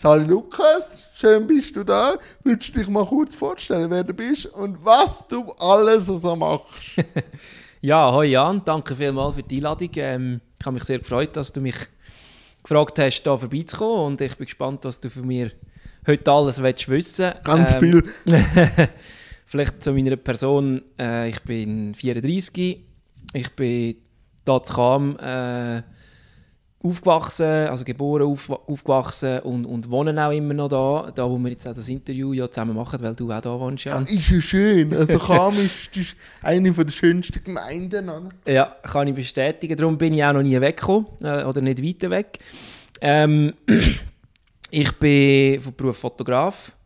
Sali 0.00 0.26
Lukas, 0.26 1.08
schön 1.12 1.44
bist 1.44 1.74
du 1.74 1.82
da. 1.82 2.16
Würdest 2.44 2.68
du 2.68 2.78
dich 2.78 2.88
mal 2.88 3.04
kurz 3.04 3.34
vorstellen, 3.34 3.90
wer 3.90 4.04
du 4.04 4.14
bist 4.14 4.46
und 4.46 4.78
was 4.84 5.26
du 5.26 5.50
alles 5.58 6.06
so 6.06 6.36
machst? 6.36 7.02
ja, 7.80 8.12
hoi 8.12 8.26
Jan, 8.26 8.62
danke 8.64 8.94
vielmals 8.94 9.34
für 9.34 9.42
die 9.42 9.56
Einladung. 9.56 9.90
Ähm, 9.96 10.40
ich 10.56 10.64
habe 10.64 10.74
mich 10.74 10.84
sehr 10.84 11.00
gefreut, 11.00 11.36
dass 11.36 11.52
du 11.52 11.60
mich 11.60 11.74
gefragt 12.62 13.00
hast, 13.00 13.24
hier 13.24 13.38
vorbeizukommen 13.38 14.06
und 14.06 14.20
ich 14.20 14.36
bin 14.36 14.46
gespannt, 14.46 14.84
was 14.84 15.00
du 15.00 15.10
von 15.10 15.26
mir 15.26 15.50
heute 16.06 16.30
alles 16.30 16.62
willst 16.62 16.88
wissen 16.88 17.32
Ganz 17.42 17.72
ähm, 17.72 17.80
viel. 17.80 18.04
vielleicht 19.46 19.82
zu 19.82 19.92
meiner 19.92 20.14
Person. 20.14 20.80
Äh, 20.96 21.30
ich 21.30 21.40
bin 21.40 21.92
34. 21.96 22.84
Ich 23.32 23.50
bin 23.56 23.96
zu 24.46 24.60
Kam 24.60 25.16
äh, 25.18 25.82
aufgewachsen, 26.80 27.68
also 27.68 27.84
geboren, 27.84 28.22
auf, 28.22 28.50
aufgewachsen 28.50 29.40
und, 29.40 29.66
und 29.66 29.90
wohne 29.90 30.24
auch 30.24 30.30
immer 30.30 30.54
noch 30.54 30.68
da, 30.68 31.10
da 31.12 31.28
wo 31.28 31.36
wir 31.38 31.50
jetzt 31.50 31.66
auch 31.66 31.74
das 31.74 31.88
Interview 31.88 32.32
ja 32.32 32.48
zusammen 32.48 32.76
machen, 32.76 33.00
weil 33.02 33.16
du 33.16 33.32
auch 33.32 33.40
da 33.40 33.58
wohnst. 33.58 33.84
Ja, 33.84 33.98
ist 33.98 34.30
ja 34.30 34.40
schön. 34.40 34.94
Also 34.94 35.18
Kam 35.18 35.54
ist, 35.54 35.96
ist 35.96 36.16
eine 36.42 36.70
der 36.70 36.90
schönsten 36.90 37.42
Gemeinden. 37.42 38.08
Oder? 38.08 38.28
Ja, 38.46 38.76
kann 38.82 39.08
ich 39.08 39.14
bestätigen. 39.14 39.76
Darum 39.76 39.98
bin 39.98 40.14
ich 40.14 40.24
auch 40.24 40.32
noch 40.32 40.42
nie 40.42 40.60
weggekommen 40.60 41.06
äh, 41.20 41.42
oder 41.42 41.60
nicht 41.60 41.82
weiter 41.82 42.10
weg. 42.10 42.38
Ähm, 43.00 43.54
ich 44.70 44.92
bin 44.98 45.60
von 45.60 45.74
Beruf 45.74 45.98
Fotograf, 45.98 46.76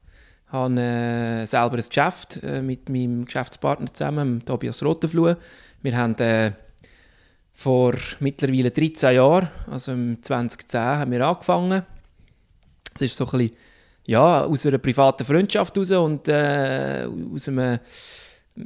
habe 0.49 0.81
äh, 0.81 1.47
selber 1.47 1.77
ein 1.77 1.85
Geschäft 1.87 2.43
äh, 2.43 2.63
mit 2.63 2.89
meinem 2.89 3.27
Geschäftspartner 3.27 3.93
zusammen, 3.93 4.43
Tobias 4.43 4.83
Rotenfluh. 4.83 5.35
Wir 5.83 5.97
haben 5.97 6.15
äh, 6.19 6.53
vor 7.63 7.95
mittlerweile 8.19 8.71
13 8.71 9.15
Jahren, 9.15 9.49
also 9.71 9.93
im 9.93 10.21
2010, 10.21 10.81
haben 10.81 11.13
wir 11.13 11.27
angefangen. 11.27 11.83
Es 12.95 13.03
ist 13.03 13.17
so 13.17 13.25
ein 13.27 13.31
bisschen, 13.31 13.57
ja, 14.07 14.45
aus 14.45 14.67
einer 14.67 14.79
privaten 14.79 15.25
Freundschaft 15.25 15.77
heraus 15.77 15.91
und 15.93 16.29
äh, 16.29 17.07
aus 17.33 17.49
einem 17.49 17.79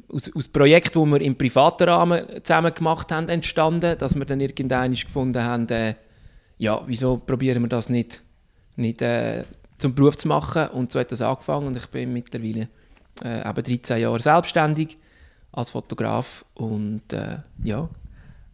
aus, 0.09 0.35
aus 0.35 0.49
Projekt, 0.49 0.97
wo 0.97 1.05
wir 1.07 1.21
im 1.21 1.37
privaten 1.37 1.89
Rahmen 1.89 2.43
zusammen 2.43 2.75
gemacht 2.75 3.13
haben, 3.13 3.29
entstanden, 3.29 3.97
dass 3.99 4.17
wir 4.17 4.25
dann 4.25 4.41
irgendwann 4.41 4.93
gefunden 4.93 5.43
haben, 5.43 5.69
äh, 5.69 5.95
ja, 6.59 6.83
wieso 6.87 7.19
probieren 7.19 7.63
wir 7.63 7.69
das 7.69 7.89
nicht, 7.89 8.23
nicht 8.77 9.03
äh, 9.03 9.45
zum 9.79 9.95
Beruf 9.95 10.17
zu 10.17 10.29
machen 10.29 10.69
und 10.69 10.91
so 10.91 10.99
hat 10.99 11.13
das 11.13 11.21
angefangen 11.21 11.67
und 11.67 11.77
ich 11.77 11.87
bin 11.87 12.15
mittlerweile 12.15 12.69
äh, 13.23 13.49
eben 13.49 13.63
13 13.63 14.01
Jahre 14.01 14.21
selbstständig 14.21 14.97
als 15.53 15.71
Fotograf 15.71 16.45
und 16.55 17.13
äh, 17.13 17.39
ja, 17.63 17.89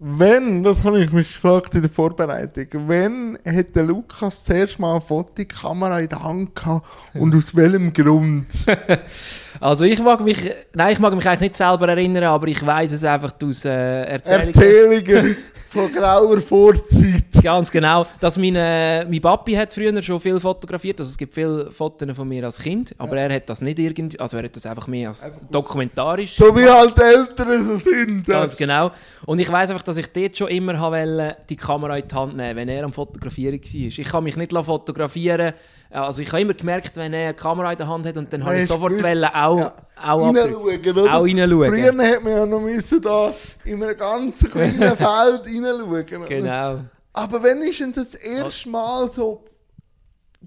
wenn, 0.04 0.64
das 0.64 0.82
habe 0.82 1.00
ich 1.00 1.12
mich 1.12 1.32
gefragt 1.32 1.76
in 1.76 1.82
der 1.82 1.90
Vorbereitung, 1.90 2.66
wenn 2.88 3.38
hätte 3.44 3.82
Lukas 3.82 4.42
zuerst 4.42 4.80
mal 4.80 4.92
eine 4.92 5.00
Fotokamera 5.00 6.00
in 6.00 6.08
der 6.08 6.24
Hand 6.24 6.56
gehabt 6.56 6.84
und 7.14 7.32
aus 7.36 7.54
welchem 7.54 7.92
Grund? 7.92 8.46
also 9.60 9.84
ich 9.84 10.02
mag 10.02 10.20
mich, 10.20 10.50
nein, 10.74 10.92
ich 10.94 10.98
mag 10.98 11.14
mich 11.14 11.28
eigentlich 11.28 11.50
nicht 11.50 11.56
selber 11.56 11.88
erinnern, 11.88 12.24
aber 12.24 12.48
ich 12.48 12.66
weiß 12.66 12.90
es 12.90 13.04
einfach 13.04 13.32
aus 13.44 13.64
äh, 13.64 14.02
Erzählungen. 14.06 14.48
Erzählungen 14.48 15.36
von 15.72 15.90
grauer 15.90 16.40
Vorzeit. 16.40 17.24
Ganz 17.42 17.70
genau. 17.70 18.06
Dass 18.20 18.36
mein, 18.36 18.54
äh, 18.54 19.04
mein 19.04 19.20
Papi 19.20 19.54
hat 19.54 19.72
früher 19.72 20.02
schon 20.02 20.20
viel 20.20 20.38
fotografiert, 20.38 21.00
also 21.00 21.10
es 21.10 21.16
gibt 21.16 21.34
viele 21.34 21.70
Fotos 21.70 22.14
von 22.14 22.28
mir 22.28 22.44
als 22.44 22.58
Kind, 22.58 22.94
aber 22.98 23.16
ja. 23.16 23.22
er 23.22 23.36
hat 23.36 23.48
das 23.48 23.60
nicht 23.60 23.78
irgendwie, 23.78 24.18
also 24.18 24.36
er 24.36 24.44
hat 24.44 24.54
das 24.54 24.66
einfach 24.66 24.86
mehr 24.86 25.08
als 25.08 25.22
einfach 25.22 25.40
dokumentarisch. 25.50 26.36
So 26.36 26.54
wie 26.54 26.68
halt 26.68 26.98
Eltern 26.98 27.66
so 27.66 27.76
sind. 27.76 28.26
Ganz 28.26 28.56
genau. 28.56 28.90
Und 29.26 29.40
ich 29.40 29.50
weiß 29.50 29.70
einfach, 29.70 29.82
dass 29.82 29.96
ich 29.96 30.06
dort 30.12 30.36
schon 30.36 30.48
immer 30.48 30.78
wollte, 30.78 31.36
die 31.48 31.56
Kamera 31.56 31.96
in 31.96 32.06
die 32.06 32.14
Hand 32.14 32.36
nehmen, 32.36 32.56
wenn 32.56 32.68
er 32.68 32.84
am 32.84 32.92
Fotografieren 32.92 33.58
war. 33.58 33.74
Ich 33.74 34.04
kann 34.04 34.24
mich 34.24 34.36
nicht 34.36 34.52
fotografieren 34.52 35.54
also 36.00 36.22
ich 36.22 36.28
habe 36.28 36.40
immer 36.40 36.54
gemerkt, 36.54 36.96
wenn 36.96 37.12
er 37.12 37.24
eine 37.24 37.34
Kamera 37.34 37.72
in 37.72 37.78
der 37.78 37.86
Hand 37.86 38.06
hat 38.06 38.16
und 38.16 38.32
dann 38.32 38.44
habe 38.44 38.60
ich 38.60 38.68
sofort 38.68 39.02
wollen, 39.02 39.24
auch, 39.24 39.58
ja. 39.58 39.74
auch 40.02 40.34
reinschauen. 40.34 41.08
Auch 41.08 41.24
reinschauen. 41.24 41.70
Früher 41.70 42.12
hat 42.12 42.22
man 42.22 42.32
ja 42.32 42.46
noch 42.46 42.60
müssen 42.60 43.00
da 43.02 43.32
in 43.64 43.82
einem 43.82 43.96
ganz 43.96 44.38
kleinen 44.38 44.78
Feld 44.96 45.46
reinschauen. 45.46 46.28
Genau. 46.28 46.80
Aber 47.12 47.42
wenn 47.42 47.62
ist 47.62 47.80
denn 47.80 47.92
das 47.92 48.14
erste 48.14 48.70
Mal 48.70 49.12
so 49.12 49.44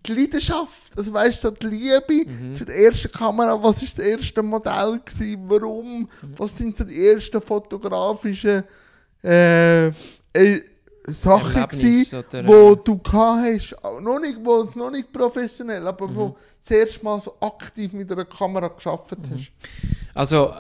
die 0.06 0.14
Leidenschaft, 0.14 0.98
also 0.98 1.14
weißt 1.14 1.44
du, 1.44 1.52
die 1.52 1.68
Liebe 1.68 2.30
mhm. 2.30 2.56
zu 2.56 2.66
der 2.66 2.76
ersten 2.76 3.12
Kamera, 3.12 3.62
was 3.62 3.82
war 3.82 3.88
das 3.88 4.00
erste 4.00 4.42
Modell 4.42 5.00
gewesen, 5.06 5.44
warum, 5.48 6.02
mhm. 6.02 6.08
was 6.38 6.58
sind 6.58 6.76
so 6.76 6.84
die 6.84 7.08
ersten 7.08 7.42
fotografischen 7.42 8.64
äh, 9.24 9.92
Sachen 11.08 11.68
gewesen, 11.68 12.24
oder, 12.30 12.48
wo 12.48 12.76
du 12.76 13.00
hast, 13.12 13.76
noch 14.02 14.20
nicht, 14.20 14.38
wo 14.44 14.64
es 14.64 14.76
noch 14.76 14.92
nicht 14.92 15.12
professionell, 15.12 15.86
aber 15.88 16.08
mhm. 16.08 16.16
wo 16.16 16.38
das 16.62 16.72
erste 16.72 17.04
Mal 17.04 17.22
so 17.22 17.36
aktiv 17.40 17.94
mit 17.94 18.12
einer 18.12 18.26
Kamera 18.26 18.68
geschafft 18.68 19.18
mhm. 19.18 19.36
hast? 19.36 19.52
Also 20.14 20.52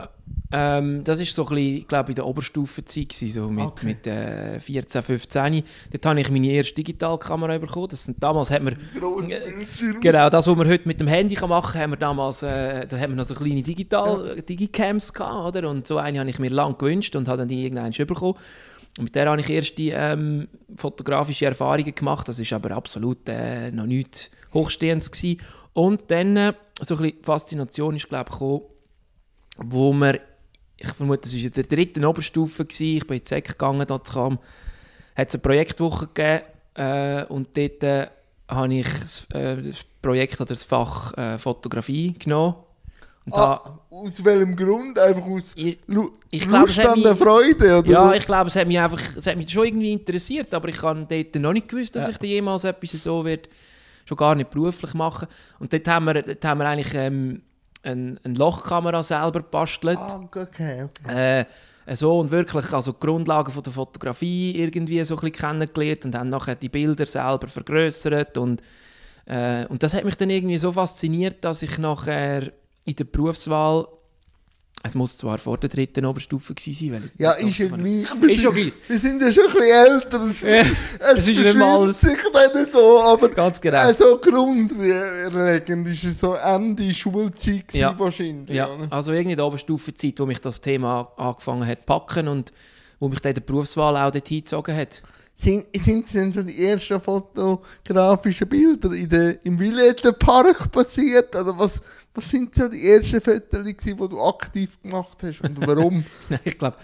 ähm, 0.51 1.03
das 1.03 1.19
ist 1.19 1.35
so 1.35 1.45
ein 1.47 1.55
bisschen, 1.55 1.87
glaube 1.87 2.11
in 2.11 2.15
der 2.15 2.25
Oberstufenzeit 2.25 3.09
gewesen, 3.09 3.33
so 3.33 3.49
mit, 3.49 3.65
okay. 3.65 3.85
mit 3.87 4.07
äh, 4.07 4.59
14, 4.59 5.03
15. 5.03 5.63
Dort 5.91 6.05
habe 6.05 6.21
ich 6.21 6.29
meine 6.29 6.47
erste 6.47 6.75
Digitalkamera 6.75 7.57
bekommen. 7.57 7.87
Das 7.89 8.05
sind, 8.05 8.21
damals 8.23 8.51
hat 8.51 8.61
man, 8.61 8.73
äh, 8.73 9.65
genau, 9.99 10.29
das, 10.29 10.47
was 10.47 10.55
man 10.55 10.67
heute 10.67 10.87
mit 10.87 10.99
dem 10.99 11.07
Handy 11.07 11.35
machen 11.35 11.73
kann, 11.73 11.81
haben 11.81 11.91
wir 11.91 11.97
damals, 11.97 12.43
äh, 12.43 12.87
da 12.87 12.97
haben 12.97 13.11
wir 13.11 13.17
noch 13.17 13.27
so 13.27 13.35
kleine 13.35 13.63
Digital, 13.63 14.35
ja. 14.35 14.41
Digicams 14.41 15.13
gehabt, 15.13 15.55
oder? 15.55 15.69
Und 15.69 15.87
so 15.87 15.97
eine 15.97 16.19
habe 16.19 16.29
ich 16.29 16.39
mir 16.39 16.49
lange 16.49 16.75
gewünscht 16.75 17.15
und 17.15 17.27
habe 17.27 17.39
dann 17.39 17.47
die 17.47 17.63
irgendwann 17.63 17.91
bekommen. 17.91 18.35
Und 18.97 19.05
mit 19.05 19.15
der 19.15 19.29
habe 19.29 19.41
ich 19.41 19.49
erste 19.49 19.83
ähm, 19.83 20.47
fotografische 20.77 21.45
Erfahrungen 21.45 21.93
gemacht. 21.93 22.27
Das 22.27 22.39
ist 22.39 22.53
aber 22.53 22.71
absolut 22.71 23.27
äh, 23.27 23.71
noch 23.71 23.85
nichts 23.85 24.31
Hochstehendes 24.53 25.11
gewesen. 25.11 25.41
Und 25.73 26.09
dann 26.09 26.37
äh, 26.37 26.53
so 26.81 26.95
ein 26.97 27.13
Faszination 27.21 27.95
ist 27.95 28.07
glaube 28.07 28.29
ich 28.29 28.31
gekommen, 28.31 28.61
wo 29.57 29.93
wir, 29.93 30.21
ich 30.77 30.87
vermute, 30.87 31.23
das 31.23 31.35
war 31.35 31.41
in 31.41 31.51
der 31.51 31.63
dritten 31.63 32.05
Oberstufe 32.05 32.65
gewesen. 32.65 32.97
Ich 32.97 33.07
bin 33.07 33.17
in 33.17 33.23
die 33.23 33.27
Sek 33.27 33.47
gegangen, 33.49 33.85
da 33.85 33.99
kam, 33.99 34.39
hat 35.15 35.27
es 35.27 35.35
eine 35.35 35.41
Projektwoche 35.41 36.07
gegeben 36.07 36.43
äh, 36.75 37.25
und 37.25 37.57
dort 37.57 37.83
äh, 37.83 38.07
habe 38.47 38.73
ich 38.73 38.87
das, 38.87 39.27
äh, 39.31 39.61
das, 39.61 39.83
Projekt 40.01 40.39
oder 40.39 40.49
das 40.49 40.63
Fach 40.63 41.17
äh, 41.17 41.39
Fotografie 41.39 42.13
genommen 42.13 42.55
Ah, 43.31 43.61
aus 43.89 44.23
welchem 44.23 44.55
Grund? 44.55 44.99
Einfach 44.99 45.25
aus 45.25 45.53
ich, 45.55 45.79
ich 46.29 46.45
Lust 46.45 46.79
glaub, 46.79 46.93
an 46.93 47.01
der 47.01 47.15
Freude? 47.15 47.79
Oder? 47.79 47.89
Ja, 47.89 48.13
ich 48.13 48.25
glaube, 48.25 48.49
es 48.49 48.55
hat 48.55 48.67
mich 48.67 48.79
einfach 48.79 49.01
es 49.15 49.25
hat 49.25 49.37
mich 49.37 49.49
schon 49.49 49.65
irgendwie 49.65 49.93
interessiert, 49.93 50.53
aber 50.53 50.69
ich 50.69 50.81
habe 50.81 51.05
dort 51.09 51.35
noch 51.35 51.53
nicht 51.53 51.67
gewusst, 51.67 51.95
dass 51.95 52.03
ja. 52.03 52.09
ich 52.11 52.17
da 52.17 52.27
jemals 52.27 52.63
etwas 52.63 52.91
so 52.91 53.25
wird 53.25 53.49
schon 54.05 54.17
gar 54.17 54.35
nicht 54.35 54.51
beruflich 54.51 54.93
machen. 54.93 55.27
Und 55.59 55.73
dort 55.73 55.87
haben 55.87 56.05
wir, 56.05 56.21
dort 56.21 56.45
haben 56.45 56.59
wir 56.59 56.67
eigentlich 56.67 56.93
ähm, 56.93 57.41
eine, 57.81 58.17
eine 58.23 58.33
Lochkamera 58.35 59.01
selber 59.01 59.41
gebastelt. 59.41 59.97
Ah, 59.97 60.21
okay, 60.23 60.83
okay. 60.83 61.39
Äh, 61.41 61.45
so 61.95 62.19
und 62.19 62.31
wirklich 62.31 62.73
also 62.73 62.91
die 62.91 62.99
Grundlagen 62.99 63.51
von 63.51 63.63
der 63.63 63.73
Fotografie 63.73 64.55
irgendwie 64.55 65.03
so 65.03 65.15
ein 65.15 65.21
bisschen 65.21 65.49
kennengelernt 65.49 66.05
und 66.05 66.11
dann 66.11 66.29
nachher 66.29 66.55
die 66.55 66.69
Bilder 66.69 67.05
selber 67.05 67.47
vergrößert 67.47 68.37
und 68.37 68.61
äh, 69.27 69.65
und 69.67 69.81
das 69.81 69.95
hat 69.95 70.03
mich 70.03 70.17
dann 70.17 70.29
irgendwie 70.29 70.57
so 70.57 70.71
fasziniert, 70.71 71.43
dass 71.43 71.63
ich 71.63 71.77
nachher 71.77 72.51
in 72.85 72.95
der 72.95 73.03
Berufswahl 73.05 73.87
es 74.85 74.93
muss 74.93 75.17
zwar 75.17 75.39
vor 75.39 75.57
der 75.57 75.69
dritten 75.69 76.05
Oberstufe 76.05 76.53
gewesen 76.53 76.91
sein. 76.91 77.09
ja, 77.17 77.31
ist 77.31 77.57
ja 77.57 77.67
gleich. 77.69 78.03
Ist 78.29 78.41
schon 78.43 78.53
gleich. 78.53 78.73
Wir 78.87 78.99
sind 78.99 79.19
ja 79.19 79.31
schon 79.31 79.47
ein 79.47 79.53
bisschen 79.53 79.93
älter. 79.93 80.21
Es, 80.25 80.41
ja, 80.41 80.63
es 81.15 81.27
ist 81.27 81.39
nicht 81.39 81.57
mal 81.57 81.91
sich 81.91 82.11
nicht 82.11 82.71
so, 82.71 83.01
aber 83.01 83.29
Ganz 83.29 83.59
genau. 83.59 83.89
Äh, 83.89 83.95
so 83.95 84.19
grundlegend 84.19 85.87
ist 85.87 86.03
es 86.03 86.19
so 86.19 86.35
Ende 86.35 86.93
Schulzeit 86.93 87.73
ja. 87.73 87.97
wahrscheinlich. 87.97 88.55
Ja, 88.55 88.69
also 88.91 89.11
irgendwie 89.11 89.31
in 89.31 89.37
der 89.37 89.47
Oberstufenzeit, 89.47 90.19
wo 90.19 90.27
mich 90.27 90.39
das 90.39 90.61
Thema 90.61 91.11
angefangen 91.17 91.65
hat 91.65 91.79
zu 91.79 91.85
packen 91.87 92.27
und 92.27 92.53
wo 92.99 93.07
mich 93.09 93.19
dann 93.21 93.33
der 93.33 93.41
Berufswahl 93.41 93.97
auch 93.97 94.11
dort 94.11 94.27
hingezogen 94.27 94.75
hat. 94.77 95.01
Sind, 95.33 95.65
sind 95.83 96.13
denn 96.13 96.31
so 96.31 96.43
die 96.43 96.63
ersten 96.63 97.01
fotografischen 97.01 98.47
Bilder 98.47 98.91
in 98.91 99.09
der, 99.09 99.43
im 99.43 99.57
Villette 99.57 100.13
Park 100.13 100.71
passiert? 100.71 101.35
Oder 101.35 101.57
was, 101.57 101.81
was 102.15 102.29
sind 102.29 102.55
so 102.55 102.67
die 102.67 102.87
ersten 102.89 103.21
Fotos, 103.21 103.65
die 103.83 103.95
du 103.95 104.21
aktiv 104.21 104.81
gemacht 104.81 105.17
hast 105.21 105.41
und 105.41 105.67
warum? 105.67 106.05
ich 106.43 106.57
glaube, 106.57 106.77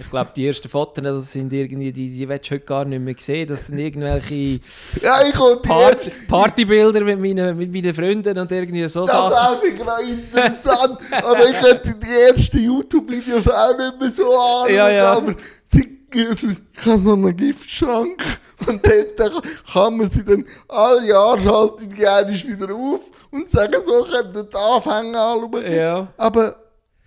ich 0.00 0.08
glaube, 0.08 0.30
die 0.36 0.46
ersten 0.46 0.68
Fotos, 0.68 1.02
das 1.02 1.32
sind 1.32 1.52
irgendwie, 1.52 1.92
die, 1.92 2.10
die 2.10 2.28
willst 2.28 2.46
du 2.46 2.54
heute 2.54 2.64
gar 2.64 2.84
nicht 2.84 3.02
mehr 3.02 3.16
sehen. 3.18 3.48
Das 3.48 3.66
sind 3.66 3.78
irgendwelche 3.78 4.60
ja, 5.02 5.56
Part 5.60 6.10
Partybilder 6.28 7.00
mit 7.00 7.18
meinen, 7.18 7.56
mit 7.56 7.72
meinen 7.72 7.92
Freunden 7.92 8.38
und 8.38 8.52
irgendwie 8.52 8.86
so 8.86 9.04
das 9.04 9.16
Sachen. 9.16 9.30
Das 9.32 9.72
ist 9.72 9.80
einfach 9.80 10.00
interessant. 10.00 10.98
aber 11.10 11.48
ich 11.48 11.60
hätte 11.60 11.94
die 11.96 12.30
ersten 12.30 12.58
YouTube-Videos 12.58 13.48
auch 13.48 13.76
nicht 13.76 14.00
mehr 14.00 14.10
so 14.12 14.30
anschauen. 14.30 14.74
Ja, 14.74 14.88
ja. 14.88 15.12
Aber 15.14 15.34
ich 15.74 16.86
habe 16.86 17.02
so 17.02 17.12
einen 17.12 17.36
Giftschrank 17.36 18.22
und 18.66 18.86
dort 18.86 19.32
kann 19.72 19.96
man 19.96 20.10
sie 20.10 20.24
dann 20.24 20.44
alle 20.68 21.08
Jahre 21.08 21.42
schalten 21.42 21.90
die 21.90 22.48
wieder 22.48 22.72
auf 22.72 23.00
und 23.30 23.48
sagen, 23.48 23.74
so 23.84 24.04
könnten 24.04 24.48
die 24.50 24.56
Anfänger 24.56 25.20
anschauen. 25.20 25.72
Ja. 25.72 26.08
Aber 26.16 26.56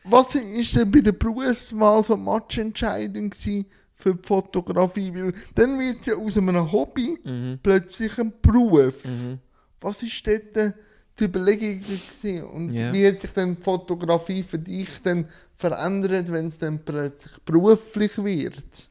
was 0.03 0.35
ist 0.35 0.75
denn 0.75 0.91
bei 0.91 1.01
der 1.01 1.11
Berufswahl 1.11 2.03
so 2.03 2.17
Matchentscheidung 2.17 3.31
für 3.33 4.15
die 4.15 4.27
Fotografie? 4.27 5.13
Weil 5.13 5.33
dann 5.55 5.77
wird 5.79 6.01
es 6.01 6.07
ja 6.07 6.15
aus 6.15 6.37
einem 6.37 6.71
Hobby 6.71 7.19
mhm. 7.23 7.59
plötzlich 7.61 8.17
ein 8.17 8.33
Beruf. 8.41 9.05
Mhm. 9.05 9.39
Was 9.79 10.01
ist 10.03 10.25
dort 10.25 10.73
die 11.19 11.23
Überlegung 11.23 11.79
gewesen? 11.79 12.43
Und 12.45 12.73
Ja. 12.73 12.91
wie 12.93 13.07
hat 13.07 13.21
sich 13.21 13.31
dann 13.31 13.55
die 13.55 13.61
Fotografie 13.61 14.43
für 14.43 14.57
dich 14.57 15.01
dann 15.03 15.27
verändert, 15.55 16.31
wenn 16.31 16.47
es 16.47 16.57
dann 16.57 16.79
plötzlich 16.83 17.33
beruflich 17.45 18.17
wird? 18.17 18.89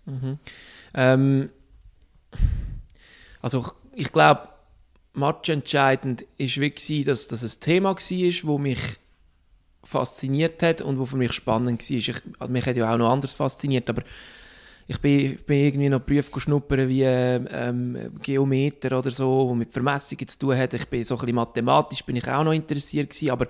Ähm, 0.94 1.50
also 3.43 3.65
ich, 3.94 4.03
ich 4.03 4.12
glaube, 4.12 4.49
matchentscheidend 5.20 6.25
ist 6.37 6.56
gewesen, 6.56 7.05
dass 7.05 7.28
das 7.28 7.43
ein 7.43 7.61
Thema 7.61 7.90
war, 7.90 7.94
das 7.94 8.43
mich 8.61 8.78
fasziniert 9.84 10.62
hat 10.62 10.82
und 10.82 10.99
wo 10.99 11.05
für 11.05 11.17
mich 11.17 11.32
spannend 11.32 11.88
war. 11.88 11.96
Ich, 11.96 12.14
also 12.38 12.52
mich 12.52 12.67
hat 12.67 12.76
ja 12.76 12.93
auch 12.93 12.99
noch 12.99 13.11
anders 13.11 13.32
fasziniert, 13.32 13.88
aber 13.88 14.02
ich 14.87 14.99
bin, 14.99 15.37
bin 15.46 15.58
irgendwie 15.58 15.88
noch 15.88 16.00
Berufe 16.00 16.40
schnuppern 16.40 16.88
wie 16.88 17.05
ähm, 17.05 18.11
Geometer 18.20 18.99
oder 18.99 19.12
so, 19.12 19.49
wo 19.49 19.55
mit 19.55 19.70
Vermessungen 19.70 20.26
zu 20.26 20.38
tun 20.38 20.56
hat. 20.56 20.75
Ich 20.75 20.88
bin 20.88 21.05
so 21.05 21.14
ein 21.14 21.20
bisschen 21.20 21.37
mathematisch, 21.37 22.05
bin 22.05 22.17
ich 22.17 22.28
auch 22.28 22.43
noch 22.43 22.52
interessiert 22.52 23.11
gewesen, 23.11 23.31
aber 23.31 23.46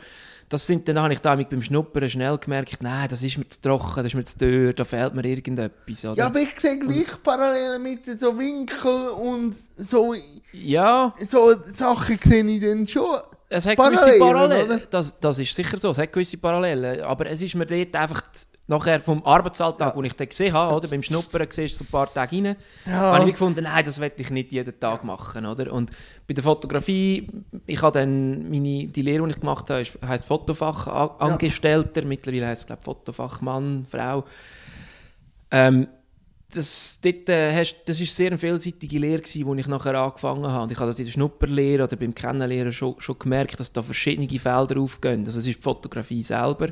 das 0.50 0.66
sind 0.66 0.86
dann 0.88 0.98
habe 1.00 1.12
ich 1.14 1.20
damit 1.20 1.48
beim 1.48 1.62
Schnuppern 1.62 2.08
schnell 2.10 2.36
gemerkt, 2.36 2.82
nein, 2.82 3.08
das 3.08 3.22
ist 3.22 3.38
mir 3.38 3.48
zu 3.48 3.60
trocken, 3.62 3.96
das 3.96 4.06
ist 4.06 4.14
mir 4.14 4.24
zu 4.24 4.36
teuer, 4.36 4.72
da 4.74 4.84
fehlt 4.84 5.14
mir 5.14 5.24
irgendetwas. 5.24 6.04
Oder? 6.04 6.16
Ja, 6.18 6.26
aber 6.26 6.40
ich 6.40 6.60
sehe 6.60 6.78
gleich 6.78 7.22
Parallelen 7.22 7.82
mit 7.82 8.20
so 8.20 8.36
Winkel 8.38 9.08
und 9.10 9.54
so, 9.78 10.14
ja 10.52 11.12
so 11.26 11.54
Sachen 11.74 12.18
sehe 12.18 12.44
ich 12.44 12.60
dann 12.62 12.86
schon. 12.86 13.20
Es 13.52 13.66
hat 13.66 13.76
Parallelen, 13.76 14.04
gewisse 14.04 14.18
Parallelen. 14.18 14.82
Das, 14.90 15.18
das 15.18 15.38
ist 15.40 15.54
sicher 15.54 15.76
so, 15.78 15.90
es 15.90 15.98
hat 15.98 16.12
gewisse 16.12 16.36
Parallelen. 16.38 17.00
Aber 17.02 17.26
es 17.26 17.42
ist 17.42 17.54
mir 17.56 17.66
dort 17.66 17.96
einfach 17.96 18.22
z- 18.30 18.46
nachher 18.70 19.00
vom 19.00 19.22
Arbeitsalltag, 19.24 19.94
den 19.94 20.04
ich 20.04 20.14
dann 20.14 20.28
gesehen 20.28 20.52
habe, 20.54 20.74
oder? 20.74 20.88
beim 20.88 21.02
Schnuppern 21.02 21.46
siehst 21.50 21.74
du 21.74 21.78
so 21.78 21.84
ein 21.84 21.90
paar 21.90 22.12
Tage 22.12 22.36
rein, 22.36 22.56
Ja. 22.86 22.92
habe 23.16 23.26
ich 23.26 23.32
gefunden, 23.32 23.64
nein, 23.64 23.84
das 23.84 24.00
will 24.00 24.12
ich 24.16 24.30
nicht 24.30 24.52
jeden 24.52 24.78
Tag 24.80 25.04
machen. 25.04 25.44
Oder? 25.44 25.72
Und 25.72 25.90
bei 26.26 26.32
der 26.34 26.42
Fotografie, 26.44 27.28
ich 27.66 27.82
habe 27.82 27.98
dann 27.98 28.48
meine, 28.48 28.86
die 28.86 29.02
Lehre, 29.02 29.24
die 29.24 29.30
ich 29.32 29.40
gemacht 29.40 29.68
habe, 29.68 29.80
ist- 29.82 29.98
heisst 30.06 30.24
Fotofachangestellter, 30.24 32.02
mittlerweile 32.02 32.46
heisst 32.46 32.62
es 32.62 32.66
glaube 32.66 32.80
ich 32.80 32.84
Fotofachmann, 32.84 33.84
Frau. 33.86 34.24
Ähm, 35.50 35.88
das, 36.52 36.98
dort, 37.02 37.28
äh, 37.28 37.54
hast, 37.54 37.76
das 37.86 38.00
ist 38.00 38.14
sehr 38.16 38.28
eine 38.28 38.38
vielseitige 38.38 38.98
Lehre, 38.98 39.20
gewesen, 39.22 39.46
wo 39.46 39.54
ich 39.54 39.66
nachher 39.68 39.94
angefangen 39.94 40.46
habe. 40.46 40.64
Und 40.64 40.72
ich 40.72 40.78
habe 40.78 40.88
das 40.88 40.98
in 40.98 41.04
der 41.04 41.12
Schnupperlehre 41.12 41.84
oder 41.84 41.96
beim 41.96 42.14
Kennenlernen 42.14 42.72
schon, 42.72 42.94
schon 42.98 43.18
gemerkt, 43.18 43.58
dass 43.60 43.72
da 43.72 43.82
verschiedene 43.82 44.28
Felder 44.38 44.80
aufgehen. 44.80 45.20
Also 45.26 45.38
es 45.38 45.46
ist 45.46 45.58
die 45.58 45.62
Fotografie 45.62 46.22
selber, 46.22 46.68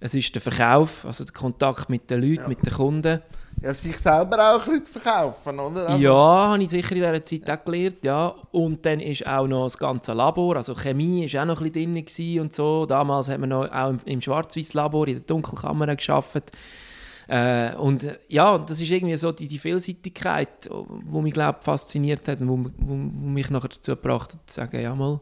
es 0.00 0.14
ist 0.14 0.34
der 0.34 0.42
Verkauf, 0.42 1.04
also 1.04 1.24
der 1.24 1.32
Kontakt 1.32 1.88
mit 1.88 2.10
den 2.10 2.22
Leuten, 2.22 2.48
mit 2.48 2.64
den 2.64 2.72
Kunden. 2.72 3.22
Ja, 3.60 3.72
sich 3.72 3.96
selber 3.96 4.36
auch 4.38 4.60
ein 4.60 4.66
bisschen 4.66 4.84
zu 4.84 4.92
verkaufen, 4.92 5.58
oder? 5.58 5.88
Also, 5.88 6.02
Ja, 6.02 6.12
habe 6.12 6.62
ich 6.62 6.70
sicher 6.70 6.96
in 6.96 7.02
dieser 7.02 7.22
Zeit 7.22 7.50
auch 7.50 7.64
gelernt, 7.64 7.98
ja. 8.02 8.34
Und 8.50 8.84
dann 8.84 9.00
ist 9.00 9.26
auch 9.26 9.46
noch 9.46 9.64
das 9.64 9.78
ganze 9.78 10.12
Labor, 10.12 10.56
also 10.56 10.74
Chemie 10.74 11.24
ist 11.24 11.36
auch 11.36 11.44
noch 11.44 11.60
ein 11.60 11.70
bisschen 11.72 12.04
drin 12.16 12.40
und 12.42 12.54
so. 12.54 12.84
Damals 12.84 13.28
haben 13.28 13.42
wir 13.42 13.46
noch 13.46 13.70
auch 13.70 13.90
im, 13.90 14.00
im 14.04 14.20
Schwarz-Weiß-Labor 14.20 15.06
in 15.08 15.14
der 15.14 15.22
Dunkelkammer 15.22 15.94
gearbeitet. 15.94 16.50
Äh, 17.26 17.74
und 17.76 18.04
äh, 18.04 18.18
ja, 18.28 18.58
das 18.58 18.80
ist 18.80 18.90
irgendwie 18.90 19.16
so 19.16 19.32
die, 19.32 19.48
die 19.48 19.58
Vielseitigkeit, 19.58 20.68
die 20.68 21.20
mich, 21.20 21.32
glaube 21.32 21.60
fasziniert 21.62 22.28
hat 22.28 22.40
und 22.40 22.48
wo, 22.48 22.58
wo, 22.78 22.94
wo 22.94 23.28
mich 23.28 23.48
nachher 23.50 23.68
dazu 23.68 23.92
gebracht 23.92 24.34
hat, 24.34 24.40
zu 24.46 24.54
sagen, 24.56 24.80
ja 24.80 24.94
mal, 24.94 25.20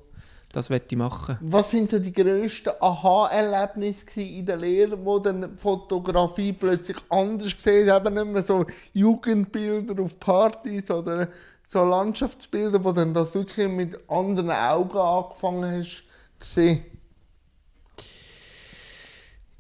das 0.53 0.69
möchte 0.71 0.89
ich 0.95 0.99
machen. 0.99 1.39
Was 1.41 1.71
sind 1.71 1.91
denn 1.93 2.03
die 2.03 2.13
grössten 2.13 2.71
Aha-Erlebnisse 2.79 4.21
in 4.21 4.45
der 4.45 4.59
Lehre, 4.59 5.03
wo 5.05 5.19
dann 5.19 5.43
die 5.43 5.59
Fotografie 5.59 6.53
plötzlich 6.53 6.99
anders 7.09 7.57
gesehen 7.57 7.91
hast? 7.91 8.01
Eben 8.07 8.15
nicht 8.15 8.27
mehr 8.27 8.43
so 8.43 8.67
Jugendbilder 8.93 10.03
auf 10.03 10.19
Partys 10.21 10.91
oder 10.91 11.29
so 11.69 11.83
Landschaftsbilder, 11.85 12.85
wo 12.85 12.93
dann 12.93 13.15
das 13.15 13.35
wirklich 13.35 13.67
mit 13.69 13.99
anderen 14.09 14.51
Augen 14.51 14.99
angefangen 14.99 15.79
hast 15.79 16.05
zu 16.39 16.49
sehen. 16.55 16.85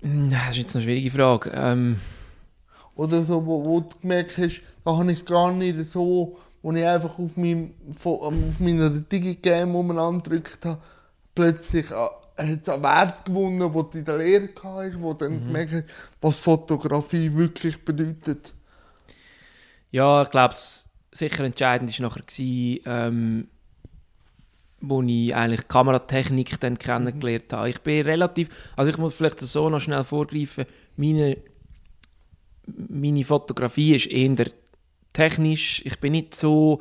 Hm, 0.02 0.28
Das 0.30 0.50
ist 0.50 0.56
jetzt 0.58 0.76
eine 0.76 0.84
schwierige 0.84 1.10
Frage. 1.10 1.50
Ähm, 1.54 1.96
Oder 2.94 3.22
so, 3.22 3.46
wo, 3.46 3.64
wo 3.64 3.80
du 3.80 3.98
gemerkt 4.00 4.36
hast, 4.36 4.60
da 4.84 4.96
habe 4.98 5.10
ich 5.12 5.24
gar 5.24 5.52
nicht 5.52 5.78
so, 5.88 6.36
wo 6.62 6.72
ich 6.72 6.84
einfach 6.84 7.18
auf, 7.18 7.36
meinem, 7.36 7.74
ähm, 7.84 7.96
auf 8.04 8.60
meiner 8.60 8.90
Digicam 8.90 9.74
umeinander 9.74 10.22
gedrückt 10.22 10.64
habe, 10.64 10.80
plötzlich 11.34 11.90
äh, 11.90 11.94
hat 11.94 12.62
es 12.62 12.68
einen 12.68 12.82
Wert 12.82 13.24
gewonnen, 13.24 13.74
wo 13.74 13.82
du 13.82 13.98
in 13.98 14.04
der 14.04 14.18
Lehre 14.18 14.48
hast, 14.62 15.00
wo 15.00 15.12
dann 15.12 15.46
gemerkt 15.46 15.72
hast, 15.72 15.84
was 16.20 16.38
Fotografie 16.38 17.32
wirklich 17.34 17.84
bedeutet. 17.84 18.54
Ja, 19.90 20.22
ich 20.22 20.30
glaube, 20.30 20.54
sicher 20.54 21.44
entscheidend 21.44 21.98
war 22.00 22.08
nachher, 22.08 22.24
ähm, 22.38 23.48
wo 24.80 25.02
ich 25.02 25.34
eigentlich 25.34 25.68
Kameratechnik 25.68 26.58
dann 26.60 26.78
kennengelernt 26.78 27.52
habe. 27.52 27.68
Ich 27.70 27.80
bin 27.80 28.04
relativ, 28.04 28.72
also 28.76 28.90
ich 28.90 28.98
muss 28.98 29.14
vielleicht 29.14 29.40
so 29.40 29.68
noch 29.68 29.80
schnell 29.80 30.04
vorgreifen, 30.04 30.64
meine, 30.96 31.36
meine 32.66 33.24
Fotografie 33.24 33.94
ist 33.94 34.06
eher 34.06 34.46
technisch, 35.12 35.82
ich 35.84 35.98
bin 36.00 36.12
nicht 36.12 36.34
so 36.34 36.80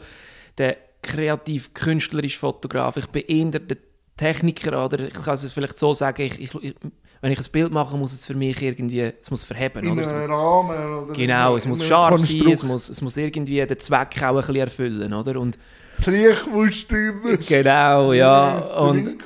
der 0.57 0.77
kreativ-künstlerische 1.01 2.39
Fotograf, 2.39 2.97
ich 2.97 3.07
bin 3.07 3.23
eher 3.23 3.59
der 3.59 3.77
Techniker, 4.17 4.85
oder 4.85 4.99
ich 5.07 5.13
kann 5.13 5.33
es 5.33 5.51
vielleicht 5.51 5.79
so 5.79 5.93
sagen, 5.93 6.21
ich, 6.21 6.39
ich, 6.39 6.75
wenn 7.21 7.31
ich 7.31 7.39
ein 7.39 7.45
Bild 7.51 7.71
mache, 7.71 7.97
muss 7.97 8.13
es 8.13 8.25
für 8.25 8.33
mich 8.35 8.61
irgendwie, 8.61 9.11
es 9.21 9.31
muss 9.31 9.43
verheben, 9.43 9.83
In 9.85 9.91
oder? 9.93 10.01
Es 10.01 10.11
muss, 10.11 10.29
Rahmen 10.29 11.03
oder 11.03 11.13
Genau, 11.13 11.55
es 11.55 11.67
muss 11.67 11.85
scharf 11.85 12.19
sein, 12.19 12.27
Konstrukt. 12.39 12.53
es 12.53 12.63
muss, 12.63 12.89
es 12.89 13.01
muss 13.01 13.17
irgendwie 13.17 13.65
den 13.65 13.79
Zweck 13.79 14.21
auch 14.23 14.29
ein 14.29 14.35
bisschen 14.35 14.55
erfüllen, 14.55 15.13
oder? 15.13 15.39
Und 15.39 15.57
Licht 16.05 16.47
muss 16.51 16.75
stimmen. 16.75 17.37
genau, 17.47 18.13
ja, 18.13 18.57
und 18.57 19.17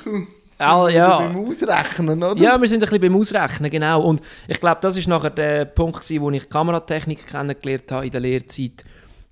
all, 0.58 0.92
ja, 0.92 1.18
Beim 1.18 1.46
Ausrechnen, 1.46 2.22
oder? 2.22 2.40
ja, 2.42 2.60
wir 2.60 2.68
sind 2.68 2.82
ein 2.82 2.88
bisschen 2.88 3.00
beim 3.00 3.16
Ausrechnen, 3.16 3.70
genau. 3.70 4.02
Und 4.02 4.22
ich 4.48 4.58
glaube, 4.60 4.78
das 4.80 4.96
ist 4.96 5.06
nachher 5.08 5.30
der 5.30 5.64
Punkt 5.66 6.00
gewesen, 6.00 6.22
wo 6.22 6.30
ich 6.30 6.48
Kameratechnik 6.48 7.26
kennengelernt 7.26 7.92
habe 7.92 8.06
in 8.06 8.10
der 8.12 8.20
Lehrzeit, 8.20 8.84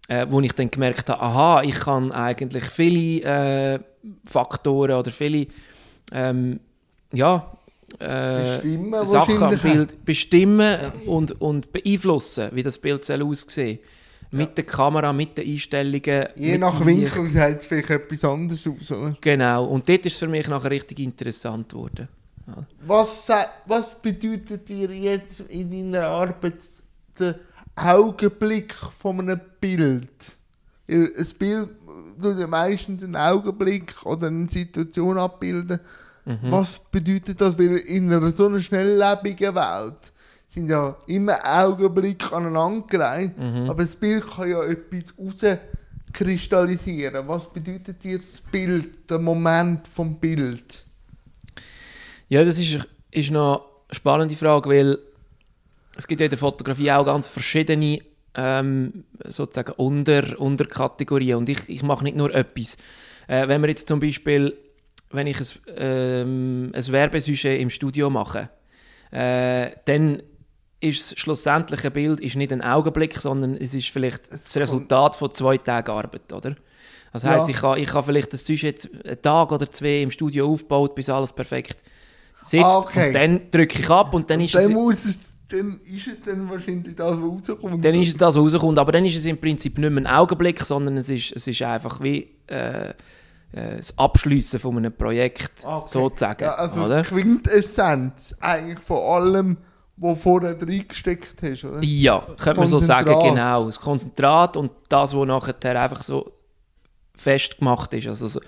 äh, 0.08 0.26
wo 0.28 0.40
ich 0.40 0.52
dann 0.52 0.70
gemerkt 0.70 1.08
habe, 1.08 1.20
aha, 1.20 1.62
ich 1.62 1.74
kann 1.80 2.12
eigentlich 2.12 2.64
viele 2.64 3.74
äh, 3.74 3.78
Faktoren 4.24 4.92
oder 4.98 5.10
viele, 5.10 5.46
ähm, 6.12 6.60
ja, 7.12 7.50
äh, 7.98 8.42
Bestimmen 8.42 9.06
Sachen 9.06 9.42
am 9.42 9.58
Bild 9.58 10.04
bestimmen 10.04 10.78
und, 11.06 11.40
und 11.40 11.72
beeinflussen, 11.72 12.48
wie 12.52 12.62
das 12.62 12.76
Bild 12.78 13.04
soll 13.04 13.22
aussehen 13.22 13.78
Mit 14.30 14.56
der 14.56 14.64
Kamera, 14.64 15.12
mit 15.12 15.38
den 15.38 15.48
Einstellungen. 15.48 16.28
Je 16.34 16.58
nach. 16.58 16.84
Winkel 16.84 17.26
sieht 17.26 17.58
es 17.60 17.64
vielleicht 17.66 17.90
etwas 17.90 18.24
anderes 18.24 18.66
aus, 18.66 18.90
oder? 18.90 19.16
Genau, 19.20 19.66
und 19.66 19.88
dort 19.88 20.04
ist 20.06 20.14
es 20.14 20.18
für 20.18 20.26
mich 20.26 20.48
nachher 20.48 20.70
richtig 20.70 20.98
interessant 20.98 21.68
geworden. 21.68 22.08
Was, 22.86 23.26
sa- 23.26 23.46
was 23.66 23.94
bedeutet 24.02 24.68
dir 24.68 24.90
jetzt 24.90 25.40
in 25.48 25.70
deiner 25.92 26.08
Arbeit 26.08 26.54
der 27.18 27.36
Augenblick 27.76 28.74
von 28.74 29.20
einem 29.20 29.40
Bild? 29.60 30.36
Ein 30.88 31.10
Bild 31.38 31.68
tut 32.22 32.38
ja 32.38 32.46
meistens 32.46 33.02
einen 33.02 33.16
Augenblick 33.16 33.94
oder 34.04 34.28
eine 34.28 34.48
Situation 34.48 35.18
abbilden. 35.18 35.80
Mhm. 36.24 36.38
Was 36.42 36.78
bedeutet 36.90 37.40
das? 37.40 37.58
Weil 37.58 37.76
in 37.78 38.12
einer 38.12 38.30
so 38.30 38.46
einer 38.46 38.60
schnelllebigen 38.60 39.54
Welt 39.54 40.12
sind 40.48 40.68
ja 40.70 40.96
immer 41.06 41.36
Augenblicke 41.42 42.34
aneinandergereiht, 42.34 43.36
Mhm. 43.36 43.68
aber 43.70 43.84
das 43.84 43.96
Bild 43.96 44.24
kann 44.30 44.48
ja 44.48 44.62
etwas 44.62 45.12
rauskristallisieren. 45.18 47.26
Was 47.26 47.52
bedeutet 47.52 48.02
dir 48.04 48.18
das 48.18 48.40
Bild, 48.40 49.10
der 49.10 49.18
Moment 49.18 49.88
vom 49.88 50.14
Bild? 50.16 50.84
Ja, 52.28 52.44
das 52.44 52.58
ist, 52.58 52.86
ist 53.10 53.30
noch 53.30 53.64
eine 53.88 53.94
spannende 53.94 54.36
Frage, 54.36 54.70
weil 54.70 54.98
es 55.96 56.06
gibt 56.06 56.20
ja 56.20 56.26
in 56.26 56.30
der 56.30 56.38
Fotografie 56.38 56.90
auch 56.92 57.04
ganz 57.04 57.28
verschiedene 57.28 57.98
ähm, 58.34 59.04
sozusagen 59.24 59.72
Unter, 59.72 60.38
Unterkategorien 60.40 61.36
und 61.36 61.48
ich, 61.48 61.68
ich 61.68 61.82
mache 61.82 62.04
nicht 62.04 62.16
nur 62.16 62.34
etwas. 62.34 62.76
Äh, 63.28 63.48
wenn 63.48 63.62
wir 63.62 63.68
jetzt 63.68 63.88
zum 63.88 64.00
Beispiel, 64.00 64.56
wenn 65.10 65.26
ich 65.26 65.38
ein, 65.40 65.46
ähm, 65.76 66.72
ein 66.74 66.92
Werbesujet 66.92 67.60
im 67.60 67.70
Studio 67.70 68.10
mache, 68.10 68.50
äh, 69.12 69.70
dann 69.84 70.22
ist 70.80 71.12
das 71.12 71.18
schlussendliche 71.18 71.90
Bild 71.90 72.20
ist 72.20 72.36
nicht 72.36 72.52
ein 72.52 72.60
Augenblick, 72.60 73.18
sondern 73.18 73.56
es 73.56 73.74
ist 73.74 73.88
vielleicht 73.88 74.32
das 74.32 74.56
Resultat 74.56 75.16
von 75.16 75.32
zwei 75.32 75.56
Tagen 75.56 75.90
Arbeit, 75.90 76.32
oder? 76.32 76.56
Das 77.12 77.24
heisst, 77.24 77.48
Ja. 77.48 77.54
ich 77.54 77.62
habe 77.62 77.80
ich 77.80 77.94
ha 77.94 78.02
vielleicht 78.02 78.32
das 78.32 78.44
Sujet 78.44 78.90
einen 79.04 79.22
Tag 79.22 79.52
oder 79.52 79.70
zwei 79.70 80.02
im 80.02 80.10
Studio 80.10 80.50
aufgebaut, 80.50 80.96
bis 80.96 81.08
alles 81.08 81.32
perfekt 81.32 81.78
sitzt. 82.42 82.64
Ah, 82.64 82.78
okay. 82.78 83.06
Und 83.06 83.12
dann 83.14 83.50
drücke 83.52 83.78
ich 83.78 83.88
ab 83.88 84.12
und 84.12 84.28
dann 84.28 84.40
ist, 84.40 84.54
dann, 84.56 84.76
es, 84.90 85.33
dann 85.54 85.80
ist 85.84 86.06
es 86.06 86.22
dann 86.22 86.50
wahrscheinlich 86.50 86.94
das, 86.96 87.12
was 87.12 87.50
rauskommt. 87.50 87.84
dann 87.84 87.94
ist 87.94 88.08
es 88.08 88.16
das, 88.16 88.34
was 88.34 88.42
rauskommt. 88.54 88.78
Aber 88.78 88.92
dann 88.92 89.04
ist 89.04 89.16
es 89.16 89.26
im 89.26 89.38
Prinzip 89.38 89.78
nicht 89.78 89.90
mehr 89.90 90.02
ein 90.02 90.06
Augenblick, 90.06 90.60
sondern 90.60 90.96
es 90.96 91.08
ist, 91.08 91.32
es 91.34 91.46
ist 91.46 91.62
einfach 91.62 92.00
wie 92.02 92.28
äh, 92.48 92.90
äh, 92.90 93.76
das 93.76 93.96
Abschliessen 93.98 94.58
von 94.58 94.76
einem 94.76 94.92
Projekt, 94.92 95.64
Okay. 95.64 95.88
sozusagen. 95.88 96.42
Ja, 96.42 96.54
also 96.54 96.84
oder? 96.84 97.02
Quintessenz 97.02 98.34
eigentlich 98.40 98.80
von 98.80 98.98
allem, 98.98 99.56
was 99.96 100.20
vorher 100.20 100.60
reingesteckt 100.60 101.36
hast, 101.42 101.64
oder? 101.64 101.80
Ja, 101.82 102.26
könnte 102.40 102.60
man 102.60 102.68
so 102.68 102.78
sagen, 102.78 103.16
genau. 103.20 103.66
Das 103.66 103.80
Konzentrat 103.80 104.56
und 104.56 104.72
das, 104.88 105.16
was 105.16 105.26
nachher 105.26 105.80
einfach 105.80 106.02
so 106.02 106.32
festgemacht 107.16 107.94
ist. 107.94 108.08
Also 108.08 108.26
so, 108.26 108.40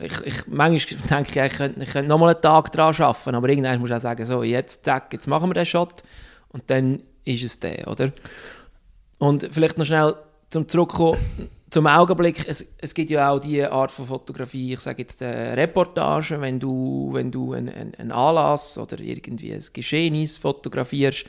ich, 0.00 0.20
ich, 0.24 0.46
manchmal 0.46 1.00
denke 1.10 1.44
ich, 1.44 1.52
ich 1.52 1.58
könnte, 1.58 1.82
ich 1.82 1.90
könnte 1.90 2.08
noch 2.08 2.18
mal 2.18 2.32
einen 2.32 2.40
Tag 2.40 2.72
daran 2.72 2.94
arbeiten, 2.94 3.34
aber 3.34 3.48
irgendwann 3.48 3.80
muss 3.80 3.90
ich 3.90 3.96
auch 3.96 4.00
sagen, 4.00 4.24
so, 4.24 4.42
jetzt, 4.42 4.84
zack, 4.84 5.12
jetzt 5.12 5.26
machen 5.26 5.50
wir 5.50 5.54
den 5.54 5.66
Shot 5.66 6.02
und 6.50 6.70
dann 6.70 7.02
ist 7.24 7.42
es 7.42 7.60
der, 7.60 7.88
oder? 7.88 8.12
Und 9.18 9.48
vielleicht 9.50 9.78
noch 9.78 9.86
schnell 9.86 10.14
zum 10.50 10.66
Zurückkommen 10.68 11.18
zum 11.70 11.86
Augenblick, 11.86 12.48
es, 12.48 12.64
es 12.78 12.94
gibt 12.94 13.10
ja 13.10 13.30
auch 13.30 13.40
die 13.40 13.62
Art 13.62 13.90
von 13.90 14.06
Fotografie, 14.06 14.72
ich 14.72 14.80
sage 14.80 15.02
jetzt 15.02 15.20
äh, 15.20 15.52
Reportage, 15.52 16.40
wenn 16.40 16.58
du, 16.58 17.10
wenn 17.12 17.30
du 17.30 17.52
einen 17.52 17.94
ein 17.94 18.10
Anlass 18.10 18.78
oder 18.78 18.98
irgendwie 19.00 19.52
ein 19.52 19.62
Geschehnis 19.72 20.38
fotografierst. 20.38 21.26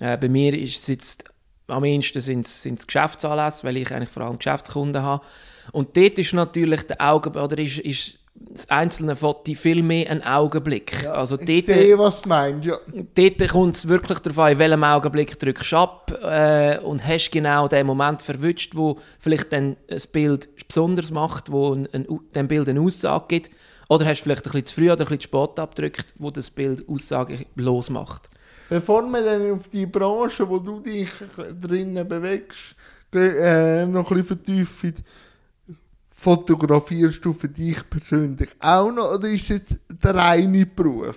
Äh, 0.00 0.18
bei 0.18 0.28
mir 0.28 0.54
ist 0.54 0.82
es 0.82 0.88
jetzt 0.88 1.24
am 1.66 1.84
ehesten 1.84 2.20
sind 2.20 2.46
es 2.46 2.86
Geschäftsanlässe, 2.86 3.66
weil 3.66 3.78
ich 3.78 3.90
eigentlich 3.90 4.10
vor 4.10 4.24
allem 4.24 4.36
Geschäftskunden 4.36 5.02
habe. 5.02 5.24
Und 5.72 5.96
dort 5.96 6.18
ist 6.18 6.34
natürlich 6.34 6.82
der 6.82 7.00
Augenblick, 7.00 7.42
oder 7.42 7.58
ist, 7.58 7.78
ist 7.78 8.18
das 8.34 8.68
einzelne 8.68 9.14
Foto 9.14 9.54
viel 9.54 9.82
mehr 9.82 10.10
ein 10.10 10.22
Augenblick. 10.22 11.04
Ja, 11.04 11.12
also 11.12 11.38
ich 11.38 11.46
dort, 11.46 11.78
sehe, 11.78 11.98
was 11.98 12.22
du 12.22 12.28
meinst, 12.28 12.66
ja. 12.66 12.78
dort 13.14 13.48
kommt 13.48 13.74
es 13.74 13.88
wirklich 13.88 14.18
darauf 14.18 14.38
an, 14.40 14.52
in 14.52 14.58
welchem 14.58 14.84
Augenblick 14.84 15.38
drückst 15.38 15.72
du 15.72 15.76
ab 15.76 16.20
äh, 16.22 16.78
und 16.78 17.06
hast 17.06 17.30
genau 17.30 17.68
den 17.68 17.86
Moment 17.86 18.22
verwünscht, 18.22 18.74
wo 18.74 18.98
vielleicht 19.18 19.52
dann 19.52 19.76
ein 19.88 20.02
Bild 20.12 20.48
besonders 20.66 21.10
macht, 21.10 21.50
wo 21.50 21.74
ein, 21.74 21.88
ein, 21.92 22.06
dem 22.34 22.48
Bild 22.48 22.68
eine 22.68 22.80
Aussage 22.80 23.24
gibt. 23.28 23.50
Oder 23.88 24.06
hast 24.06 24.20
du 24.20 24.24
vielleicht 24.24 24.46
ein 24.46 24.52
bisschen 24.52 24.64
zu 24.64 24.74
früh 24.74 24.90
oder 24.90 25.04
ein 25.04 25.16
bisschen 25.16 25.20
zu 25.20 25.28
spät 25.28 25.58
abgedrückt, 25.58 26.14
wo 26.18 26.30
das 26.30 26.50
Bild 26.50 26.88
Aussage 26.88 27.46
losmacht. 27.54 28.28
Bevor 28.68 29.02
wir 29.02 29.22
dann 29.22 29.52
auf 29.52 29.68
die 29.68 29.86
Branche, 29.86 30.48
wo 30.48 30.58
du 30.58 30.80
dich 30.80 31.10
drinnen 31.60 32.08
bewegst, 32.08 32.74
äh, 33.14 33.86
noch 33.86 34.10
ein 34.10 34.16
bisschen 34.16 34.24
vertiefen, 34.24 34.94
fotografierst 36.14 37.24
du 37.24 37.32
für 37.32 37.48
dich 37.48 37.78
persönlich 37.90 38.48
auch 38.60 38.90
noch 38.90 39.14
oder 39.14 39.28
ist 39.28 39.42
es 39.42 39.48
jetzt 39.48 39.76
der 40.02 40.14
reine 40.14 40.64
Beruf? 40.64 41.16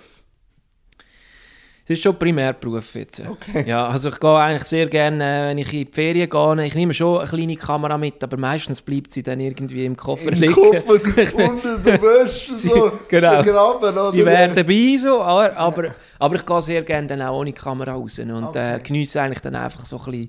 Es 1.84 1.92
ist 1.92 2.02
schon 2.02 2.18
Primärberuf 2.18 2.94
jetzt. 2.96 3.22
Okay. 3.26 3.64
Ja, 3.66 3.86
also 3.88 4.10
ich 4.10 4.20
gehe 4.20 4.36
eigentlich 4.36 4.64
sehr 4.64 4.86
gerne, 4.88 5.24
äh, 5.24 5.48
wenn 5.48 5.56
ich 5.56 5.72
in 5.72 5.86
die 5.86 5.90
Ferien 5.90 6.28
gehe, 6.28 6.64
ich 6.66 6.74
nehme 6.74 6.92
schon 6.92 7.20
eine 7.20 7.26
kleine 7.26 7.56
Kamera 7.56 7.96
mit, 7.96 8.22
aber 8.22 8.36
meistens 8.36 8.82
bleibt 8.82 9.10
sie 9.10 9.22
dann 9.22 9.40
irgendwie 9.40 9.86
im 9.86 9.96
Koffer 9.96 10.30
Im 10.32 10.38
liegen. 10.38 10.52
Koffer 10.52 10.92
unter 11.50 11.78
der 11.78 12.02
Wäsche 12.02 12.58
so 12.58 12.92
genau. 13.08 13.42
begraben? 13.42 14.12
Sie 14.12 14.22
wären 14.22 14.54
dabei 14.54 14.96
so, 14.98 15.22
aber, 15.22 15.56
aber, 15.56 15.94
aber 16.18 16.34
ich 16.36 16.44
gehe 16.44 16.60
sehr 16.60 16.82
gerne 16.82 17.06
dann 17.06 17.22
auch 17.22 17.38
ohne 17.40 17.54
Kamera 17.54 17.92
raus 17.92 18.18
und 18.18 18.30
Okay. 18.30 18.76
äh, 18.76 18.78
geniesse 18.80 19.22
eigentlich 19.22 19.40
dann 19.40 19.54
einfach 19.54 19.86
so 19.86 19.96
ein 19.98 20.04
bisschen 20.10 20.28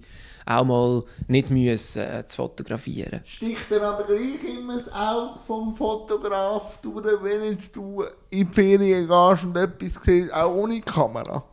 auch 0.49 0.65
mal 0.65 1.03
nicht 1.27 1.49
müssen 1.49 2.01
äh, 2.01 2.25
zu 2.25 2.37
fotografieren. 2.37 3.21
Sticht 3.25 3.69
dir 3.69 3.81
aber 3.81 4.03
gleich 4.03 4.43
immer 4.57 4.77
das 4.77 4.91
Auge 4.91 5.39
vom 5.45 5.75
Fotograf 5.75 6.79
durch, 6.81 7.05
wenn 7.21 7.51
jetzt 7.51 7.75
du 7.75 8.03
in 8.29 8.47
die 8.47 8.53
Ferien 8.53 9.07
gehst 9.07 9.43
und 9.43 9.55
etwas 9.55 10.03
siehst, 10.03 10.33
auch 10.33 10.53
ohne 10.53 10.81
Kamera? 10.81 11.43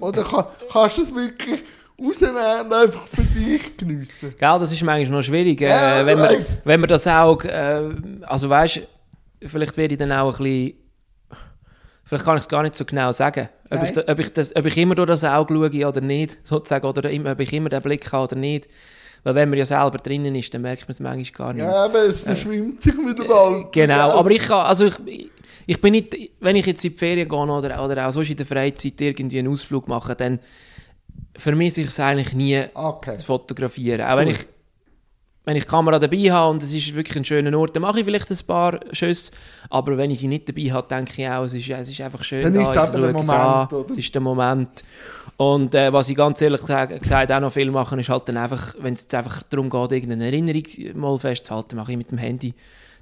Oder 0.00 0.24
kann, 0.24 0.44
kannst 0.72 0.98
du 0.98 1.02
es 1.02 1.14
wirklich 1.14 1.62
rausnehmen 2.00 2.66
und 2.66 2.72
einfach 2.72 3.06
für 3.06 3.22
dich 3.22 3.76
geniessen? 3.76 4.34
Gell, 4.38 4.58
das 4.58 4.72
ist 4.72 4.82
manchmal 4.82 5.18
noch 5.18 5.22
schwierig, 5.22 5.60
äh, 5.60 5.68
Ja, 5.68 6.06
wenn, 6.06 6.18
man, 6.18 6.34
wenn 6.64 6.80
man 6.80 6.88
das 6.88 7.06
Auge, 7.06 7.50
äh, 7.50 8.24
also 8.24 8.48
weißt, 8.48 8.80
vielleicht 9.42 9.76
werde 9.76 9.94
ich 9.94 9.98
dann 9.98 10.12
auch 10.12 10.38
ein 10.38 10.44
bisschen, 10.44 10.74
vielleicht 12.10 12.24
kann 12.24 12.36
ich 12.36 12.42
es 12.42 12.48
gar 12.48 12.62
nicht 12.64 12.74
so 12.74 12.84
genau 12.84 13.12
sagen, 13.12 13.48
ob 13.70 13.82
ich, 13.84 13.94
Nein. 13.94 14.04
ob, 14.08 14.18
ich 14.18 14.32
das, 14.32 14.56
ob 14.56 14.66
ich 14.66 14.76
immer 14.76 14.96
durch 14.96 15.06
das 15.06 15.22
Auge 15.22 15.54
schaue 15.54 15.86
oder 15.86 16.00
nicht, 16.00 16.38
sozusagen, 16.44 16.84
oder 16.84 17.08
immer, 17.08 17.30
ob 17.32 17.40
ich 17.40 17.52
immer 17.52 17.68
den 17.68 17.80
Blick 17.80 18.12
habe 18.12 18.24
oder 18.24 18.36
nicht. 18.36 18.68
Weil 19.22 19.36
wenn 19.36 19.48
man 19.50 19.58
ja 19.58 19.64
selber 19.64 19.98
drinnen 19.98 20.34
ist, 20.34 20.52
dann 20.52 20.62
merkt 20.62 20.82
man 20.82 20.90
es 20.90 20.98
manchmal 20.98 21.46
gar 21.46 21.52
nicht. 21.52 21.62
Ja, 21.62 21.84
aber 21.84 22.00
es 22.00 22.20
verschwimmt 22.20 22.82
sich 22.82 22.94
mit 22.96 23.16
dem 23.16 23.30
Alter. 23.30 23.68
Genau, 23.70 24.10
aber 24.18 24.30
ich 24.32 24.42
kann, 24.42 24.66
also 24.66 24.86
ich, 24.86 25.30
ich 25.66 25.80
bin 25.80 25.92
nicht, 25.92 26.16
wenn 26.40 26.56
ich 26.56 26.66
jetzt 26.66 26.84
in 26.84 26.90
die 26.90 26.98
Ferien 26.98 27.28
gehe 27.28 27.38
oder, 27.38 27.84
oder 27.84 28.08
auch 28.08 28.10
sonst 28.10 28.30
in 28.30 28.36
der 28.36 28.46
Freizeit 28.46 29.00
irgendwie 29.00 29.38
einen 29.38 29.52
Ausflug 29.52 29.86
mache, 29.86 30.16
dann 30.16 30.40
vermisse 31.36 31.82
ich 31.82 31.88
es 31.88 32.00
eigentlich 32.00 32.32
nie 32.32 32.64
Okay. 32.74 33.16
zu 33.18 33.26
fotografieren. 33.26 34.00
Auch 34.00 34.16
wenn 34.16 34.28
Cool. 34.28 34.34
ich, 34.34 34.46
wenn 35.44 35.56
ich 35.56 35.64
die 35.64 35.70
Kamera 35.70 35.98
dabei 35.98 36.30
habe 36.30 36.50
und 36.50 36.62
es 36.62 36.74
ist 36.74 36.94
wirklich 36.94 37.16
ein 37.16 37.24
schöner 37.24 37.56
Ort, 37.58 37.74
dann 37.74 37.82
mache 37.82 38.00
ich 38.00 38.04
vielleicht 38.04 38.30
ein 38.30 38.38
paar 38.46 38.78
Schüsse, 38.92 39.32
aber 39.70 39.96
wenn 39.96 40.10
ich 40.10 40.20
sie 40.20 40.28
nicht 40.28 40.48
dabei 40.48 40.70
habe, 40.70 40.86
denke 40.88 41.22
ich 41.22 41.28
auch, 41.28 41.44
es 41.44 41.54
ist, 41.54 41.68
es 41.70 41.88
ist 41.88 42.00
einfach 42.00 42.22
schön 42.22 42.42
Dann 42.42 42.54
da, 42.54 42.60
ist 42.62 42.68
es 42.68 42.76
eben 42.88 43.02
der 43.02 43.12
Moment, 43.12 43.30
an, 43.30 43.68
es 43.90 43.98
ist 43.98 44.14
der 44.14 44.20
Moment. 44.20 44.84
Und 45.38 45.74
äh, 45.74 45.90
was 45.92 46.10
ich 46.10 46.16
ganz 46.16 46.42
ehrlich 46.42 46.60
gesagt, 46.60 47.32
auch 47.32 47.40
noch 47.40 47.52
viel 47.52 47.70
mache, 47.70 47.98
ist 47.98 48.10
halt 48.10 48.28
dann 48.28 48.36
einfach, 48.36 48.74
wenn 48.80 48.92
es 48.92 49.02
jetzt 49.02 49.14
einfach 49.14 49.42
darum 49.44 49.70
geht, 49.70 49.92
irgendeine 49.92 50.26
Erinnerung 50.26 50.62
mal 50.94 51.18
festzuhalten, 51.18 51.76
mache 51.76 51.92
ich 51.92 51.98
mit 51.98 52.10
dem 52.10 52.18
Handy 52.18 52.52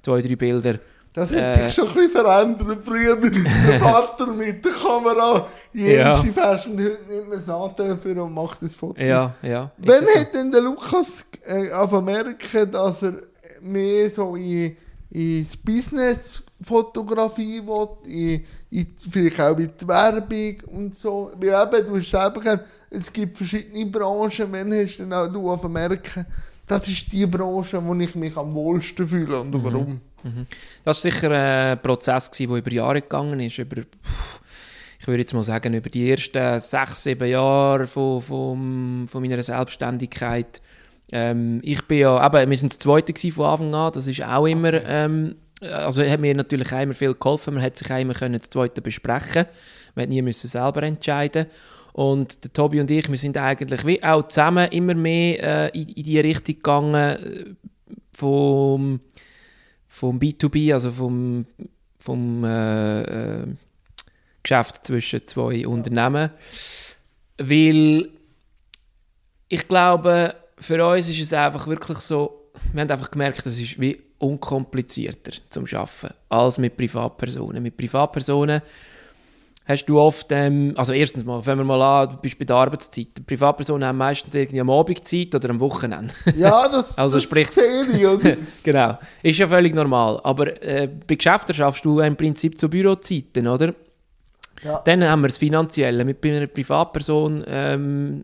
zwei, 0.01 0.21
drei 0.21 0.35
Bilder. 0.37 0.75
Das 1.13 1.29
hat 1.31 1.37
Äh. 1.37 1.63
sich 1.65 1.73
schon 1.73 1.87
ein 1.89 1.93
bisschen 1.95 2.11
verändert. 2.11 2.79
Früher 2.85 3.15
der 3.17 3.79
Vater 3.81 4.27
mit 4.27 4.63
der 4.63 4.71
Kamera, 4.71 5.47
Ja. 5.73 6.11
jenste 6.11 6.33
fest 6.33 6.67
und 6.67 6.79
heute 6.79 6.99
nimmt 7.09 7.29
man 7.29 7.37
das 7.37 7.47
Nahtelefon 7.47 8.19
und 8.19 8.33
macht 8.33 8.61
das 8.61 8.73
Foto. 8.73 8.99
Ja, 8.99 9.35
ja. 9.41 9.71
Wann 9.77 10.05
hat 10.15 10.33
denn 10.33 10.51
der 10.51 10.61
Lukas 10.61 11.25
äh, 11.45 11.71
angefangen 11.71 12.05
merken, 12.05 12.71
dass 12.71 13.03
er 13.03 13.13
mehr 13.61 14.09
so 14.09 14.35
in, 14.35 14.75
in 15.11 15.43
das 15.43 15.55
Business 15.57 16.43
Fotografie 16.61 17.61
will, 17.65 17.87
in, 18.05 18.45
in, 18.71 18.87
vielleicht 19.11 19.39
auch 19.39 19.57
in 19.57 19.71
die 19.79 19.87
Werbung 19.87 20.55
und 20.71 20.95
so? 20.95 21.31
Weil 21.35 21.49
eben, 21.49 21.87
du 21.87 21.97
hast 21.97 22.09
selber 22.09 22.41
gesagt, 22.41 22.65
es 22.89 23.13
gibt 23.13 23.37
verschiedene 23.37 23.85
Branchen. 23.85 24.47
Wann 24.51 24.73
hast 24.73 24.97
denn 24.97 25.13
auch 25.13 25.27
du 25.27 25.49
angefangen 25.49 25.73
merken, 25.73 26.25
das 26.67 26.87
ist 26.87 27.11
die 27.11 27.25
Branche, 27.25 27.83
wo 27.83 27.95
ich 27.95 28.15
mich 28.15 28.35
am 28.37 28.53
wohlsten 28.53 29.07
fühle 29.07 29.39
und 29.39 29.63
warum? 29.63 30.01
Das 30.83 31.03
war 31.03 31.11
sicher 31.11 31.31
ein 31.31 31.81
Prozess, 31.81 32.29
der 32.31 32.47
über 32.47 32.71
Jahre 32.71 33.01
gegangen 33.01 33.39
ist. 33.39 33.57
Über, 33.57 33.83
würde 35.09 35.21
jetzt 35.21 35.33
mal 35.33 35.43
sagen, 35.43 35.73
über 35.73 35.89
die 35.89 36.09
ersten 36.09 36.59
sechs, 36.59 37.03
sieben 37.03 37.27
Jahre 37.27 37.87
von, 37.87 38.21
von, 38.21 39.05
von 39.07 39.21
meiner 39.21 39.41
Selbstständigkeit. 39.43 40.61
Ähm, 41.11 41.59
ich 41.63 41.81
bin 41.87 41.99
ja, 41.99 42.25
eben, 42.25 42.49
wir 42.49 42.57
sind 42.57 42.71
das 42.71 42.79
Zweite 42.79 43.13
von 43.31 43.45
Anfang 43.45 43.75
an, 43.75 43.93
das 43.93 44.07
ist 44.07 44.23
auch 44.23 44.45
immer, 44.45 44.73
ähm, 44.85 45.35
also 45.61 46.03
hat 46.03 46.19
mir 46.19 46.33
natürlich 46.33 46.71
auch 46.71 46.81
immer 46.81 46.93
viel 46.93 47.13
geholfen, 47.13 47.55
man 47.55 47.63
hat 47.63 47.77
sich 47.77 47.91
auch 47.91 47.99
immer 47.99 48.13
können 48.13 48.39
das 48.39 48.49
Zweite 48.49 48.81
besprechen. 48.81 49.45
Man 49.95 50.03
hat 50.03 50.09
nie 50.09 50.21
müssen 50.21 50.47
selber 50.47 50.83
entscheiden. 50.83 51.47
Und 51.91 52.43
der 52.43 52.53
Tobi 52.53 52.79
und 52.79 52.89
ich, 52.91 53.09
wir 53.09 53.17
sind 53.17 53.37
eigentlich 53.37 53.85
wie 53.85 54.01
auch 54.01 54.27
zusammen 54.27 54.69
immer 54.71 54.93
mehr 54.93 55.73
äh, 55.73 55.77
in, 55.77 55.89
in 55.89 56.03
die 56.03 56.19
Richtung 56.19 56.55
gegangen, 56.55 56.93
äh, 56.95 57.45
vom 58.15 59.01
vom 59.89 60.19
B2B, 60.19 60.71
also 60.71 60.91
vom, 60.91 61.45
vom 61.97 62.43
äh, 62.45 63.01
äh, 63.01 63.47
Geschäft 64.43 64.85
zwischen 64.85 65.25
zwei 65.25 65.67
Unternehmen. 65.67 66.31
Weil 67.37 68.09
ich 69.47 69.67
glaube, 69.67 70.35
für 70.57 70.85
uns 70.85 71.09
ist 71.09 71.19
es 71.21 71.33
einfach 71.33 71.67
wirklich 71.67 71.97
so, 71.99 72.51
wir 72.73 72.81
haben 72.81 72.91
einfach 72.91 73.11
gemerkt, 73.11 73.45
es 73.45 73.59
ist 73.59 73.79
wie 73.79 73.99
unkomplizierter 74.17 75.31
zum 75.49 75.65
Arbeiten 75.73 76.13
als 76.29 76.57
mit 76.57 76.75
Privatpersonen. 76.75 77.63
Mit 77.63 77.77
Privatpersonen 77.77 78.61
hast 79.65 79.85
du 79.85 79.99
oft, 79.99 80.27
ähm, 80.31 80.73
also 80.75 80.91
erstens 80.93 81.23
mal, 81.23 81.41
fangen 81.41 81.59
wir 81.59 81.63
mal 81.77 81.81
an, 82.03 82.09
du 82.09 82.17
bist 82.17 82.37
bei 82.37 82.43
der 82.43 82.55
Arbeitszeit. 82.57 83.25
Privatpersonen 83.25 83.87
haben 83.87 83.97
meistens 83.97 84.35
irgendwie 84.35 84.59
am 84.59 84.69
Abend 84.69 85.07
Zeit 85.07 85.33
oder 85.33 85.49
am 85.51 85.59
Wochenende. 85.61 86.13
Ja, 86.35 86.63
das, 86.63 86.97
Also 86.97 87.15
das 87.17 87.23
sprich- 87.23 87.47
ist 87.47 87.53
Ferien, 87.53 88.47
genau, 88.63 88.97
ist 89.23 89.37
ja 89.39 89.47
völlig 89.47 89.73
normal. 89.73 90.19
Aber 90.23 90.61
äh, 90.61 90.87
bei 91.07 91.15
Geschäften 91.15 91.55
schaffst 91.55 91.85
du 91.85 91.99
im 92.01 92.15
Prinzip 92.17 92.57
zu 92.57 92.69
Bürozeiten, 92.69 93.47
oder? 93.47 93.73
Ja. 94.63 94.81
Dann 94.85 95.03
haben 95.03 95.21
wir 95.21 95.27
das 95.27 95.37
Finanzielle. 95.37 96.05
Mit 96.05 96.23
einer 96.25 96.47
Privatperson 96.47 97.43
ähm, 97.47 98.23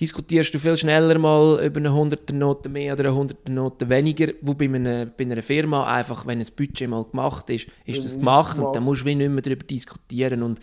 diskutierst 0.00 0.52
du 0.52 0.58
viel 0.58 0.76
schneller 0.76 1.18
mal 1.18 1.64
über 1.64 1.78
eine 1.78 1.90
100er 1.90 2.32
Note 2.32 2.68
mehr 2.68 2.94
oder 2.94 3.10
eine 3.10 3.18
100er 3.18 3.50
Note 3.50 3.88
weniger, 3.88 4.32
wo 4.40 4.54
bei 4.54 4.64
einer, 4.64 5.06
bei 5.06 5.24
einer 5.24 5.42
Firma 5.42 5.84
einfach, 5.84 6.26
wenn 6.26 6.40
ein 6.40 6.46
Budget 6.56 6.88
mal 6.88 7.04
gemacht 7.04 7.48
ist, 7.50 7.68
ist 7.84 8.04
das 8.04 8.18
gemacht 8.18 8.58
und 8.58 8.74
dann 8.74 8.84
musst 8.84 9.02
du 9.02 9.06
nicht 9.06 9.18
mehr 9.18 9.42
darüber 9.42 9.64
diskutieren. 9.64 10.42
Und 10.42 10.60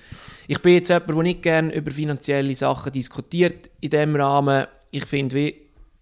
ich 0.47 0.61
bin 0.61 0.73
jetzt 0.73 0.89
jemand, 0.89 1.09
der 1.09 1.23
nicht 1.23 1.41
gerne 1.41 1.73
über 1.73 1.91
finanzielle 1.91 2.53
Sachen 2.55 2.91
diskutiert 2.91 3.69
in 3.79 3.89
diesem 3.89 4.15
Rahmen. 4.15 4.67
Ich 4.91 5.05
finde, 5.05 5.35
wie 5.35 5.55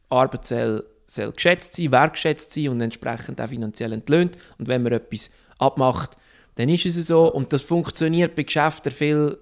Arbeit 0.10 0.48
soll, 0.48 0.84
soll 1.06 1.32
geschätzt 1.32 1.76
sein, 1.76 1.92
wertgeschätzt 1.92 2.54
sein 2.54 2.70
und 2.70 2.82
entsprechend 2.82 3.40
auch 3.40 3.50
finanziell 3.50 3.94
entlöhnt. 3.94 4.38
Und 4.58 4.68
wenn 4.68 4.82
man 4.82 4.94
etwas 4.94 5.30
abmacht, 5.60 6.18
dann 6.60 6.68
ist 6.68 6.86
es 6.86 7.08
so. 7.08 7.32
Und 7.32 7.54
das 7.54 7.62
funktioniert 7.62 8.36
bei 8.36 8.44
Geschäften 8.44 8.92
viel 8.92 9.38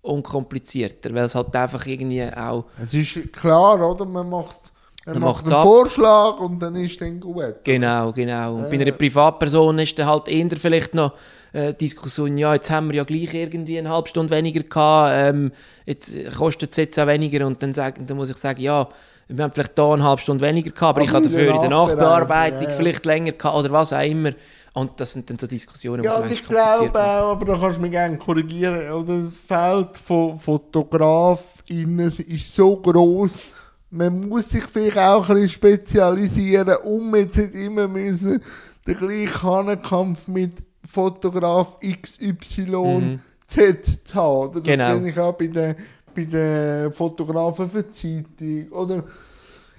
unkomplizierter, 0.00 1.12
weil 1.12 1.24
es 1.24 1.34
halt 1.34 1.54
einfach 1.56 1.84
irgendwie 1.86 2.22
auch 2.22 2.66
Es 2.80 2.94
ist 2.94 3.32
klar, 3.32 3.80
oder? 3.84 4.04
Man 4.04 4.30
macht, 4.30 4.56
man 5.04 5.14
Man 5.18 5.24
macht 5.24 5.46
einen 5.46 5.54
ab. 5.54 5.64
Vorschlag 5.64 6.38
und 6.38 6.60
dann 6.60 6.76
ist 6.76 7.00
dann 7.00 7.18
gut. 7.18 7.64
Genau, 7.64 8.12
genau. 8.12 8.54
Und 8.54 8.70
bei 8.70 8.80
einer 8.80 8.92
Privatperson 8.92 9.80
ist 9.80 9.98
dann 9.98 10.06
halt 10.06 10.28
eher 10.28 10.48
vielleicht 10.56 10.94
noch 10.94 11.14
äh, 11.52 11.74
Diskussion, 11.74 12.38
ja, 12.38 12.54
jetzt 12.54 12.70
haben 12.70 12.90
wir 12.90 12.98
ja 12.98 13.04
gleich 13.04 13.34
irgendwie 13.34 13.80
eine 13.80 13.90
halbe 13.90 14.08
Stunde 14.08 14.32
weniger 14.32 14.62
gehabt, 14.62 15.14
ähm, 15.16 15.50
jetzt 15.84 16.16
kostet 16.36 16.70
es 16.70 16.76
jetzt 16.76 17.00
auch 17.00 17.08
weniger 17.08 17.44
und 17.44 17.60
dann, 17.60 17.72
sagen, 17.72 18.06
dann 18.06 18.16
muss 18.16 18.30
ich 18.30 18.36
sagen, 18.36 18.60
ja, 18.60 18.88
wir 19.28 19.44
haben 19.44 19.52
vielleicht 19.52 19.78
da 19.78 19.92
eine 19.92 20.04
halbe 20.04 20.20
Stunde 20.22 20.44
weniger 20.44 20.70
gehabt, 20.70 20.82
aber 20.82 20.90
Aber 20.98 21.00
ich 21.02 21.10
der 21.10 21.20
dafür 21.20 21.54
in 21.54 21.60
der 21.60 21.70
Nachbearbeitung 21.70 22.62
ja, 22.62 22.68
ja. 22.70 22.74
vielleicht 22.76 23.04
länger 23.06 23.32
gehabt 23.32 23.56
oder 23.56 23.70
was 23.70 23.92
auch 23.92 24.00
immer. 24.02 24.32
Und 24.74 25.00
das 25.00 25.14
sind 25.14 25.28
dann 25.30 25.38
so 25.38 25.46
Diskussionen, 25.46 26.04
Ja, 26.04 26.20
die 26.20 26.34
ich 26.34 26.44
glaube 26.44 26.90
auch, 27.00 27.32
aber 27.32 27.46
da 27.46 27.58
kannst 27.58 27.78
du 27.78 27.82
mich 27.82 27.90
gerne 27.92 28.18
korrigieren. 28.18 28.90
Oder 28.90 29.22
das 29.22 29.38
Feld 29.38 29.96
von 29.96 30.38
FotografInnen 30.38 32.12
ist 32.26 32.54
so 32.54 32.76
groß, 32.76 33.48
man 33.90 34.28
muss 34.28 34.50
sich 34.50 34.64
vielleicht 34.64 34.98
auch 34.98 35.28
ein 35.28 35.34
bisschen 35.36 35.48
spezialisieren, 35.48 36.76
um 36.84 37.14
jetzt 37.16 37.36
nicht 37.36 37.54
immer 37.54 37.88
müssen 37.88 38.42
den 38.86 38.96
gleichen 38.98 39.42
Hahnenkampf 39.42 40.28
mit 40.28 40.52
Fotograf 40.88 41.78
XY 41.80 42.66
Mhm. 42.66 43.20
Z 43.46 43.84
zu 44.06 44.14
haben. 44.14 44.36
Oder? 44.50 44.60
Das 44.60 44.64
Genau. 44.64 44.92
kenne 44.92 45.08
ich 45.10 45.18
auch 45.18 45.32
bei 45.32 45.46
den, 45.46 45.74
bei 46.16 46.24
den 46.24 46.92
Fotografen 46.92 47.70
für 47.70 47.82
die 47.82 47.90
Zeitung. 47.90 48.72
Oder 48.72 49.04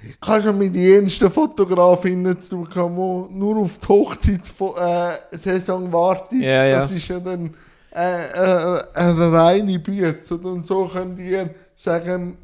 ich 0.03 0.27
habe 0.29 0.43
schon 0.43 0.57
mit 0.57 0.75
den 0.75 1.03
ersten 1.03 1.31
Fotografinnen 1.31 2.39
zu 2.39 2.65
tun, 2.65 3.27
die 3.29 3.35
nur 3.35 3.57
auf 3.57 3.77
die 3.79 3.87
Hochzeitssaison 3.87 5.91
warten. 5.91 6.41
Ja, 6.41 6.65
ja. 6.65 6.79
Das 6.81 6.91
ist 6.91 7.07
ja 7.07 7.19
dann 7.19 7.53
äh, 7.93 8.25
äh, 8.25 8.83
eine 8.93 9.31
reine 9.31 9.79
Büte. 9.79 10.33
Oder? 10.35 10.49
Und 10.51 10.65
so 10.65 10.85
könnt 10.85 11.19
ihr 11.19 11.49
sagen, 11.75 12.37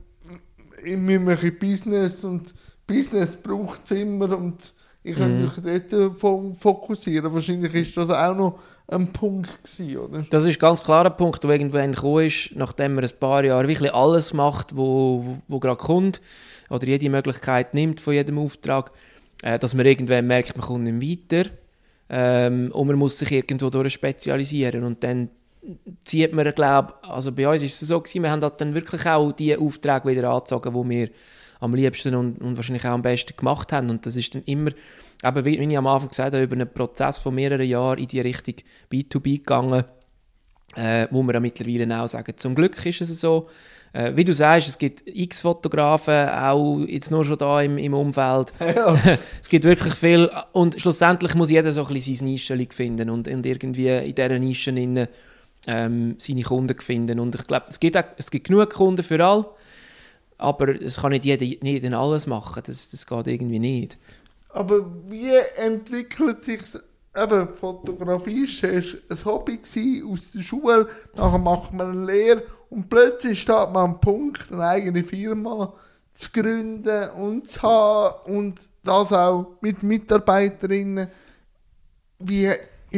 ich 0.83 0.97
mache 0.97 1.51
Business 1.51 2.23
und 2.23 2.53
Business 2.85 3.37
braucht 3.37 3.81
es 3.85 3.91
immer 3.91 4.37
und 4.37 4.73
ich 5.03 5.15
kann 5.15 5.37
Mhm. 5.37 5.43
mich 5.45 5.53
dort 5.89 6.19
fo- 6.19 6.53
fokussieren. 6.55 7.33
Wahrscheinlich 7.33 7.73
ist 7.73 7.97
das 7.97 8.09
auch 8.09 8.35
noch 8.35 8.59
ein 8.87 9.13
Punkt 9.13 9.63
gewesen, 9.63 9.97
oder? 9.97 10.25
Das 10.29 10.45
ist 10.45 10.59
ganz 10.59 10.83
klar 10.83 11.05
ein 11.05 11.15
Punkt, 11.15 11.43
der 11.43 11.51
irgendwann 11.51 11.93
gekommen 11.93 12.25
ist, 12.25 12.51
nachdem 12.55 12.95
man 12.95 13.03
ein 13.03 13.19
paar 13.19 13.43
Jahre 13.43 13.67
wirklich 13.67 13.93
alles 13.93 14.33
macht, 14.33 14.75
wo, 14.75 15.37
wo, 15.47 15.59
gerade 15.59 15.77
kommt 15.77 16.21
oder 16.69 16.87
jede 16.87 17.09
Möglichkeit 17.09 17.73
nimmt 17.73 18.01
von 18.01 18.13
jedem 18.13 18.37
Auftrag, 18.39 18.91
äh, 19.41 19.57
dass 19.57 19.73
man 19.73 19.85
irgendwann 19.85 20.27
merkt, 20.27 20.57
man 20.57 20.65
kommt 20.65 20.83
nicht 20.83 21.31
weiter 21.31 21.49
ähm, 22.09 22.71
und 22.73 22.87
man 22.87 22.97
muss 22.97 23.19
sich 23.19 23.31
irgendwo 23.31 23.69
durch 23.69 23.93
spezialisieren 23.93 24.83
und 24.83 25.03
dann 25.03 25.29
zieht 26.03 26.33
man, 26.33 26.53
glaube 26.53 26.93
also 27.03 27.31
bei 27.31 27.47
uns 27.47 27.63
ist 27.63 27.81
es 27.81 27.87
so 27.87 28.01
gewesen, 28.01 28.23
wir 28.23 28.31
haben 28.31 28.41
halt 28.41 28.59
dann 28.59 28.75
wirklich 28.75 29.05
auch 29.05 29.31
die 29.31 29.55
Aufträge 29.55 30.09
wieder 30.09 30.29
angezogen, 30.29 30.73
die 30.73 30.89
wir 30.89 31.09
am 31.61 31.73
liebsten 31.73 32.15
und, 32.15 32.41
und 32.41 32.57
wahrscheinlich 32.57 32.85
auch 32.85 32.91
am 32.91 33.01
besten 33.01 33.37
gemacht 33.37 33.71
haben 33.71 33.89
und 33.89 34.05
das 34.05 34.17
ist 34.17 34.35
dann 34.35 34.43
immer, 34.45 34.71
eben 35.23 35.45
wie, 35.45 35.57
ich 35.57 35.77
am 35.77 35.87
Anfang 35.87 36.09
gesagt 36.09 36.33
habe, 36.33 36.43
über 36.43 36.55
einen 36.55 36.71
Prozess 36.71 37.17
von 37.17 37.35
mehreren 37.35 37.67
Jahren 37.67 37.99
in 37.99 38.07
die 38.07 38.21
Richtung 38.21 38.55
B2B 38.91 39.37
gegangen, 39.37 39.83
äh, 40.75 41.07
wo 41.11 41.23
wir 41.23 41.33
ja 41.33 41.39
mittlerweile 41.39 42.01
auch 42.01 42.07
sagen, 42.07 42.33
zum 42.37 42.55
Glück 42.55 42.85
ist 42.85 43.01
es 43.01 43.21
so. 43.21 43.47
Äh, 43.93 44.15
wie 44.15 44.23
du 44.23 44.33
sagst, 44.33 44.67
es 44.67 44.77
gibt 44.77 45.03
x 45.05 45.41
Fotografen, 45.41 46.27
auch 46.29 46.79
jetzt 46.79 47.11
nur 47.11 47.23
schon 47.23 47.37
da 47.37 47.61
im, 47.61 47.77
im 47.77 47.93
Umfeld. 47.93 48.51
Ja. 48.75 48.97
es 49.41 49.49
gibt 49.49 49.65
wirklich 49.65 49.93
viel 49.93 50.31
und 50.51 50.81
schlussendlich 50.81 51.35
muss 51.35 51.51
jeder 51.51 51.71
so 51.71 51.85
ein 51.85 51.93
bisschen 51.93 52.15
sein 52.15 52.27
Nischchen 52.27 52.67
finden 52.71 53.09
und, 53.11 53.27
und 53.27 53.45
irgendwie 53.45 53.89
in 53.89 54.15
dieser 54.15 54.39
Nische 54.39 54.71
innen, 54.71 55.07
ähm, 55.67 56.15
seine 56.17 56.41
Kunden 56.41 56.79
finden. 56.79 57.19
Und 57.19 57.35
ich 57.35 57.45
glaube, 57.45 57.67
es 57.69 57.79
gibt, 57.79 57.95
auch, 57.95 58.03
es 58.17 58.31
gibt 58.31 58.47
genug 58.47 58.71
Kunden 58.71 59.03
für 59.03 59.23
alle, 59.23 59.45
aber 60.39 60.81
es 60.81 60.97
kann 60.97 61.11
nicht 61.11 61.25
jeder, 61.25 61.45
jeder 61.45 61.99
alles 61.99 62.25
machen. 62.25 62.63
Das, 62.65 62.89
das 62.89 63.05
geht 63.05 63.27
irgendwie 63.27 63.59
nicht. 63.59 63.97
Aber 64.53 64.85
wie 65.09 65.35
entwickelt 65.57 66.43
sich 66.43 66.61
eben 67.15 67.53
Fotografie 67.55 68.45
zuerst 68.45 68.97
ein 69.09 69.25
Hobby 69.25 69.59
aus 70.09 70.31
der 70.31 70.41
Schule, 70.41 70.87
nachher 71.15 71.39
macht 71.39 71.73
man 71.73 71.91
eine 71.91 72.05
Lehre 72.05 72.43
und 72.69 72.89
plötzlich 72.89 73.41
steht 73.41 73.71
man 73.71 73.91
am 73.91 73.99
Punkt, 73.99 74.51
eine 74.51 74.67
eigene 74.67 75.03
Firma 75.03 75.73
zu 76.13 76.29
gründen 76.31 77.09
und 77.11 77.47
zu 77.47 77.61
haben 77.63 78.35
und 78.35 78.59
das 78.83 79.11
auch 79.11 79.57
mit 79.61 79.81
Mitarbeiterinnen. 79.81 81.07
Wie 82.19 82.51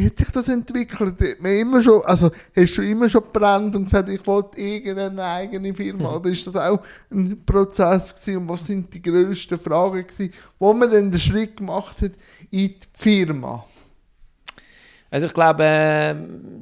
hat 0.03 0.17
sich 0.17 0.29
das 0.29 0.49
entwickelt? 0.49 1.21
Hat 1.21 1.41
man 1.41 1.51
immer 1.53 1.81
schon, 1.81 2.03
also 2.05 2.31
hast 2.55 2.77
du 2.77 2.81
immer 2.81 3.09
schon 3.09 3.23
gebrannt 3.23 3.75
und 3.75 3.85
gesagt, 3.85 4.09
ich 4.09 4.25
wollte 4.27 4.59
irgendeine 4.59 5.23
eigene 5.23 5.73
Firma? 5.73 6.15
Oder 6.15 6.29
ist 6.31 6.45
das 6.45 6.55
auch 6.55 6.79
ein 7.11 7.43
Prozess 7.45 8.13
gewesen? 8.15 8.37
Und 8.37 8.49
was 8.49 8.65
sind 8.65 8.93
die 8.93 9.01
grössten 9.01 9.59
Fragen 9.59 10.03
gewesen, 10.03 10.33
wo 10.59 10.73
man 10.73 10.91
dann 10.91 11.11
den 11.11 11.19
Schritt 11.19 11.57
gemacht 11.57 12.01
hat 12.01 12.11
in 12.51 12.67
die 12.69 12.79
Firma? 12.93 13.65
Also 15.09 15.27
ich 15.27 15.33
glaube, 15.33 15.63
äh, 15.63 16.15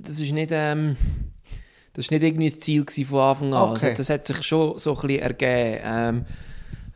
das 0.04 0.20
ist 0.20 0.32
nicht, 0.32 0.52
ähm, 0.54 0.96
das 1.94 2.06
ist 2.06 2.12
nicht 2.12 2.24
irgendwie 2.24 2.50
das 2.50 2.60
Ziel 2.60 2.86
gewesen 2.86 3.06
von 3.06 3.20
Anfang 3.20 3.54
an. 3.54 3.70
Okay. 3.72 3.86
Also 3.88 3.98
das 3.98 4.10
hat 4.10 4.26
sich 4.26 4.44
schon 4.44 4.78
so 4.78 4.96
ein 4.96 5.08
bisschen 5.08 5.22
ergeben. 5.22 5.80
Ähm, 5.84 6.26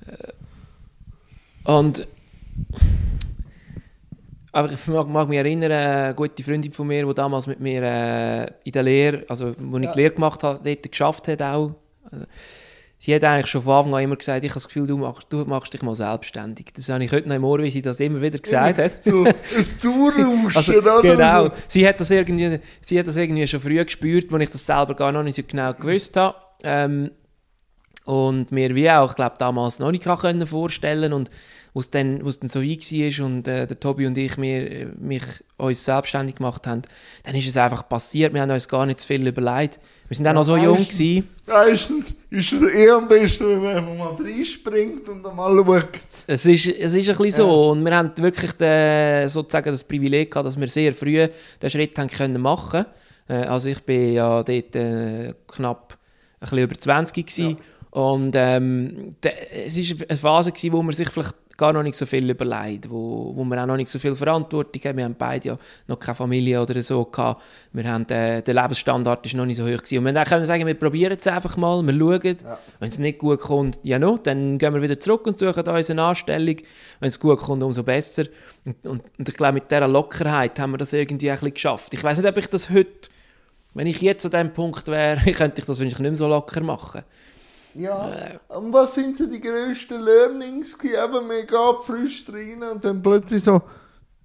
äh, 0.06 1.72
und 1.72 2.08
aber 4.58 4.72
ich 4.72 4.88
mag, 4.88 5.08
mag 5.08 5.30
mich 5.30 5.38
erinnern, 5.38 5.72
eine 5.72 6.16
gute 6.16 6.44
Freundin 6.44 6.72
von 6.72 6.88
mir, 6.88 7.06
die 7.06 7.14
damals 7.14 7.46
mit 7.48 7.60
mir 7.60 7.84
äh, 7.84 8.46
in 8.64 8.72
der 8.72 8.84
Lehre, 8.84 9.24
also 9.28 9.54
wo 9.60 9.78
ich 9.78 9.84
Ja. 9.86 9.92
die 9.92 10.00
Lehre 10.00 10.14
gemacht 10.16 10.44
habe, 10.44 10.60
dort 10.64 10.92
geschafft 10.92 11.28
hat 11.28 11.42
auch. 11.42 11.76
Also, 12.12 12.26
sie 12.98 13.14
hat 13.14 13.24
eigentlich 13.24 13.48
schon 13.48 13.62
von 13.62 13.74
Anfang 13.74 13.94
an 13.96 14.04
immer 14.04 14.16
gesagt, 14.16 14.44
ich 14.44 14.50
habe 14.50 14.56
das 14.56 14.68
Gefühl, 14.68 14.88
du 14.88 14.98
machst, 14.98 15.28
du 15.30 15.46
machst 15.46 15.74
dich 15.74 15.82
mal 15.84 15.96
selbstständig. 15.96 16.68
Das 16.76 16.90
habe 16.90 17.04
ich 17.04 17.12
heute 17.12 17.28
noch 17.30 17.36
im 17.36 17.44
Ohr, 17.44 17.60
wie 17.60 17.70
sie 17.70 17.82
das 17.84 18.00
immer 18.00 18.20
wieder 18.22 18.40
gesagt 18.40 18.80
hat. 18.80 19.04
So 19.04 19.26
ein 19.26 19.34
Durchrauschen, 19.82 20.52
Also, 20.56 20.74
oder? 20.74 21.02
genau. 21.02 21.50
Sie 21.68 21.88
hat, 21.88 22.00
das 22.00 22.10
irgendwie, 22.10 22.60
sie 22.82 22.98
hat 23.00 23.08
das 23.08 23.18
irgendwie 23.18 23.46
schon 23.46 23.60
früh 23.62 23.84
gespürt, 23.84 24.34
als 24.34 24.44
ich 24.44 24.50
das 24.50 24.66
selber 24.66 24.96
gar 24.96 25.12
noch 25.12 25.22
nicht 25.24 25.36
so 25.36 25.44
genau 25.44 25.74
gewusst 25.74 26.18
habe. 26.18 26.36
Ähm, 26.64 27.12
und 28.08 28.52
mir 28.52 28.74
wie 28.74 28.90
auch, 28.90 29.16
glaube, 29.16 29.36
damals 29.38 29.80
noch 29.80 29.92
nicht 29.92 30.06
können 30.06 30.48
vorstellen 30.48 31.14
und 31.14 31.30
wo 31.74 31.82
es 31.82 31.92
dann, 31.92 32.20
dann 32.20 32.50
so 32.50 32.62
war 32.62 33.26
und 33.26 33.48
äh, 33.48 33.68
der 33.68 33.80
Tobi 33.80 34.08
und 34.08 34.18
ich 34.18 34.38
mir, 34.38 34.72
äh, 34.72 34.86
mich 34.98 35.24
uns 35.58 35.86
selbstständig 35.86 36.38
gemacht 36.38 36.66
haben, 36.66 36.82
dann 37.24 37.36
ist 37.36 37.48
es 37.48 37.56
einfach 37.56 37.88
passiert. 37.88 38.34
Wir 38.34 38.42
haben 38.42 38.50
uns 38.50 38.68
gar 38.68 38.86
nicht 38.88 39.00
zu 39.00 39.08
viel 39.08 39.28
überlegt. 39.28 39.80
Wir 40.08 40.18
sind 40.18 40.28
auch 40.28 40.34
noch 40.34 40.44
so 40.44 40.56
Ja, 40.56 40.64
jung 40.64 40.78
gewesen. 40.78 41.30
Meistens 41.46 42.16
ist 42.32 42.54
es 42.54 42.74
eher 42.74 42.96
am 42.96 43.08
besten, 43.08 43.48
wenn 43.48 43.62
man 43.62 43.76
einfach 43.76 43.96
mal 43.96 44.26
reinspringt 44.26 45.08
und 45.08 45.22
dann 45.22 45.36
mal 45.36 45.56
schaut. 45.56 45.90
Es 46.26 46.46
ist, 46.46 46.66
es 46.66 46.96
ist 46.96 47.10
ein 47.10 47.18
bisschen 47.18 47.32
so. 47.32 47.72
Und 47.72 47.86
wir 47.86 47.96
haben 47.96 48.12
wirklich 48.18 48.54
den, 48.54 49.28
sozusagen 49.28 49.70
das 49.70 49.84
Privileg 49.84 50.32
gehabt, 50.32 50.48
dass 50.48 50.60
wir 50.60 50.68
sehr 50.68 50.94
früh 50.94 51.28
den 51.62 51.70
Schritt 51.70 52.00
haben 52.00 52.10
können 52.10 52.42
machen 52.42 52.86
äh, 53.28 53.34
Also 53.34 53.70
ich 53.70 53.82
bin 53.84 54.14
ja 54.14 54.42
dort 54.42 54.76
äh, 54.76 55.34
knapp 55.48 55.98
ein 56.40 56.42
bisschen 56.42 56.58
über 56.60 56.76
20 56.76 57.26
gewesen. 57.26 57.58
Und 57.98 58.36
ähm, 58.36 59.16
es 59.24 59.76
war 59.76 60.08
eine 60.08 60.18
Phase, 60.20 60.52
gewesen, 60.52 60.72
wo 60.72 60.84
man 60.84 60.94
sich 60.94 61.10
vielleicht 61.10 61.34
gar 61.58 61.74
noch 61.74 61.82
nicht 61.82 61.96
so 61.96 62.06
viel 62.06 62.30
überlegt, 62.30 62.92
wo, 62.92 63.36
wo 63.36 63.44
wir 63.44 63.60
auch 63.60 63.66
noch 63.66 63.76
nicht 63.76 63.90
so 63.90 63.98
viel 63.98 64.16
Verantwortung 64.16 64.80
haben. 64.86 64.98
Wir 64.98 65.06
haben 65.06 65.16
beide 65.18 65.48
ja 65.48 65.58
noch 65.88 65.98
keine 65.98 66.14
Familie 66.14 66.62
oder 66.62 66.80
so 66.84 67.06
gehabt. 67.06 67.42
Wir 67.74 67.92
haben, 67.92 68.08
äh, 68.10 68.44
der 68.44 68.54
Lebensstandard 68.54 69.26
ist 69.26 69.34
noch 69.34 69.48
nicht 69.48 69.58
so 69.58 69.64
hoch 69.64 69.78
gewesen. 69.78 69.98
Und 69.98 70.06
wir 70.06 70.14
dann 70.14 70.46
sagen, 70.46 70.68
wir 70.68 70.76
probieren 70.76 71.18
es 71.18 71.26
einfach 71.26 71.58
mal, 71.58 71.82
wir 71.82 71.92
schauen. 71.98 72.38
Ja. 72.44 72.60
Wenn 72.80 72.90
es 72.90 73.00
nicht 73.00 73.18
gut 73.18 73.40
kommt, 73.40 73.80
ja 73.82 73.98
no, 73.98 74.20
dann 74.20 74.60
gehen 74.60 74.76
wir 74.76 74.82
wieder 74.84 75.00
zurück 75.00 75.26
und 75.26 75.40
suchen 75.40 75.68
uns 75.68 75.90
eine 75.90 76.04
Anstellung. 76.04 76.58
Wenn 77.00 77.08
es 77.08 77.20
gut 77.20 77.40
kommt, 77.40 77.64
umso 77.64 77.82
besser. 77.82 78.26
Und, 78.64 78.86
und, 78.86 79.04
und 79.18 79.28
ich 79.28 79.36
glaube, 79.36 79.54
mit 79.54 79.72
dieser 79.72 79.88
Lockerheit 79.88 80.60
haben 80.60 80.70
wir 80.70 80.78
das 80.78 80.94
irgendwie 80.94 81.32
ein 81.32 81.38
bisschen 81.38 81.56
geschafft. 81.56 81.96
Ich 81.96 82.04
weiß 82.04 82.20
nicht, 82.20 82.30
ob 82.30 82.38
ich 82.38 82.48
das 82.48 82.70
heute, 82.70 83.10
wenn 83.74 83.88
ich 83.88 84.02
jetzt 84.02 84.24
an 84.26 84.32
diesem 84.34 84.54
Punkt 84.54 84.88
wäre, 84.88 85.20
könnte 85.32 85.62
ich 85.62 85.66
das 85.66 85.70
wahrscheinlich 85.70 85.98
nicht 85.98 86.12
mehr 86.12 86.16
so 86.16 86.28
locker 86.28 86.62
machen. 86.62 87.02
Ja. 87.78 88.10
Äh. 88.12 88.40
Und 88.50 88.74
was 88.74 88.96
sind 88.96 89.18
so 89.18 89.28
die 89.28 89.40
grössten 89.40 90.02
Learnings? 90.02 90.76
Eben, 90.84 91.28
man 91.28 91.48
geht 91.48 91.86
frisch 91.86 92.26
rein 92.28 92.64
und 92.72 92.84
dann 92.84 93.02
plötzlich 93.02 93.44
so 93.44 93.62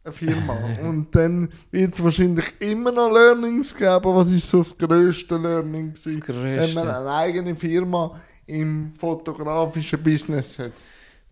eine 0.05 0.13
Firma. 0.13 0.59
und 0.83 1.15
dann 1.15 1.49
wird 1.71 1.95
es 1.95 2.03
wahrscheinlich 2.03 2.47
immer 2.61 2.91
noch 2.91 3.13
Learnings 3.13 3.75
geben. 3.75 3.91
aber 3.91 4.17
Was 4.17 4.31
ist 4.31 4.49
so 4.49 4.59
das 4.59 4.77
grösste 4.77 5.37
Learning? 5.37 5.93
Das 5.93 6.05
gewesen, 6.05 6.21
Grösste. 6.21 6.61
Wenn 6.61 6.75
man 6.75 6.89
eine 6.89 7.11
eigene 7.11 7.55
Firma 7.55 8.21
im 8.47 8.93
fotografischen 8.99 10.03
Business 10.03 10.59
hat. 10.59 10.73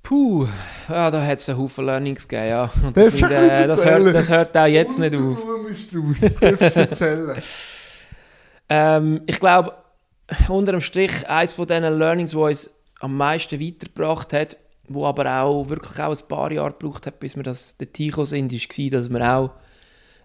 Puh, 0.03 0.47
ja, 0.89 1.11
da 1.11 1.23
hat 1.23 1.41
es 1.41 1.49
einen 1.49 1.59
Haufen 1.59 1.85
Learnings 1.85 2.27
gegeben, 2.27 2.49
ja. 2.49 2.73
Und 2.83 2.97
das, 2.97 3.19
sind, 3.19 3.31
äh, 3.31 3.67
das, 3.67 3.85
hört, 3.85 4.15
das 4.15 4.31
hört 4.31 4.57
auch 4.57 4.67
jetzt 4.67 4.99
nicht 4.99 5.15
auf. 5.15 5.39
Du 5.91 6.03
musst 6.03 6.43
raus. 6.43 6.75
Erzählen. 6.75 7.43
Ähm, 8.73 9.21
ich 9.27 9.41
glaube, 9.41 9.75
unter 10.49 10.73
dem 10.73 10.81
Strich, 10.81 11.29
eines 11.29 11.53
von 11.53 11.67
diesen 11.67 11.99
Learnings, 11.99 12.31
die 12.31 12.37
uns 12.37 12.71
am 13.01 13.17
meisten 13.17 13.61
weitergebracht 13.61 14.33
hat, 14.33 14.57
wo 14.89 15.07
aber 15.07 15.43
auch 15.43 15.69
wirklich 15.69 15.99
auch 16.01 16.11
ein 16.11 16.29
paar 16.29 16.53
Jahre 16.53 16.73
gebraucht 16.73 17.07
hat, 17.07 17.21
bis 17.21 17.37
wir 17.37 17.43
das 17.43 17.77
dorthin 17.77 18.09
gekommen 18.09 18.27
sind, 18.27 18.53
war, 18.53 18.91
dass 18.91 19.09
man 19.09 19.23
auch 19.23 19.51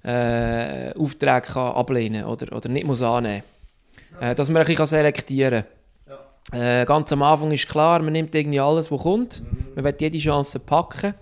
äh, 0.03 0.93
Aufträge 0.97 1.41
kann 1.41 1.75
ablehnen 1.75 2.25
oder, 2.25 2.55
oder 2.55 2.69
nicht 2.69 2.85
muss 2.85 3.01
annehmen 3.01 3.43
äh, 4.19 4.35
Dass 4.35 4.49
man 4.49 4.61
ein 4.61 4.67
bisschen 4.67 4.85
selektieren 4.85 5.63
kann. 5.63 5.75
Äh, 6.51 6.85
ganz 6.85 7.11
am 7.11 7.23
Anfang 7.23 7.51
ist 7.51 7.67
klar, 7.67 8.01
man 8.01 8.13
nimmt 8.13 8.35
irgendwie 8.35 8.59
alles, 8.59 8.91
was 8.91 9.01
kommt. 9.01 9.41
Man 9.75 9.83
will 9.83 9.95
jede 9.99 10.17
Chance 10.17 10.59
packen. 10.59 11.15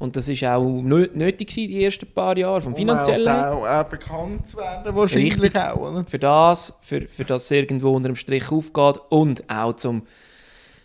Und 0.00 0.16
das 0.16 0.28
war 0.28 0.56
auch 0.56 0.64
nö- 0.64 1.10
nötig 1.14 1.48
gewesen, 1.48 1.68
die 1.68 1.84
ersten 1.84 2.06
paar 2.06 2.36
Jahre, 2.36 2.62
vom 2.62 2.74
finanziellen. 2.74 3.28
Um 3.28 3.58
auch, 3.62 3.66
auch 3.68 3.84
bekannt 3.84 4.46
zu 4.46 4.56
werden, 4.56 4.96
wahrscheinlich 4.96 5.34
Richtig. 5.40 5.60
auch, 5.60 5.76
oder? 5.76 6.04
für 6.06 6.18
das, 6.18 6.74
für, 6.80 7.02
für 7.02 7.24
das 7.24 7.44
es 7.44 7.50
irgendwo 7.50 7.90
unter 7.90 8.08
dem 8.08 8.16
Strich 8.16 8.50
aufgeht 8.50 8.98
und 9.10 9.48
auch 9.48 9.74
zum 9.76 10.02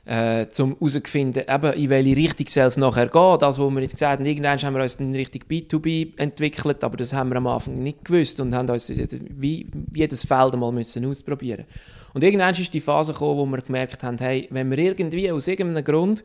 äh, 0.06 0.45
um 0.60 0.75
herauszufinden, 0.80 1.43
eben, 1.47 1.73
in 1.73 1.89
welche 1.89 2.15
Richtung 2.15 2.47
soll 2.47 2.65
es 2.65 2.78
nachher 2.78 3.08
gehen. 3.08 3.38
Das, 3.39 3.58
was 3.58 3.71
wir 3.71 3.82
jetzt 3.82 3.93
gesagt 3.93 4.19
haben, 4.19 4.25
irgendwann 4.25 4.62
haben 4.62 4.75
wir 4.75 4.82
uns 4.84 4.95
in 4.95 5.15
Richtung 5.15 5.43
B2B 5.49 6.19
entwickelt, 6.19 6.84
aber 6.84 6.97
das 6.97 7.13
haben 7.13 7.30
wir 7.30 7.38
am 7.38 7.47
Anfang 7.47 7.75
nicht 7.75 8.04
gewusst 8.06 8.39
und 8.39 8.54
haben 8.54 8.69
uns 8.69 8.89
wie 8.89 9.65
jedes 9.93 10.25
Feld 10.25 10.54
einmal 10.54 10.71
müssen 10.71 11.06
ausprobieren 11.06 11.65
Und 12.13 12.23
irgendwann 12.23 12.54
ist 12.54 12.73
die 12.73 12.82
Phase 12.82 13.13
gekommen, 13.13 13.38
wo 13.38 13.45
wir 13.45 13.62
gemerkt 13.62 14.04
haben, 14.04 14.17
hey, 14.19 14.47
wenn 14.51 14.69
wir 14.69 14.78
irgendwie 14.78 15.32
aus 15.32 15.47
irgendeinem 15.47 15.84
Grund 15.84 16.23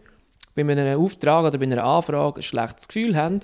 bei 0.65 0.73
einem 0.73 1.01
Auftrag 1.01 1.45
oder 1.45 1.59
bei 1.59 1.65
einer 1.65 1.85
Anfrage 1.85 2.41
ein 2.41 2.43
schlechtes 2.43 2.89
Gefühl 2.89 3.17
haben, 3.17 3.41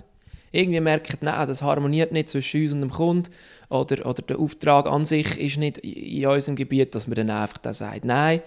irgendwie 0.52 0.80
merken, 0.80 1.18
nein, 1.20 1.46
das 1.48 1.62
harmoniert 1.62 2.12
nicht 2.12 2.28
zwischen 2.28 2.62
uns 2.62 2.72
und 2.72 2.80
dem 2.80 2.90
Kunden 2.90 3.30
oder, 3.68 4.06
oder 4.06 4.22
der 4.22 4.38
Auftrag 4.38 4.86
an 4.86 5.04
sich 5.04 5.38
ist 5.38 5.58
nicht 5.58 5.78
in 5.78 6.26
unserem 6.26 6.56
Gebiet, 6.56 6.94
dass 6.94 7.06
man 7.06 7.16
dann 7.16 7.30
einfach 7.30 7.58
da 7.58 7.72
sagt, 7.72 8.04
nein, 8.04 8.40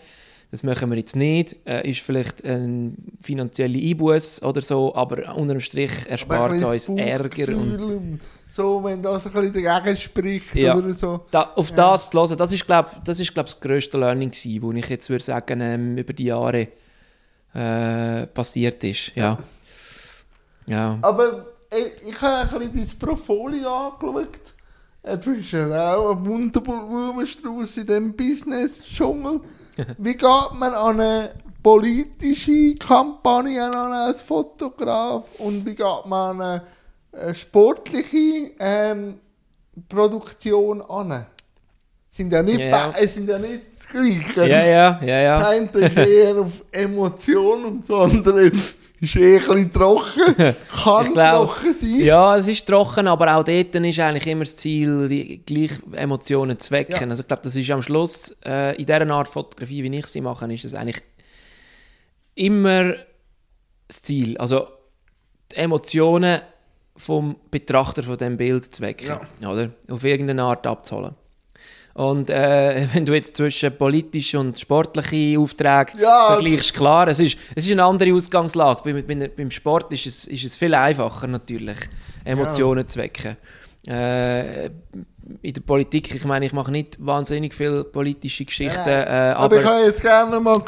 das 0.52 0.64
machen 0.64 0.90
wir 0.90 0.98
jetzt 0.98 1.16
nicht, 1.16 1.58
äh, 1.68 1.88
ist 1.88 2.02
vielleicht 2.02 2.44
ein 2.44 2.96
finanzieller 3.22 3.80
Einbuß 3.80 4.42
oder 4.42 4.62
so, 4.62 4.96
aber 4.96 5.36
unterm 5.36 5.60
Strich 5.60 5.92
erspart 6.08 6.54
es 6.54 6.64
uns 6.64 6.90
Ärger. 6.90 7.56
Und, 7.56 8.20
so, 8.50 8.84
wenn 8.84 9.04
das 9.04 9.28
ein 9.28 9.32
bisschen 9.32 9.64
dagegen 9.64 9.96
spricht 9.96 10.56
ja. 10.56 10.76
oder 10.76 10.92
so. 10.94 11.22
Da, 11.30 11.52
auf 11.56 11.70
ja. 11.70 11.76
das 11.76 12.10
zu 12.10 12.20
hören, 12.20 12.36
das 12.36 12.52
ist, 12.52 12.66
glaube 12.66 12.90
das, 13.06 13.20
ist, 13.20 13.32
glaub, 13.32 13.46
das 13.46 13.60
grösste 13.60 14.00
Learning 14.00 14.32
gewesen, 14.32 14.62
wo 14.64 14.72
ich 14.72 14.90
jetzt 14.90 15.10
würde 15.12 15.24
sagen, 15.24 15.62
ähm, 15.62 15.98
über 15.98 16.14
die 16.14 16.26
Jahre 16.26 16.70
äh, 17.54 18.28
passiert 18.28 18.84
ist. 18.84 19.16
Ja. 19.16 19.38
ja. 20.68 20.98
Aber 21.02 21.46
ich, 21.72 22.10
ich 22.10 22.22
habe 22.22 22.60
ein 22.60 22.72
bisschen 22.72 23.00
dein 23.00 23.08
Portfolio 23.08 23.74
angeschaut. 23.74 24.54
Du 25.24 25.36
bist 25.36 25.52
ja 25.52 25.96
auch 25.96 26.16
ein 26.16 26.26
wunderbarer 26.26 26.88
Blumenstrauß 26.88 27.78
in 27.78 27.88
diesem 27.88 28.16
Business-Dschungel. 28.16 29.42
Wie 29.98 30.14
geht 30.14 30.54
man 30.54 30.74
an 30.74 31.00
eine 31.00 31.32
politische 31.64 32.76
Kampagne 32.76 33.64
an 33.64 33.94
als 33.94 34.22
Fotograf 34.22 35.26
und 35.40 35.66
wie 35.66 35.76
geht 35.76 36.06
man 36.06 36.42
an 36.42 36.62
eine 37.12 37.36
sportliche 37.36 38.52
ähm, 38.60 39.20
Produktion 39.88 40.82
an? 40.82 41.26
Sind 42.10 42.32
ja 42.32 42.44
nicht, 42.44 42.60
ja. 42.60 42.92
Es 42.98 43.14
sind 43.14 43.30
ja 43.30 43.40
nicht 43.40 43.62
Gleiche. 43.92 44.48
Ja, 44.50 44.66
ja, 44.66 45.02
ja, 45.04 45.20
ja. 45.20 45.40
Das 45.40 45.50
eine 45.50 45.88
ist 45.88 45.98
eher 45.98 46.38
auf 46.38 46.64
Emotionen 46.72 47.66
und 47.66 47.90
das 47.90 48.00
andere 48.00 48.52
ist 49.02 49.16
eh 49.16 49.40
ein 49.50 49.72
trocken. 49.72 50.36
Kann 50.84 51.14
glaub, 51.14 51.48
trocken 51.48 51.74
sein. 51.74 52.00
Ja, 52.00 52.36
es 52.36 52.48
ist 52.48 52.68
trocken, 52.68 53.08
aber 53.08 53.36
auch 53.36 53.44
dort 53.44 53.76
ist 53.76 54.00
eigentlich 54.00 54.28
immer 54.28 54.44
das 54.44 54.58
Ziel, 54.58 55.08
die 55.08 55.44
gleichen 55.46 55.94
Emotionen 55.94 56.60
zu 56.60 56.72
wecken. 56.72 56.96
Ja. 56.96 57.08
Also 57.08 57.22
ich 57.22 57.28
glaube, 57.28 57.44
das 57.44 57.56
ist 57.56 57.70
am 57.72 57.82
Schluss, 57.82 58.36
äh, 58.46 58.76
in 58.76 58.86
dieser 58.86 59.10
Art 59.10 59.28
Fotografie, 59.28 59.84
wie 59.84 59.98
ich 59.98 60.08
sie 60.08 60.22
mache, 60.22 60.52
ist 60.54 60.66
es 60.66 60.74
eigentlich 60.74 61.02
immer 62.36 62.94
das 63.88 64.04
Ziel. 64.04 64.38
Also 64.38 64.68
die 65.52 65.58
Emotionen 65.58 66.42
vom 66.96 67.38
Betrachter 67.50 68.04
von 68.04 68.18
dem 68.18 68.36
Bild 68.38 68.76
zu 68.76 68.82
wecken. 68.82 69.08
Ja. 69.42 69.50
Oder? 69.50 69.72
Auf 69.90 70.04
irgendeine 70.04 70.44
Art 70.44 70.68
abzuholen. 70.68 71.16
Und 72.00 72.30
äh, 72.30 72.88
wenn 72.94 73.06
du 73.06 73.14
jetzt 73.14 73.36
zwischen 73.36 73.78
politische 73.78 74.40
und 74.40 74.58
sportliche 74.58 75.38
Aufträge 75.38 76.02
ja. 76.02 76.28
vergleichst, 76.28 76.74
klar, 76.74 77.10
es 77.10 77.20
ist, 77.20 77.38
es 77.54 77.66
ist 77.66 77.74
eine 77.74 77.84
andere 77.84 78.14
Ausgangslage. 78.14 78.82
Beim, 78.86 79.06
beim, 79.06 79.30
beim 79.36 79.52
Sport 79.52 79.92
ist 79.92 80.06
es, 80.06 80.26
ist 80.26 80.46
es 80.46 80.56
viel 80.56 80.74
einfacher 80.74 81.28
natürlich, 81.28 81.78
Emotionen 82.24 82.86
ja. 82.86 82.88
zu 82.88 83.00
wecken. 83.00 83.36
Äh, 83.86 84.70
in 85.42 85.54
der 85.54 85.62
Politik, 85.62 86.14
ich 86.14 86.26
meine, 86.26 86.46
ich 86.46 86.54
mache 86.54 86.72
nicht 86.72 86.98
wahnsinnig 87.00 87.54
viele 87.54 87.84
politische 87.84 88.46
Geschichten. 88.46 88.90
Ja, 88.90 89.32
äh, 89.32 89.34
aber, 89.34 89.44
aber, 89.44 89.60
ich 89.60 89.66
habe 89.66 89.86
jetzt 89.86 90.02
gerne 90.02 90.40
mal 90.40 90.64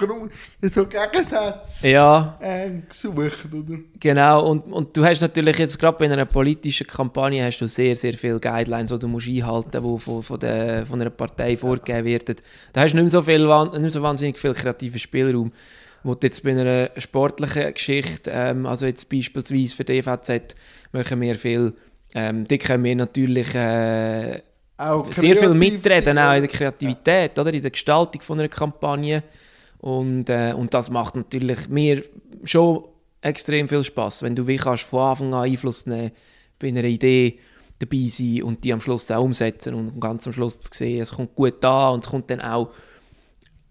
so 0.62 0.86
Gegensätze 0.86 1.90
ja, 1.90 2.38
äh, 2.40 2.70
gesucht. 2.88 3.46
Oder? 3.52 3.80
Genau, 4.00 4.50
und, 4.50 4.72
und 4.72 4.96
du 4.96 5.04
hast 5.04 5.22
natürlich 5.22 5.58
jetzt 5.58 5.80
gerade 5.80 5.98
bei 5.98 6.06
einer 6.06 6.26
politischen 6.26 6.88
Kampagne 6.88 7.44
hast 7.44 7.60
du 7.60 7.68
sehr, 7.68 7.96
sehr 7.96 8.14
viele 8.14 8.40
Guidelines, 8.40 8.92
die 8.92 9.00
du 9.00 9.08
musst 9.08 9.28
einhalten 9.28 9.82
musst, 9.82 10.06
die 10.06 10.12
von, 10.12 10.24
von, 10.24 10.40
der, 10.40 10.86
von 10.86 11.02
einer 11.02 11.10
Partei 11.10 11.58
vorgegeben 11.58 12.06
werden. 12.06 12.36
Da 12.74 12.82
hast 12.82 12.92
du 12.92 12.98
nicht 12.98 13.06
mehr 13.06 13.12
so, 13.12 13.22
viel, 13.22 13.46
nicht 13.46 13.80
mehr 13.80 13.90
so 13.90 14.02
wahnsinnig 14.02 14.38
viel 14.38 14.54
kreativen 14.54 15.00
Spielraum 15.00 15.52
wo 16.04 16.16
jetzt 16.22 16.44
bei 16.44 16.52
einer 16.52 16.90
sportlichen 16.98 17.74
Geschichte, 17.74 18.32
ähm, 18.34 18.66
also 18.66 18.86
jetzt 18.86 19.10
beispielsweise 19.10 19.76
für 19.76 19.84
die 19.84 20.00
EVZ, 20.00 20.56
machen 20.92 21.22
wir 21.22 21.36
viel, 21.36 21.74
ähm, 22.16 22.46
die 22.46 22.58
können 22.58 22.84
wir 22.84 22.96
natürlich 22.96 23.54
äh, 23.56 24.42
auch 24.82 25.12
sehr 25.12 25.36
viel 25.36 25.54
mitreden, 25.54 26.18
auch 26.18 26.34
in 26.34 26.42
der 26.42 26.50
Kreativität, 26.50 27.38
ja. 27.38 27.42
oder? 27.42 27.54
in 27.54 27.62
der 27.62 27.72
Gestaltung 27.72 28.22
von 28.22 28.40
einer 28.40 28.50
Kampagne. 28.50 29.24
Und, 29.80 30.30
äh, 30.30 30.54
und 30.56 30.74
das 30.74 30.90
macht 30.90 31.16
natürlich 31.16 31.70
mir 31.70 32.04
schon 32.44 32.86
extrem 33.22 33.68
viel 33.68 33.84
Spaß, 33.84 34.24
wenn 34.24 34.36
du 34.36 34.46
wie 34.48 34.58
kannst 34.58 34.84
von 34.84 35.00
Anfang 35.00 35.34
an 35.34 35.46
Einfluss 35.46 35.86
nehmen 35.86 36.12
bei 36.60 36.68
einer 36.68 36.84
Idee 36.84 37.40
dabei 37.80 38.08
sein 38.08 38.44
und 38.44 38.64
die 38.64 38.74
am 38.74 38.82
Schluss 38.82 39.10
auch 39.10 39.24
umsetzen 39.24 39.74
und 39.74 40.00
ganz 40.00 40.28
am 40.28 40.34
Schluss 40.34 40.60
zu 40.60 40.70
sehen, 40.72 41.02
es 41.02 41.14
kommt 41.14 41.36
gut 41.36 41.64
an 41.66 41.96
und 41.96 42.04
es 42.04 42.10
kommt 42.10 42.30
dann 42.30 42.42
auch 42.42 42.72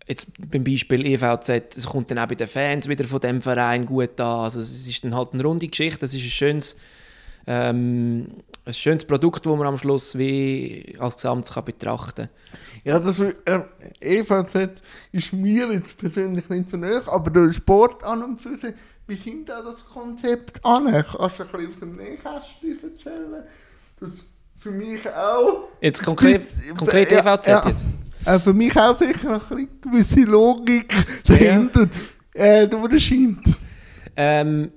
jetzt 0.07 0.33
beim 0.51 0.65
Beispiel 0.65 1.07
EVZ, 1.07 1.77
es 1.77 1.87
kommt 1.87 2.11
dann 2.11 2.19
auch 2.19 2.27
bei 2.27 2.35
den 2.35 2.49
Fans 2.49 2.89
wieder 2.89 3.05
von 3.05 3.21
dem 3.21 3.41
Verein 3.41 3.87
gut 3.87 4.21
an. 4.21 4.41
Also 4.41 4.61
es 4.61 4.87
ist 4.87 5.05
dann 5.05 5.15
halt 5.15 5.33
eine 5.33 5.45
runde 5.45 5.69
Geschichte, 5.69 6.05
es 6.05 6.15
ist 6.15 6.25
ein 6.25 6.31
schönes 6.31 6.77
ähm, 7.47 8.27
ein 8.65 8.73
schönes 8.73 9.05
Produkt, 9.05 9.47
das 9.47 9.57
man 9.57 9.67
am 9.67 9.79
Schluss 9.79 10.17
wie 10.17 10.95
als 10.99 11.17
Gesamt 11.17 11.51
kann 11.51 11.65
betrachten 11.65 12.29
kann. 12.29 12.61
Ja, 12.85 12.99
das 12.99 13.19
äh, 13.21 13.61
EVZ 14.01 14.83
ist 15.13 15.33
mir 15.33 15.73
jetzt 15.73 15.97
persönlich 15.97 16.49
nicht 16.49 16.69
so 16.69 16.77
nahe, 16.77 17.03
aber 17.07 17.31
der 17.31 17.53
Sport 17.53 18.05
an 18.05 18.23
und 18.23 18.41
für 18.41 18.57
sich, 18.57 18.75
wie 19.07 19.17
sind 19.17 19.49
da 19.49 19.63
das 19.63 19.85
Konzept 19.87 20.65
an? 20.65 20.87
Kannst 20.87 21.39
du 21.39 21.43
ein 21.45 21.51
bisschen 21.51 21.73
aus 21.73 21.79
dem 21.81 21.97
Nähkästchen 21.97 22.79
erzählen? 22.83 23.45
Das 23.99 24.11
für 24.59 24.71
mich 24.71 25.09
auch... 25.09 25.69
Jetzt 25.81 26.03
konkret, 26.03 26.43
konkret 26.77 27.11
EVZ 27.11 27.47
ja, 27.47 27.67
jetzt? 27.67 27.87
Äh, 28.27 28.39
für 28.39 28.53
mich 28.53 28.79
auch 28.79 28.97
sicher 28.97 29.41
eine 29.51 29.67
gewisse 29.81 30.21
Logik 30.21 30.93
dahinter 31.27 31.87
ja. 32.35 32.45
äh, 32.45 32.69
durchscheint. 32.69 33.43
Ähm, 34.17 34.71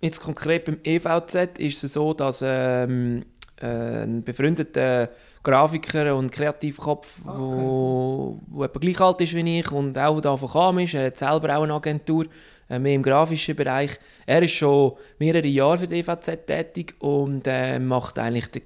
Jetzt 0.00 0.20
konkret 0.20 0.64
beim 0.64 0.78
EVZ 0.84 1.58
ist 1.58 1.82
es 1.82 1.94
so, 1.94 2.12
dass 2.12 2.42
ähm, 2.44 3.24
äh, 3.60 4.02
ein 4.04 4.22
befreundeter 4.22 5.10
Grafiker 5.42 6.14
und 6.16 6.30
Kreativkopf, 6.30 7.20
okay. 7.24 7.38
wo, 7.38 8.40
wo 8.48 8.64
etwa 8.64 8.78
gleich 8.78 9.00
alt 9.00 9.20
ist 9.20 9.34
wie 9.34 9.60
ich 9.60 9.70
und 9.72 9.98
auch 9.98 10.20
davon 10.20 10.50
kam 10.50 10.78
ist, 10.80 10.94
er 10.94 11.06
hat 11.06 11.18
selber 11.18 11.56
auch 11.56 11.62
eine 11.62 11.74
Agentur, 11.74 12.26
äh, 12.68 12.78
mehr 12.78 12.94
im 12.94 13.02
grafischen 13.02 13.56
Bereich. 13.56 13.92
Er 14.26 14.42
ist 14.42 14.52
schon 14.52 14.92
mehrere 15.18 15.46
Jahre 15.46 15.78
für 15.78 15.86
die 15.86 16.00
EVZ 16.00 16.46
tätig 16.46 16.94
und 16.98 17.46
äh, 17.46 17.78
macht 17.78 18.18
eigentlich 18.18 18.48
den 18.48 18.62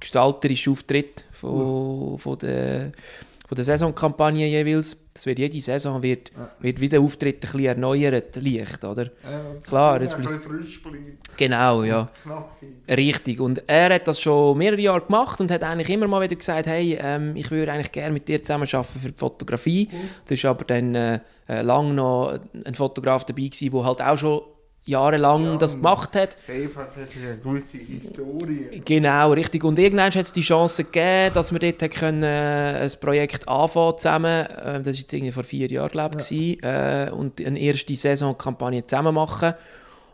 gestalterischen 0.00 0.72
Auftritt 0.72 1.26
von, 1.32 2.12
mhm. 2.12 2.18
von 2.18 2.38
der 2.38 2.92
von 3.46 3.56
der 3.56 3.64
Saisonkampagne 3.64 4.46
jeweils. 4.46 4.96
Das 5.12 5.26
wird 5.26 5.38
jede 5.38 5.60
Saison 5.60 6.02
wird, 6.02 6.32
ja. 6.36 6.50
wird 6.60 6.80
wieder 6.80 6.98
Auftritt 7.00 7.36
ein 7.36 7.40
bisschen 7.40 7.64
erneuert, 7.64 8.34
leicht, 8.36 8.84
oder? 8.84 9.04
Ja, 9.04 9.10
Klar, 9.62 10.00
es 10.00 10.14
ein 10.14 10.24
frisch 10.40 10.82
bleibt. 10.82 11.36
Genau, 11.36 11.84
ja. 11.84 12.08
Richtig. 12.88 13.40
Und 13.40 13.62
er 13.68 13.94
hat 13.94 14.08
das 14.08 14.20
schon 14.20 14.58
mehrere 14.58 14.80
Jahre 14.80 15.02
gemacht 15.02 15.40
und 15.40 15.50
hat 15.50 15.62
eigentlich 15.62 15.90
immer 15.90 16.08
mal 16.08 16.22
wieder 16.22 16.34
gesagt, 16.34 16.66
hey, 16.66 16.98
ähm, 17.00 17.36
ich 17.36 17.50
würde 17.50 17.70
eigentlich 17.70 17.92
gerne 17.92 18.12
mit 18.12 18.26
dir 18.26 18.42
zusammen 18.42 18.66
arbeiten 18.72 18.98
für 18.98 19.12
die 19.12 19.18
Fotografie. 19.18 19.88
Mhm. 19.92 20.08
Es 20.24 20.32
ist 20.32 20.44
aber 20.46 20.64
dann 20.64 20.94
äh, 20.94 21.20
äh 21.46 21.62
lang 21.62 21.94
noch 21.94 22.36
ein 22.64 22.74
Fotograf 22.74 23.24
dabei 23.24 23.42
gewesen, 23.42 23.70
der 23.70 23.84
halt 23.84 24.02
auch 24.02 24.18
schon 24.18 24.42
jahrelang 24.86 25.44
ja, 25.44 25.56
das 25.56 25.76
gemacht 25.76 26.14
hat. 26.14 26.36
Eva 26.48 26.80
hat 26.82 26.90
eine 26.96 27.36
gute 27.38 27.78
Historie. 27.78 28.82
Genau, 28.84 29.32
richtig. 29.32 29.64
Und 29.64 29.78
irgendwann 29.78 30.06
hat 30.06 30.16
es 30.16 30.32
die 30.32 30.42
Chance 30.42 30.84
gegeben, 30.84 31.34
dass 31.34 31.52
wir 31.52 31.58
dort 31.58 31.90
können, 31.92 32.22
äh, 32.22 32.80
ein 32.82 32.90
Projekt 33.00 33.48
anfangen 33.48 33.98
zusammen. 33.98 34.46
Äh, 34.46 34.82
das 34.82 34.86
war 34.86 34.92
jetzt 34.92 35.12
irgendwie 35.12 35.32
vor 35.32 35.44
vier 35.44 35.68
Jahren, 35.68 35.90
glaube 35.90 36.18
ich, 36.20 36.30
ja. 36.30 37.06
äh, 37.06 37.10
und 37.10 37.44
eine 37.44 37.58
erste 37.58 37.96
Saisonkampagne 37.96 38.84
zusammen 38.84 39.14
machen. 39.14 39.54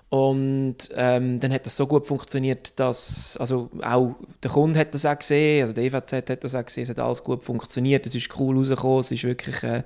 Und 0.09 0.76
ähm, 0.96 1.38
dann 1.38 1.52
hat 1.52 1.66
das 1.66 1.76
so 1.76 1.87
gut 1.87 2.04
funktioniert, 2.04 2.78
dass 2.80 3.37
also 3.37 3.70
auch 3.80 4.16
der 4.42 4.50
Kunde 4.50 4.80
hat 4.80 4.92
das 4.92 5.06
auch 5.06 5.16
gesehen, 5.16 5.62
also 5.62 5.72
der 5.72 5.85
EVZ 5.85 6.12
hat 6.30 6.42
das 6.42 6.56
auch 6.56 6.64
gesehen, 6.64 6.83
es 6.83 6.90
hat 6.90 6.98
alles 6.98 7.22
gut 7.22 7.44
funktioniert, 7.44 8.06
es 8.06 8.16
ist 8.16 8.28
cool 8.37 8.56
rausgekommen, 8.56 8.98
es 8.98 9.12
ist 9.12 9.22
wirklich 9.22 9.62
äh, 9.62 9.85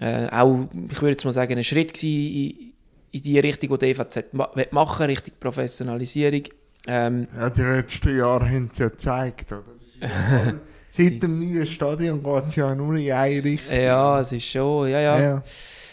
äh, 0.00 0.28
auch, 0.32 0.66
ich 0.90 1.00
würde 1.00 1.12
jetzt 1.12 1.24
mal 1.24 1.30
sagen, 1.30 1.56
ein 1.56 1.62
Schritt 1.62 1.94
gewesen 1.94 2.67
in 3.10 3.22
die 3.22 3.38
Richtung, 3.38 3.70
die 3.70 3.78
die 3.78 3.86
EVZ 3.86 4.24
machen 4.70 5.06
Richtung 5.06 5.34
Professionalisierung. 5.40 6.42
Ähm, 6.86 7.28
ja, 7.36 7.50
die 7.50 7.62
letzten 7.62 8.16
Jahre 8.16 8.46
haben 8.46 8.70
es 8.72 8.78
ja 8.78 8.88
gezeigt. 8.88 9.52
Oder? 9.52 9.64
Seit 10.90 11.22
dem 11.22 11.38
neuen 11.38 11.66
Stadion 11.66 12.22
geht 12.22 12.46
es 12.48 12.56
ja 12.56 12.74
nur 12.74 12.94
in 12.96 13.12
eine 13.12 13.44
Richtung. 13.44 13.76
Ja, 13.76 14.20
es 14.20 14.32
ist 14.32 14.46
schon, 14.46 14.88
ja, 14.88 15.00
ja. 15.00 15.20
ja. 15.20 15.42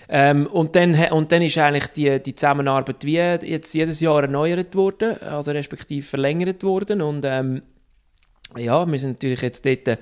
Ähm, 0.07 0.47
und, 0.47 0.75
dann, 0.75 0.95
und 1.11 1.31
dann 1.31 1.41
ist 1.41 1.57
eigentlich 1.57 1.87
die, 1.87 2.21
die 2.21 2.35
Zusammenarbeit 2.35 3.03
wie 3.03 3.17
jetzt 3.17 3.73
jedes 3.73 3.99
Jahr 3.99 4.21
erneuert 4.21 4.75
worden, 4.75 5.19
also 5.21 5.51
respektive 5.51 6.05
verlängert 6.05 6.63
worden. 6.63 7.01
Und 7.01 7.25
ähm, 7.25 7.63
ja, 8.55 8.85
wir 8.85 8.99
sind 8.99 9.13
natürlich 9.13 9.41
jetzt 9.41 9.65
dort 9.65 9.99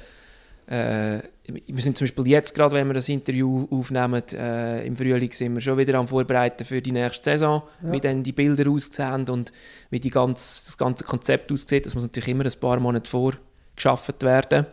äh, 0.67 1.19
wir 1.45 1.81
sind 1.81 1.97
zum 1.97 2.05
Beispiel 2.05 2.27
jetzt 2.27 2.55
gerade, 2.55 2.75
wenn 2.75 2.87
wir 2.87 2.93
das 2.93 3.09
Interview 3.09 3.67
aufnehmen, 3.69 4.23
äh, 4.31 4.85
im 4.87 4.95
Frühling 4.95 5.31
sind 5.31 5.53
wir 5.55 5.61
schon 5.61 5.77
wieder 5.77 5.99
am 5.99 6.07
Vorbereiten 6.07 6.63
für 6.63 6.81
die 6.81 6.93
nächste 6.93 7.23
Saison, 7.23 7.63
ja. 7.83 7.91
wie 7.91 7.99
dann 7.99 8.23
die 8.23 8.31
Bilder 8.31 8.69
aussehen 8.69 9.27
und 9.29 9.51
wie 9.89 9.99
die 9.99 10.09
ganz, 10.09 10.65
das 10.65 10.77
ganze 10.77 11.03
Konzept 11.03 11.51
aussieht. 11.51 11.85
Das 11.85 11.95
muss 11.95 12.03
natürlich 12.03 12.29
immer 12.29 12.45
ein 12.45 12.59
paar 12.59 12.79
Monate 12.79 13.09
vorgeschafft 13.09 14.23
werden. 14.23 14.65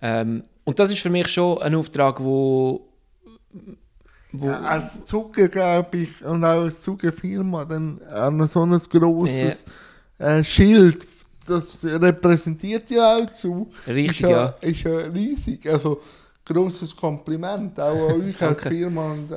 Ähm, 0.00 0.44
und 0.64 0.78
das 0.78 0.92
ist 0.92 1.00
für 1.00 1.10
mich 1.10 1.28
schon 1.28 1.60
ein 1.62 1.74
Auftrag, 1.74 2.22
wo, 2.22 2.88
wo 4.32 4.46
ja, 4.46 4.60
als 4.60 5.04
Zucker, 5.06 5.48
glaube 5.48 5.98
ich, 5.98 6.24
und 6.24 6.44
auch 6.44 6.62
als 6.62 6.82
Zuckerfirma 6.82 7.64
dann 7.64 8.00
an 8.02 8.46
so 8.46 8.62
ein 8.62 8.78
grosses 8.78 9.64
ja. 10.18 10.38
äh, 10.38 10.44
Schild 10.44 11.04
das 11.46 11.78
repräsentiert 11.82 12.90
ja 12.90 13.16
auch 13.16 13.32
zu. 13.32 13.70
Richtig, 13.86 14.10
ist 14.10 14.20
ja, 14.20 14.30
ja. 14.30 14.54
Ist 14.60 14.82
ja 14.82 14.96
riesig. 14.98 15.68
Also, 15.68 16.00
grosses 16.44 16.94
Kompliment 16.94 17.78
auch 17.80 18.10
an 18.10 18.22
euch 18.22 18.40
als 18.42 18.62
Firma 18.62 19.12
und 19.12 19.28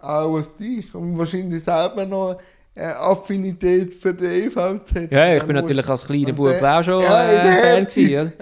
auch 0.00 0.36
an 0.36 0.46
dich. 0.58 0.94
Und 0.94 1.16
wahrscheinlich 1.16 1.64
selber 1.64 2.04
noch 2.04 2.38
Affinität 2.76 3.94
für 3.94 4.12
den 4.12 4.48
EVZ. 4.48 5.08
Ja, 5.10 5.36
ich 5.36 5.44
bin 5.44 5.54
natürlich 5.54 5.88
als 5.88 6.04
kleiner 6.04 6.32
Bub 6.32 6.60
auch 6.60 6.82
schon 6.82 7.02
ja, 7.02 7.30
äh, 7.30 7.52
Fan 7.52 7.84
gewesen. 7.84 8.32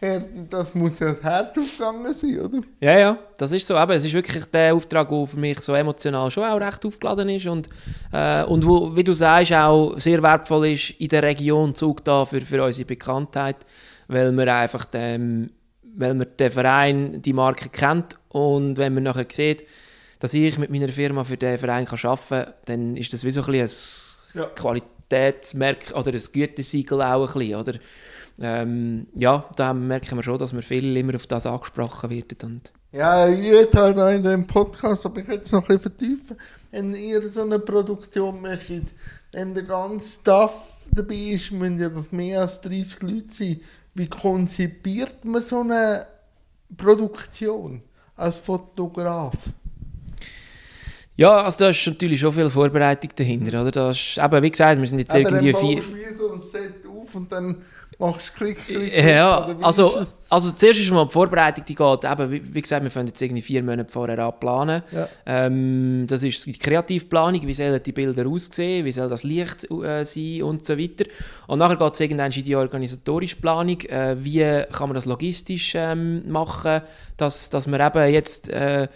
Ja, 0.00 0.22
das 0.48 0.74
muss 0.74 0.98
ja 0.98 1.12
das 1.12 1.22
Herz 1.22 1.58
aufgegangen 1.58 2.12
sein, 2.14 2.40
oder? 2.40 2.58
Ja, 2.80 2.98
ja, 2.98 3.18
das 3.36 3.52
ist 3.52 3.66
so. 3.66 3.76
Aber 3.76 3.94
es 3.94 4.06
ist 4.06 4.14
wirklich 4.14 4.46
der 4.46 4.74
Auftrag, 4.74 5.06
der 5.10 5.26
für 5.26 5.36
mich 5.36 5.60
so 5.60 5.74
emotional 5.74 6.30
schon 6.30 6.44
auch 6.44 6.58
recht 6.58 6.86
aufgeladen 6.86 7.28
ist 7.28 7.46
und, 7.46 7.68
äh, 8.12 8.42
und 8.44 8.66
wo, 8.66 8.96
wie 8.96 9.04
du 9.04 9.12
sagst, 9.12 9.52
auch 9.52 9.98
sehr 9.98 10.22
wertvoll 10.22 10.68
ist 10.68 10.90
in 10.98 11.08
der 11.08 11.22
Region 11.22 11.74
Zug 11.74 12.02
da 12.04 12.24
für, 12.24 12.40
für 12.40 12.64
unsere 12.64 12.86
Bekanntheit, 12.86 13.56
weil 14.08 14.32
wir 14.32 14.54
einfach 14.54 14.86
dem, 14.86 15.50
weil 15.94 16.14
man 16.14 16.26
den 16.38 16.50
Verein, 16.50 17.20
die 17.20 17.34
Marke 17.34 17.68
kennt 17.68 18.18
und 18.30 18.78
wenn 18.78 18.94
man 18.94 19.02
nachher 19.02 19.26
sieht, 19.28 19.66
dass 20.22 20.34
ich 20.34 20.56
mit 20.56 20.70
meiner 20.70 20.88
Firma 20.88 21.24
für 21.24 21.36
diesen 21.36 21.58
Verein 21.58 21.84
kann 21.84 21.98
arbeiten 22.04 22.28
kann, 22.28 22.54
dann 22.66 22.96
ist 22.96 23.12
das 23.12 23.24
wie 23.24 23.32
so 23.32 23.42
ein, 23.42 23.54
ein 23.54 23.68
ja. 24.34 24.44
Qualitätsmerk 24.54 25.92
oder 25.96 26.12
ein 26.12 26.22
Gütesiegel 26.32 27.02
auch 27.02 27.26
ein 27.26 27.38
bisschen, 27.40 27.54
oder? 27.56 27.72
Ähm, 28.38 29.08
ja, 29.16 29.44
da 29.56 29.74
merken 29.74 30.16
wir 30.16 30.22
schon, 30.22 30.38
dass 30.38 30.54
wir 30.54 30.62
viel 30.62 30.96
immer 30.96 31.16
auf 31.16 31.26
das 31.26 31.44
angesprochen 31.44 32.10
werden. 32.10 32.38
Und 32.44 32.72
ja, 32.92 33.26
jeder 33.26 33.92
noch 33.94 34.10
in 34.10 34.22
dem 34.22 34.46
Podcast, 34.46 35.04
aber 35.06 35.22
ich 35.22 35.28
es 35.28 35.50
noch 35.50 35.62
ein 35.62 35.66
bisschen 35.66 35.80
vertiefen. 35.80 36.36
Wenn 36.70 36.94
ihr 36.94 37.28
so 37.28 37.42
eine 37.42 37.58
Produktion 37.58 38.40
macht, 38.40 38.70
wenn 39.32 39.54
der 39.54 39.64
ganze 39.64 40.20
Staff 40.20 40.54
dabei 40.92 41.32
ist, 41.32 41.50
müssen 41.50 41.80
ja 41.80 41.88
das 41.88 42.12
mehr 42.12 42.42
als 42.42 42.60
30 42.60 43.02
Leute 43.02 43.28
sein. 43.28 43.60
Wie 43.94 44.06
konzipiert 44.06 45.24
man 45.24 45.42
so 45.42 45.62
eine 45.62 46.06
Produktion 46.76 47.82
als 48.14 48.36
Fotograf? 48.36 49.36
Ja, 51.16 51.42
also 51.42 51.58
da 51.58 51.68
ist 51.68 51.86
natürlich 51.86 52.20
schon 52.20 52.32
viel 52.32 52.48
Vorbereitung 52.48 53.10
dahinter, 53.14 53.60
oder? 53.60 53.70
Das 53.70 53.96
ist, 53.98 54.18
eben, 54.18 54.42
wie 54.42 54.50
gesagt, 54.50 54.80
wir 54.80 54.88
sind 54.88 54.98
jetzt 54.98 55.10
aber 55.14 55.20
irgendwie 55.20 55.52
vier... 55.52 55.82
So 56.16 56.32
ein 56.32 56.40
Set 56.40 56.74
auf 56.86 57.14
und 57.14 57.30
dann 57.30 57.62
machst 57.98 58.30
du 58.30 58.44
Klick, 58.44 58.66
Klick, 58.66 59.04
Ja, 59.04 59.54
also, 59.60 60.06
also 60.30 60.52
zuerst 60.52 60.80
ist 60.80 60.90
mal 60.90 61.04
die 61.04 61.12
Vorbereitung, 61.12 61.64
die 61.66 61.74
geht 61.74 62.04
eben, 62.04 62.30
wie, 62.30 62.54
wie 62.54 62.62
gesagt, 62.62 62.82
wir 62.82 62.90
fangen 62.90 63.08
jetzt 63.08 63.20
irgendwie 63.20 63.42
vier 63.42 63.62
Monate 63.62 63.92
vorher 63.92 64.18
an 64.18 64.32
planen. 64.40 64.82
Ja. 64.90 65.08
Ähm, 65.26 66.06
das 66.08 66.22
ist 66.22 66.46
die 66.46 66.58
Kreativplanung, 66.58 67.46
wie 67.46 67.54
sollen 67.54 67.82
die 67.82 67.92
Bilder 67.92 68.26
aussehen, 68.26 68.86
wie 68.86 68.92
soll 68.92 69.10
das 69.10 69.22
Licht 69.22 69.70
äh, 69.70 70.04
sein 70.04 70.42
und 70.42 70.64
so 70.64 70.78
weiter. 70.78 71.04
Und 71.46 71.58
nachher 71.58 71.76
geht 71.76 71.92
es 71.92 72.00
irgendwann 72.00 72.32
in 72.32 72.42
die 72.42 72.56
organisatorische 72.56 73.36
Planung, 73.36 73.80
äh, 73.82 74.16
wie 74.18 74.64
kann 74.72 74.88
man 74.88 74.94
das 74.94 75.04
logistisch 75.04 75.74
ähm, 75.76 76.22
machen, 76.30 76.80
dass, 77.18 77.50
dass 77.50 77.66
wir 77.66 77.78
eben 77.78 78.12
jetzt... 78.12 78.48
Äh, 78.48 78.88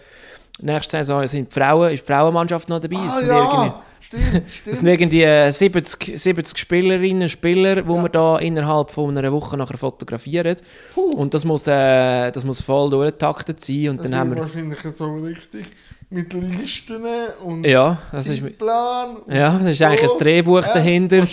nächste 0.59 0.97
Saison 0.97 1.25
sind 1.27 1.49
die 1.49 1.59
Frauen, 1.59 1.91
ist 1.91 2.07
die 2.07 2.11
Frauenmannschaft 2.11 2.69
noch 2.69 2.79
dabei. 2.79 2.97
Ah, 2.97 3.21
ja, 3.21 3.83
stimmt, 3.99 4.23
stimmt. 4.49 4.67
Das 4.67 4.77
sind 4.77 4.87
irgendwie 4.87 5.51
70, 5.51 6.19
70 6.19 6.57
Spielerinnen 6.57 7.23
und 7.23 7.29
Spieler, 7.29 7.81
die 7.81 7.93
ja. 7.93 8.03
wir 8.03 8.09
da 8.09 8.39
innerhalb 8.39 8.91
von 8.91 9.17
einer 9.17 9.31
Woche 9.31 9.57
nachher 9.57 9.77
fotografieren. 9.77 10.57
Puh. 10.93 11.11
Und 11.13 11.33
das 11.33 11.45
muss, 11.45 11.67
äh, 11.67 12.31
das 12.31 12.45
muss 12.45 12.61
voll 12.61 12.89
durchgetaktet 12.89 13.63
sein. 13.63 13.89
Und 13.89 13.97
das 13.97 14.09
dann 14.09 14.19
haben 14.19 14.35
wir 14.35 14.41
wahrscheinlich 14.41 14.79
so 14.95 15.15
richtig 15.15 15.65
mit 16.09 16.31
Listen 16.33 17.03
und 17.43 17.65
ja, 17.65 18.01
das. 18.13 18.29
Ist, 18.29 18.41
ja, 18.41 19.59
das 19.59 19.75
ist 19.75 19.81
eigentlich 19.81 20.11
ein 20.11 20.17
Drehbuch 20.17 20.65
ja, 20.65 20.73
dahinter, 20.73 21.27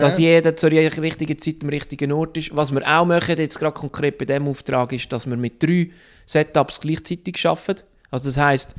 dass 0.00 0.18
ja. 0.18 0.30
jeder 0.30 0.56
zur 0.56 0.70
richtigen 0.70 1.38
Zeit 1.38 1.56
am 1.62 1.68
richtigen 1.68 2.10
Ort 2.10 2.38
ist. 2.38 2.56
Was 2.56 2.72
wir 2.72 2.82
auch 2.86 3.04
machen, 3.04 3.36
jetzt 3.36 3.58
gerade 3.58 3.74
konkret 3.74 4.16
bei 4.16 4.24
diesem 4.24 4.48
Auftrag, 4.48 4.92
ist, 4.94 5.12
dass 5.12 5.26
wir 5.26 5.36
mit 5.36 5.62
drei 5.62 5.90
Setups 6.24 6.80
gleichzeitig 6.80 7.46
arbeiten. 7.46 7.82
Also 8.14 8.28
das 8.28 8.38
heißt, 8.38 8.76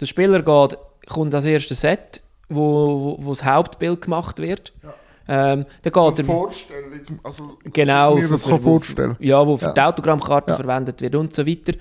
der 0.00 0.06
Spieler 0.06 0.40
geht, 0.40 0.78
kommt 1.06 1.34
als 1.34 1.44
erstes 1.44 1.82
Set, 1.82 2.22
wo, 2.48 3.18
wo, 3.18 3.18
wo 3.20 3.28
das 3.28 3.44
Hauptbild 3.44 4.00
gemacht 4.00 4.38
wird. 4.38 4.72
Ja. 4.82 4.94
Ähm, 5.52 5.66
dann 5.82 5.92
geht 5.92 6.18
er, 6.18 6.24
Vorstellung, 6.24 7.20
also 7.22 7.58
genau, 7.64 8.14
mir 8.14 8.26
das 8.26 8.42
für, 8.42 8.48
kann 8.48 8.60
vorstellen. 8.60 9.16
Ja, 9.20 9.46
wo 9.46 9.58
für 9.58 9.66
ja. 9.66 9.72
die 9.72 9.80
Autogrammkarte 9.82 10.52
ja. 10.52 10.56
verwendet 10.56 11.02
wird 11.02 11.14
und 11.14 11.34
so 11.34 11.46
weiter. 11.46 11.74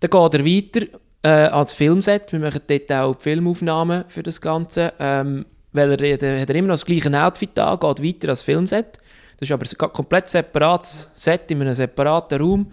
Dann 0.00 0.10
geht 0.10 0.34
er 0.34 0.46
weiter 0.46 0.98
äh, 1.22 1.50
ans 1.50 1.74
Filmset. 1.74 2.32
Wir 2.32 2.40
machen 2.40 2.62
dort 2.66 2.92
auch 2.92 3.20
Filmaufnahmen 3.20 4.04
für 4.08 4.22
das 4.22 4.40
Ganze. 4.40 4.94
Ähm, 4.98 5.44
weil 5.72 5.90
er, 6.02 6.16
der, 6.16 6.40
hat 6.40 6.48
er 6.48 6.56
immer 6.56 6.68
noch 6.68 6.74
das 6.74 6.86
gleiche 6.86 7.22
Outfit 7.22 7.58
an, 7.58 7.78
geht 7.78 8.02
weiter 8.02 8.30
als 8.30 8.40
Filmset. 8.40 8.98
Das 9.38 9.50
ist 9.50 9.52
aber 9.52 9.66
ein 9.66 9.92
komplett 9.92 10.28
separates 10.28 11.10
Set 11.12 11.50
in 11.50 11.60
einem 11.60 11.74
separaten 11.74 12.40
Raum. 12.40 12.72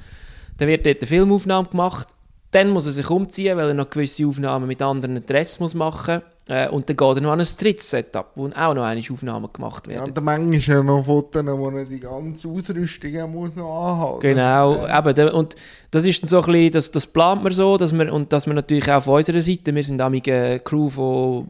Dann 0.58 0.70
wird 0.70 0.86
dort 0.86 1.00
eine 1.02 1.08
Filmaufnahme 1.08 1.68
gemacht. 1.68 2.08
Dann 2.52 2.70
muss 2.70 2.88
er 2.88 2.94
sich 2.94 3.10
umziehen, 3.10 3.58
weil 3.58 3.68
er 3.70 3.74
noch 3.74 3.90
gewisse 3.90 4.26
Aufnahmen 4.26 4.68
mit 4.68 4.82
anderen 4.82 5.24
Dress 5.26 5.60
muss 5.60 5.76
machen 5.76 6.16
muss. 6.16 6.24
Äh, 6.50 6.68
und 6.70 6.90
dann 6.90 6.98
geht 6.98 7.18
er 7.18 7.22
noch 7.22 7.32
an 7.32 7.42
ein 7.42 7.48
drittes 7.60 7.92
Setup, 7.92 8.32
wo 8.34 8.48
auch 8.48 8.74
noch 8.74 8.84
eine 8.84 9.04
Aufnahmen 9.12 9.50
gemacht 9.54 9.88
werden. 9.88 10.00
Ja, 10.00 10.04
und 10.06 10.18
dann 10.18 10.24
manchmal 10.24 10.78
ja 10.78 10.84
noch 10.84 11.06
Fotos, 11.06 11.46
wo 11.46 11.70
er 11.70 11.86
die 11.86 12.00
ganze 12.00 12.48
Ausrüstung 12.48 13.32
muss 13.32 13.56
noch 13.56 13.92
anhalten 13.92 14.22
Genau, 14.22 14.88
ja. 14.88 14.98
eben, 14.98 15.30
und 15.30 15.56
das 15.92 16.06
ist 16.08 16.24
dann 16.24 16.28
so 16.28 16.40
ein 16.40 16.52
bisschen, 16.52 16.72
das, 16.72 16.90
das 16.90 17.06
plant 17.06 17.44
man 17.44 17.54
so, 17.54 17.78
dass 17.78 17.94
wir, 17.94 18.12
und 18.12 18.34
dass 18.34 18.48
wir 18.48 18.56
natürlich 18.56 18.90
auch 18.90 18.96
auf 18.96 19.08
unserer 19.08 19.44
Seite, 19.44 19.76
wir 19.76 19.84
sind 19.84 20.02
eine 20.02 20.60
Crew 20.62 20.90
von 20.90 21.50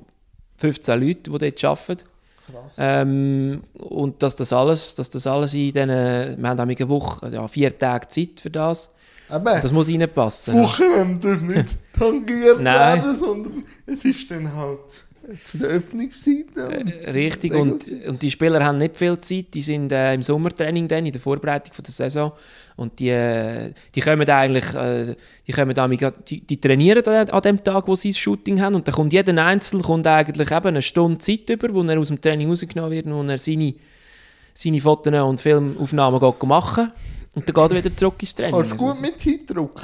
15 0.57 0.99
Leuten, 0.99 1.31
die 1.31 1.37
dort 1.37 1.63
arbeiten. 1.63 2.03
Krass. 2.51 2.73
Ähm, 2.77 3.63
und 3.73 4.21
dass 4.21 4.35
das 4.35 4.51
alles, 4.51 4.95
dass 4.95 5.09
das 5.09 5.27
alles 5.27 5.53
in 5.53 5.71
diesen, 5.71 5.87
wir 5.87 6.49
haben 6.49 6.59
eine 6.59 6.89
Woche, 6.89 7.29
ja, 7.29 7.47
vier 7.47 7.77
Tage 7.77 8.07
Zeit 8.07 8.41
für 8.41 8.49
das. 8.49 8.91
Aber 9.29 9.59
das 9.59 9.71
muss 9.71 9.89
reinpassen. 9.89 10.55
Wochenende 10.55 11.37
nicht 11.37 11.75
tangiert 11.97 12.63
werden, 12.63 13.19
sondern 13.19 13.63
es 13.85 14.03
ist 14.03 14.29
dann 14.31 14.55
halt 14.55 14.79
zu 15.43 15.57
der 15.57 15.69
Öffnungsseite. 15.69 16.71
Äh, 16.71 17.11
richtig, 17.11 17.53
und, 17.53 17.89
und 18.07 18.21
die 18.21 18.31
Spieler 18.31 18.63
haben 18.63 18.77
nicht 18.77 18.97
viel 18.97 19.19
Zeit. 19.19 19.53
Die 19.53 19.61
sind 19.61 19.91
äh, 19.91 20.13
im 20.13 20.23
Sommertraining 20.23 20.87
dann, 20.87 21.05
in 21.05 21.11
der 21.11 21.21
Vorbereitung 21.21 21.73
von 21.73 21.83
der 21.83 21.91
Saison. 21.91 22.31
Und 22.75 22.99
die, 22.99 23.09
äh, 23.09 23.73
die 23.93 24.01
kommen 24.01 24.27
eigentlich, 24.27 24.73
äh, 24.73 25.15
die, 25.45 25.51
kommen 25.51 25.75
die, 26.27 26.41
die 26.41 26.59
trainieren 26.59 27.05
an, 27.05 27.29
an 27.29 27.41
dem 27.41 27.63
Tag, 27.63 27.87
wo 27.87 27.95
sie 27.95 28.09
das 28.09 28.17
Shooting 28.17 28.61
haben. 28.61 28.75
Und 28.75 28.87
dann 28.87 28.95
kommt 28.95 29.13
jeder 29.13 29.45
Einzelne 29.45 29.83
kommt 29.83 30.07
eigentlich 30.07 30.51
eben 30.51 30.67
eine 30.67 30.81
Stunde 30.81 31.19
Zeit 31.19 31.49
über, 31.49 31.73
wo 31.73 31.83
er 31.83 31.99
aus 31.99 32.07
dem 32.07 32.21
Training 32.21 32.49
rausgenommen 32.49 32.91
wird 32.91 33.05
und 33.05 33.13
wo 33.13 33.23
er 33.23 33.37
seine, 33.37 33.75
seine 34.53 34.81
Fotos 34.81 35.13
und 35.13 35.41
Filmaufnahmen 35.41 36.19
machen 36.45 36.85
kann. 36.85 36.91
Und 37.33 37.47
dann 37.47 37.53
geht 37.53 37.77
er 37.77 37.83
wieder 37.83 37.95
zurück 37.95 38.15
ins 38.19 38.35
Training. 38.35 38.55
Hast 38.55 38.71
du 38.71 38.75
gut 38.75 39.01
mit 39.01 39.19
Zeitdruck? 39.19 39.81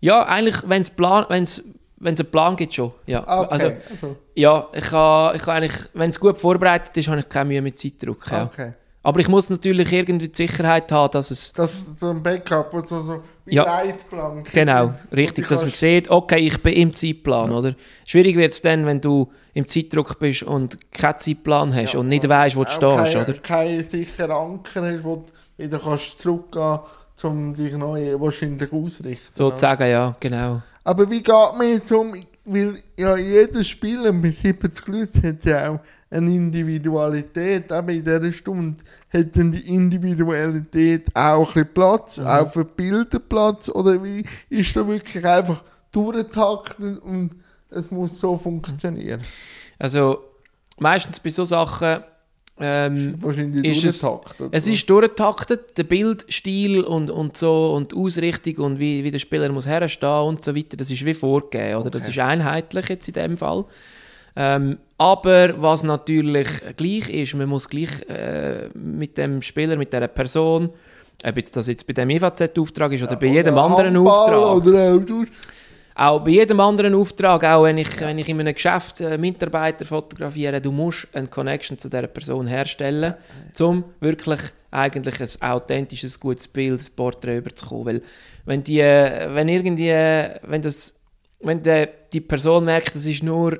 Ja, 0.00 0.24
eigentlich, 0.24 0.56
wenn 0.66 0.82
es 0.82 0.90
Plan, 0.90 1.26
wenn's, 1.28 1.64
wenn's 1.96 2.20
einen 2.20 2.30
Plan 2.30 2.56
gibt, 2.56 2.74
schon. 2.74 2.92
Ja, 3.06 3.24
ah, 3.26 3.42
okay. 3.42 3.52
also, 3.52 3.66
also. 3.66 4.16
ja 4.34 4.68
ich 4.72 4.84
kann, 4.84 5.36
ich 5.36 5.42
kann 5.42 5.56
eigentlich, 5.56 5.80
wenn 5.94 6.10
es 6.10 6.20
gut 6.20 6.38
vorbereitet 6.38 6.96
ist, 6.96 7.08
habe 7.08 7.20
ich 7.20 7.28
keine 7.28 7.46
Mühe 7.46 7.62
mit 7.62 7.78
Zeitdruck. 7.78 8.30
Ja. 8.30 8.44
Okay. 8.44 8.72
Aber 9.02 9.20
ich 9.20 9.28
muss 9.28 9.48
natürlich 9.48 9.92
irgendwie 9.92 10.28
die 10.28 10.36
Sicherheit 10.36 10.90
haben, 10.92 11.12
dass 11.12 11.30
es... 11.30 11.52
Dass 11.52 11.86
so 11.98 12.10
ein 12.10 12.22
Backup, 12.22 12.72
so, 12.86 13.02
so 13.02 13.22
wie 13.46 13.54
ja, 13.54 13.64
Leitplan. 13.64 14.44
Genau, 14.52 14.92
richtig, 15.12 15.48
dass 15.48 15.62
man 15.62 15.70
sieht, 15.70 16.10
okay, 16.10 16.38
ich 16.38 16.62
bin 16.62 16.74
im 16.74 16.92
Zeitplan, 16.92 17.50
ja. 17.50 17.56
oder? 17.56 17.74
Schwierig 18.04 18.36
wird 18.36 18.52
es 18.52 18.60
dann, 18.60 18.84
wenn 18.86 19.00
du 19.00 19.30
im 19.54 19.66
Zeitdruck 19.66 20.18
bist 20.18 20.42
und 20.42 20.76
keinen 20.92 21.16
Zeitplan 21.16 21.74
hast 21.74 21.94
ja, 21.94 22.00
und 22.00 22.08
nicht 22.08 22.28
weißt, 22.28 22.56
wo 22.56 22.64
du 22.64 22.70
stehst, 22.70 23.14
kein, 23.14 23.22
oder? 23.22 23.32
keinen 23.34 23.88
sicheren 23.88 24.30
Anker 24.32 24.82
hast, 24.82 25.04
wo 25.04 25.24
wieder 25.58 25.78
kannst 25.78 26.18
zurückgehen 26.18 26.80
um 27.24 27.54
dich 27.54 27.72
neu 27.72 28.18
wahrscheinlich 28.20 28.72
ausrichten. 28.72 29.26
Sozusagen, 29.32 29.90
ja, 29.90 30.14
genau. 30.20 30.62
Aber 30.84 31.10
wie 31.10 31.22
geht 31.22 31.34
man 31.58 31.68
jetzt 31.68 31.90
um, 31.92 32.14
weil 32.44 32.82
ja 32.96 33.16
jedes 33.16 33.68
Spiel 33.68 34.10
mit 34.12 34.36
70 34.36 34.86
Leuten 34.86 35.22
hat 35.22 35.44
ja 35.44 35.70
auch 35.70 35.80
eine 36.10 36.34
Individualität, 36.34 37.70
aber 37.70 37.92
in 37.92 38.04
dieser 38.04 38.32
Stunde 38.32 38.82
hat 39.12 39.36
dann 39.36 39.52
die 39.52 39.68
Individualität 39.68 41.14
auch 41.14 41.54
ein 41.54 41.74
Platz, 41.74 42.18
mhm. 42.18 42.26
auch 42.26 42.50
für 42.50 42.64
Bilder 42.64 43.18
Platz, 43.18 43.68
oder 43.68 44.02
wie 44.02 44.24
ist 44.48 44.74
da 44.74 44.86
wirklich 44.86 45.26
einfach 45.26 45.62
durchtaktet 45.92 47.02
und 47.02 47.32
es 47.70 47.90
muss 47.90 48.18
so 48.18 48.38
funktionieren? 48.38 49.20
Also 49.78 50.24
meistens 50.78 51.20
bei 51.20 51.30
so 51.30 51.44
Sachen 51.44 52.02
ähm, 52.60 53.14
Wahrscheinlich 53.20 53.64
ist 53.64 53.84
es- 53.84 54.00
durchgetaktet, 54.00 54.48
es 54.52 54.64
oder? 54.64 54.72
ist 54.74 54.90
durchgetaktet, 54.90 55.78
der 55.78 55.84
Bildstil 55.84 56.80
und, 56.82 57.10
und 57.10 57.36
so 57.36 57.72
und 57.74 57.92
die 57.92 57.96
Ausrichtung 57.96 58.56
und 58.64 58.78
wie, 58.78 59.04
wie 59.04 59.10
der 59.10 59.18
Spieler 59.18 59.48
muss 59.50 59.66
herstehen 59.66 60.22
und 60.26 60.42
so 60.44 60.54
weiter, 60.56 60.76
das 60.76 60.90
ist 60.90 61.04
wie 61.04 61.14
vorgegeben, 61.14 61.76
oder? 61.80 61.90
Das 61.90 62.02
Okay. 62.02 62.10
ist 62.12 62.18
einheitlich 62.18 62.88
jetzt 62.88 63.08
in 63.08 63.14
dem 63.14 63.36
Fall. 63.36 63.64
Ähm, 64.36 64.78
aber 64.98 65.60
was 65.60 65.82
natürlich 65.82 66.46
gleich 66.76 67.08
ist, 67.10 67.34
man 67.34 67.48
muss 67.48 67.68
gleich 67.68 68.08
äh, 68.08 68.68
mit 68.74 69.16
dem 69.18 69.42
Spieler, 69.42 69.76
mit 69.76 69.92
dieser 69.92 70.08
Person, 70.08 70.70
ob 71.24 71.36
jetzt 71.36 71.56
das 71.56 71.66
jetzt 71.66 71.86
bei 71.86 71.92
dem 71.92 72.08
EVZ-Auftrag 72.10 72.92
ist 72.92 73.02
oder 73.02 73.16
bei 73.16 73.26
jedem 73.26 73.54
Oder 73.54 73.64
anderen 73.64 73.96
Auftrag, 73.96 74.54
Oder 74.66 74.98
durch. 75.00 75.28
Auch 75.98 76.20
bei 76.20 76.30
jedem 76.30 76.60
anderen 76.60 76.94
Auftrag, 76.94 77.42
auch 77.44 77.64
wenn 77.64 77.76
ich, 77.76 78.00
wenn 78.00 78.18
ich 78.18 78.28
in 78.28 78.38
einem 78.38 78.54
Geschäft 78.54 79.00
äh, 79.00 79.18
Mitarbeiter 79.18 79.84
fotografiere, 79.84 80.60
du 80.60 80.70
musst 80.70 81.08
eine 81.12 81.26
Connection 81.26 81.76
zu 81.76 81.90
dieser 81.90 82.06
Person 82.06 82.46
herstellen, 82.46 83.14
um 83.60 83.82
wirklich 83.98 84.38
eigentlich 84.70 85.20
ein 85.20 85.50
authentisches, 85.50 86.20
gutes 86.20 86.46
Bild, 86.46 86.80
ein 86.80 86.94
Porträt 86.94 87.38
überzukommen. 87.38 87.84
Weil 87.84 88.02
wenn, 88.44 88.62
die, 88.62 88.78
äh, 88.78 89.34
wenn 89.34 89.48
irgendwie, 89.48 89.88
äh, 89.88 90.38
wenn 90.42 90.62
das, 90.62 90.94
wenn 91.40 91.64
der, 91.64 91.88
die 92.12 92.20
Person 92.20 92.64
merkt, 92.64 92.94
es 92.94 93.06
ist 93.06 93.24
nur, 93.24 93.58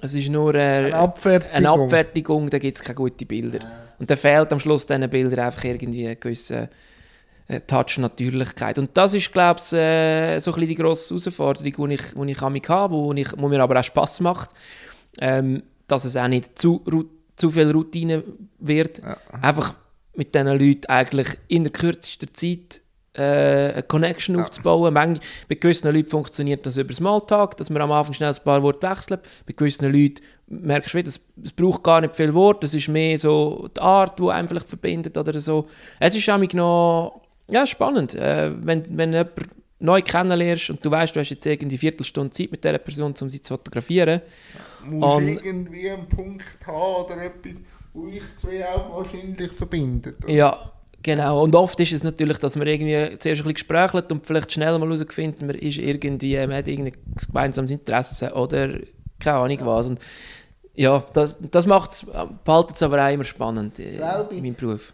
es 0.00 0.14
ist 0.14 0.30
nur 0.30 0.54
äh, 0.54 0.86
Eine 0.86 0.94
Abfertigung. 0.94 1.56
eine 1.56 1.70
Abfertigung, 1.70 2.48
dann 2.48 2.60
gibt 2.60 2.76
es 2.76 2.82
keine 2.82 2.94
guten 2.94 3.26
Bilder. 3.26 3.58
Und 3.98 4.10
dann 4.10 4.16
fehlt 4.16 4.50
am 4.50 4.60
Schluss 4.60 4.86
diesen 4.86 5.10
Bildern 5.10 5.40
einfach 5.40 5.64
irgendwie 5.64 6.08
ein 6.08 6.16
gewisser 6.18 6.62
äh, 6.62 6.68
Touch 7.66 7.98
Natürlichkeit. 7.98 8.78
Und 8.78 8.96
das 8.96 9.14
ist, 9.14 9.32
glaube 9.32 9.60
ich, 9.60 9.72
äh, 9.72 10.38
so 10.40 10.50
ein 10.50 10.54
bisschen 10.54 10.68
die 10.68 10.74
grosse 10.74 11.14
Herausforderung, 11.14 11.90
die 11.90 11.94
ich, 11.94 12.02
die 12.14 12.32
ich 12.32 12.42
an 12.42 12.52
mich 12.52 12.68
habe, 12.68 12.94
wo, 12.94 13.12
ich, 13.12 13.28
wo 13.36 13.48
mir 13.48 13.62
aber 13.62 13.78
auch 13.78 13.84
Spass 13.84 14.20
macht, 14.20 14.50
ähm, 15.20 15.62
dass 15.86 16.04
es 16.04 16.16
auch 16.16 16.28
nicht 16.28 16.58
zu, 16.58 16.82
zu 17.36 17.50
viel 17.50 17.70
Routine 17.70 18.24
wird. 18.58 18.98
Ja. 18.98 19.16
Einfach 19.42 19.74
mit 20.14 20.34
diesen 20.34 20.48
Leuten 20.48 20.86
eigentlich 20.88 21.28
in 21.46 21.62
der 21.62 21.72
kürzesten 21.72 22.34
Zeit 22.34 22.80
äh, 23.12 23.74
eine 23.74 23.82
Connection 23.84 24.40
aufzubauen. 24.40 24.92
Manch, 24.92 25.20
bei 25.48 25.54
gewissen 25.54 25.92
Leuten 25.94 26.08
funktioniert 26.08 26.66
das 26.66 26.76
über 26.76 26.92
Smalltalk, 26.92 27.56
dass 27.56 27.70
man 27.70 27.82
am 27.82 27.92
Anfang 27.92 28.14
schnell 28.14 28.30
ein 28.30 28.44
paar 28.44 28.62
Worte 28.62 28.90
wechselt. 28.90 29.20
Bei 29.46 29.52
gewissen 29.52 29.92
Leuten 29.92 30.22
merkst 30.48 30.94
du, 30.94 30.98
wieder, 30.98 31.08
es, 31.08 31.20
es 31.44 31.52
braucht 31.52 31.84
gar 31.84 32.00
nicht 32.00 32.16
viel 32.16 32.34
Wort, 32.34 32.64
es 32.64 32.74
ist 32.74 32.88
mehr 32.88 33.16
so 33.18 33.68
die 33.74 33.80
Art, 33.80 34.18
die 34.18 34.28
einem 34.28 34.48
vielleicht 34.48 34.68
verbindet 34.68 35.16
oder 35.16 35.38
so. 35.40 35.66
Es 36.00 36.14
ist 36.16 36.28
auch 36.28 36.38
noch 36.38 37.25
ja, 37.48 37.66
spannend, 37.66 38.14
äh, 38.14 38.52
wenn, 38.64 38.96
wenn 38.96 39.12
jemand 39.12 39.30
neu 39.78 40.00
kennenlernst 40.02 40.70
und 40.70 40.84
du 40.84 40.90
weißt, 40.90 41.14
du 41.14 41.20
hast 41.20 41.30
jetzt 41.30 41.44
irgendwie 41.46 41.74
eine 41.74 41.78
Viertelstunde 41.78 42.30
Zeit 42.30 42.50
mit 42.50 42.64
dieser 42.64 42.78
Person, 42.78 43.14
um 43.20 43.28
sie 43.28 43.40
zu 43.40 43.54
fotografieren. 43.54 44.22
Muss 44.84 45.16
Und- 45.16 45.28
irgendwie 45.44 45.90
einen 45.90 46.08
Punkt 46.08 46.44
haben 46.66 47.04
oder 47.04 47.22
etwas, 47.24 47.60
wo 47.92 48.08
ich 48.08 48.22
zwei 48.40 48.66
auch 48.66 48.96
wahrscheinlich 48.98 49.52
verbindet. 49.52 50.16
oder? 50.24 50.32
Ja, 50.32 50.72
genau. 51.02 51.42
Und 51.42 51.54
oft 51.54 51.78
ist 51.80 51.92
es 51.92 52.02
natürlich, 52.02 52.38
dass 52.38 52.56
man 52.56 52.66
irgendwie 52.66 52.94
zuerst 53.18 53.24
ein 53.24 53.30
bisschen 53.44 53.54
gesprächelt 53.54 54.10
und 54.12 54.26
vielleicht 54.26 54.50
schnell 54.52 54.78
mal 54.78 54.88
herausfindet, 54.90 55.42
man 55.42 55.56
ist 55.56 55.78
irgendwie, 55.78 56.36
man 56.38 56.54
hat 56.54 56.68
irgendein 56.68 57.00
gemeinsames 57.26 57.70
Interesse 57.70 58.32
oder 58.32 58.78
keine 59.20 59.38
Ahnung 59.38 59.58
was. 59.62 59.88
Und 59.88 60.00
ja, 60.74 61.04
das, 61.12 61.38
das 61.50 61.66
macht's, 61.66 62.06
behaltet 62.44 62.76
es 62.76 62.82
aber 62.82 63.04
auch 63.06 63.12
immer 63.12 63.24
spannend 63.24 63.78
äh, 63.78 63.94
ich. 63.94 64.36
in 64.36 64.42
meinem 64.42 64.54
Beruf. 64.54 64.92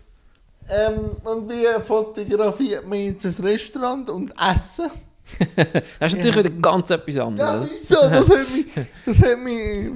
Ähm, 0.71 1.11
und 1.25 1.51
wie 1.51 1.65
fotografiert 1.83 2.87
man 2.87 2.99
jetzt 2.99 3.25
ein 3.27 3.35
Restaurant 3.45 4.09
und 4.11 4.33
Essen? 4.33 4.91
Das 5.99 6.13
ist 6.13 6.17
natürlich 6.19 6.37
wieder 6.37 6.51
ganz 6.51 6.91
etwas 6.91 7.15
Ja, 7.15 7.27
anderes. 7.27 7.61
das 7.63 7.71
ist 7.71 7.89
so. 7.89 7.95
Das 7.95 8.29
hat, 8.29 8.55
mich, 8.55 8.67
das, 9.07 9.19
hat 9.19 9.39
mich, 9.39 9.91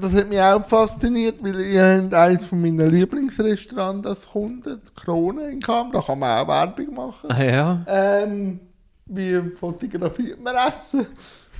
das 0.00 0.12
hat 0.12 0.28
mich 0.28 0.40
auch 0.40 0.66
fasziniert, 0.66 1.36
weil 1.42 2.02
habt 2.02 2.14
eines 2.14 2.44
von 2.46 2.60
meinen 2.60 2.90
Lieblingsrestaurants 2.90 4.06
als 4.06 4.28
Kunden, 4.28 4.80
die 4.84 4.94
Krone 5.00 5.50
in 5.50 5.60
Kam, 5.60 5.92
da 5.92 6.00
kann 6.00 6.18
man 6.18 6.40
auch 6.40 6.48
Werbung 6.48 6.94
machen. 6.94 7.30
Ah, 7.30 7.42
ja. 7.44 7.84
Ähm, 7.86 8.58
wie 9.06 9.40
fotografiert 9.58 10.40
man 10.40 10.56
Essen? 10.56 11.06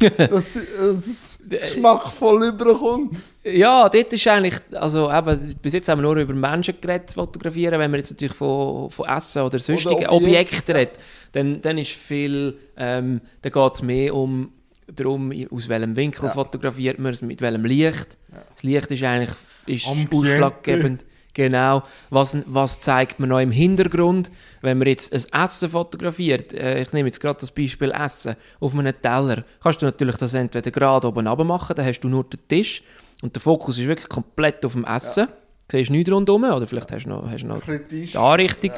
Dass 0.01 0.57
es 0.57 1.39
geschmackvoll 1.49 2.49
überkommt. 2.49 3.17
Ja, 3.43 3.89
dort 3.89 4.13
ist 4.13 4.27
eigentlich, 4.29 4.55
also 4.73 5.11
eben, 5.11 5.55
bis 5.63 5.73
jetzt 5.73 5.89
haben 5.89 6.01
wir 6.01 6.03
nur 6.03 6.17
über 6.17 6.35
Menschen 6.35 6.75
geredet, 6.81 7.13
fotografieren. 7.13 7.79
Wenn 7.79 7.91
man 7.91 8.01
jetzt 8.01 8.11
natürlich 8.11 8.35
von, 8.35 8.91
von 8.91 9.09
Essen 9.09 9.43
oder 9.43 9.59
sonstigen 9.59 10.07
Objekten. 10.09 10.27
Objekten 10.27 10.77
redet, 10.77 10.99
dann, 11.33 11.63
dann 11.63 11.79
ist 11.79 11.93
viel, 11.93 12.59
ähm, 12.77 13.21
dann 13.43 13.53
geht 13.53 13.73
es 13.73 13.83
mehr 13.83 14.15
um 14.15 14.53
darum, 14.95 15.33
aus 15.51 15.69
welchem 15.69 15.97
Winkel 15.97 16.25
Ja. 16.25 16.31
fotografiert 16.31 16.99
man 16.99 17.13
es, 17.13 17.23
mit 17.23 17.41
welchem 17.41 17.65
Licht. 17.65 18.19
Das 18.55 18.63
Licht 18.63 18.91
ist 18.91 19.03
eigentlich 19.03 19.31
ist 19.67 19.87
ausschlaggebend. 20.13 21.05
Genau. 21.35 21.83
Was, 22.11 22.37
was 22.47 22.81
zeigt 22.81 23.21
man 23.21 23.29
noch 23.29 23.39
im 23.39 23.51
Hintergrund? 23.51 24.31
Wenn 24.63 24.79
man 24.79 24.89
jetzt 24.89 25.13
ein 25.13 25.45
Essen 25.45 25.71
fotografiert, 25.71 26.53
äh, 26.53 26.83
ich 26.83 26.93
nehme 26.93 27.09
jetzt 27.09 27.21
gerade 27.21 27.41
das 27.41 27.51
Beispiel 27.51 27.93
Essen, 27.93 28.37
auf 28.59 28.75
einem 28.75 28.95
Teller, 29.01 29.45
kannst 29.63 29.81
du 29.83 29.87
natürlich 29.87 30.17
das 30.17 30.35
entweder 30.35 30.71
gerade 30.71 31.09
oben 31.09 31.27
runter 31.27 31.45
machen, 31.45 31.77
dann 31.77 31.87
hast 31.87 32.01
du 32.01 32.09
nur 32.09 32.25
den 32.25 32.41
Tisch 32.49 32.83
und 33.23 33.35
der 33.35 33.43
Fokus 33.43 33.79
ist 33.79 33.87
wirklich 33.87 34.09
komplett 34.09 34.65
auf 34.65 34.73
dem 34.73 34.85
Essen. 34.85 35.29
Du 35.69 35.77
siehst 35.77 35.91
nichts 35.91 36.11
rundherum, 36.11 36.43
oder 36.43 36.67
vielleicht 36.67 36.91
hast 36.91 37.05
du 37.05 37.11
noch, 37.11 37.31
hast 37.31 37.45
du 37.45 37.47
noch 37.47 37.63
die 37.63 38.17
Anrichtung. 38.17 38.73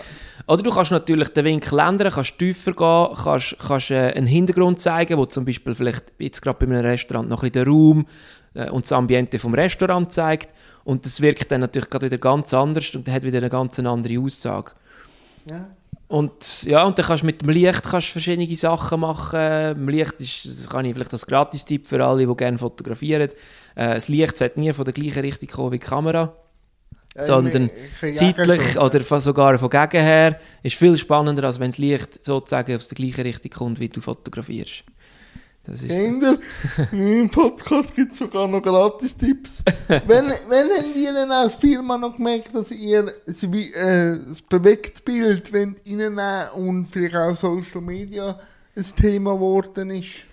Oder 0.46 0.62
du 0.62 0.70
kannst 0.70 0.90
natürlich 0.90 1.28
den 1.30 1.46
Winkel 1.46 1.78
ändern, 1.78 2.12
kannst 2.12 2.38
tiefer 2.38 2.72
gehen, 2.72 3.16
kannst, 3.24 3.56
kannst 3.66 3.90
äh, 3.90 4.12
einen 4.12 4.26
Hintergrund 4.26 4.78
zeigen, 4.78 5.16
wo 5.16 5.24
zum 5.24 5.46
Beispiel 5.46 5.74
vielleicht 5.74 6.04
jetzt 6.18 6.42
gerade 6.42 6.58
bei 6.58 6.70
einem 6.70 6.84
Restaurant 6.84 7.30
noch 7.30 7.42
ein 7.42 7.50
bisschen 7.50 7.64
den 7.64 7.72
Raum 7.72 8.06
äh, 8.54 8.70
und 8.70 8.84
das 8.84 8.92
Ambiente 8.92 9.38
vom 9.38 9.54
Restaurant 9.54 10.12
zeigt. 10.12 10.48
Und 10.84 11.06
das 11.06 11.20
wirkt 11.20 11.50
dann 11.52 11.60
natürlich 11.60 11.88
gerade 11.90 12.06
wieder 12.06 12.18
ganz 12.18 12.52
anders 12.54 12.94
und 12.94 13.08
hat 13.08 13.22
wieder 13.22 13.38
eine 13.38 13.48
ganz 13.48 13.78
andere 13.78 14.18
Aussage. 14.18 14.72
Ja. 15.48 15.68
Und 16.08 16.64
ja, 16.64 16.84
und 16.84 16.98
dann 16.98 17.06
kannst 17.06 17.22
du 17.22 17.26
mit 17.26 17.40
dem 17.40 17.48
Licht 17.48 17.84
kannst 17.84 18.08
verschiedene 18.08 18.54
Sachen 18.56 19.00
machen. 19.00 19.40
Im 19.40 19.88
Licht 19.88 20.20
ist, 20.20 20.44
das 20.44 20.68
kann 20.68 20.84
ich 20.84 20.92
vielleicht 20.92 21.12
als 21.12 21.26
Gratis-Tipp 21.26 21.86
für 21.86 22.04
alle, 22.04 22.26
die 22.26 22.34
gerne 22.36 22.58
fotografieren. 22.58 23.30
Äh, 23.74 23.94
das 23.94 24.08
Licht 24.08 24.36
sollte 24.36 24.60
nie 24.60 24.72
von 24.74 24.84
der 24.84 24.92
gleichen 24.92 25.20
Richtung 25.20 25.48
kommen 25.48 25.72
wie 25.72 25.78
die 25.78 25.86
Kamera 25.86 26.34
Ja, 27.16 27.22
sondern 27.22 27.70
ich- 28.02 28.08
ich- 28.10 28.16
zeitlich 28.16 28.74
ja, 28.74 28.82
oder 28.82 29.20
sogar 29.20 29.58
von 29.58 29.70
gegen 29.70 30.02
her 30.02 30.38
ist 30.62 30.76
viel 30.76 30.98
spannender, 30.98 31.44
als 31.44 31.58
wenn 31.60 31.70
das 31.70 31.78
Licht 31.78 32.22
sozusagen 32.22 32.76
aus 32.76 32.88
der 32.88 32.96
gleichen 32.96 33.22
Richtung 33.22 33.50
kommt, 33.50 33.80
wie 33.80 33.88
du 33.88 34.02
fotografierst. 34.02 34.84
Das 35.64 35.83
ist. 35.83 35.90
Kinder, 35.90 36.38
in 36.90 36.98
meinem 36.98 37.31
Podcast 37.31 37.94
gibt 37.94 38.12
es 38.12 38.18
sogar 38.18 38.48
noch 38.48 38.62
Gratis-Tipps. 38.62 39.62
wenn, 39.88 40.27
wenn 40.48 40.70
habt 40.77 40.96
ihr 40.96 41.12
denn 41.12 41.31
als 41.31 41.55
Firma 41.55 41.96
noch 41.96 42.16
gemerkt, 42.16 42.53
dass 42.53 42.72
ihr 42.72 43.12
das, 43.27 43.42
äh, 43.44 44.18
das 44.27 44.42
Bewegtbild 44.42 45.53
wollt 45.53 45.87
reinnehmen 45.87 46.48
und 46.57 46.87
vielleicht 46.87 47.14
auch 47.14 47.37
Social 47.37 47.81
Media 47.81 48.38
ein 48.75 48.85
Thema 48.96 49.35
geworden 49.35 49.90
ist? 49.90 50.27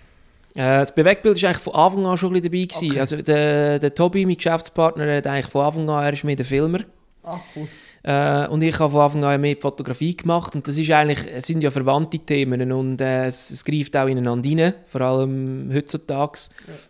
Äh, 0.54 0.78
das 0.78 0.92
Bewegtbild 0.92 1.36
ist 1.36 1.44
eigentlich 1.44 1.58
von 1.58 1.74
Anfang 1.74 2.06
an 2.06 2.18
schon 2.18 2.34
ein 2.34 2.42
bisschen 2.42 2.52
dabei 2.52 2.64
gewesen. 2.64 2.90
Okay. 2.90 3.00
Also 3.00 3.22
der, 3.22 3.78
der 3.78 3.94
Tobi, 3.94 4.26
mein 4.26 4.36
Geschäftspartner, 4.36 5.16
hat 5.16 5.26
eigentlich 5.28 5.46
von 5.46 5.64
Anfang 5.64 5.90
an, 5.90 6.04
er 6.04 6.12
ist 6.12 6.24
mehr 6.24 6.34
der 6.36 6.44
Filmer. 6.44 6.80
Ach 7.22 7.38
cool. 7.54 7.68
Äh, 8.02 8.46
und 8.48 8.62
ich 8.62 8.78
habe 8.78 8.90
von 8.90 9.00
Anfang 9.02 9.24
an 9.24 9.40
mehr 9.40 9.56
Fotografie 9.56 10.16
gemacht 10.16 10.54
und 10.54 10.66
das 10.66 10.78
ist 10.78 10.90
eigentlich, 10.90 11.18
es 11.30 11.46
sind 11.46 11.62
ja 11.62 11.70
verwandte 11.70 12.18
Themen 12.18 12.72
und 12.72 13.00
äh, 13.00 13.26
es, 13.26 13.50
es 13.50 13.64
greift 13.64 13.96
auch 13.96 14.06
ineinander 14.06 14.48
rein, 14.48 14.74
vor 14.86 15.02
allem 15.02 15.70
heutzutage. 15.72 16.40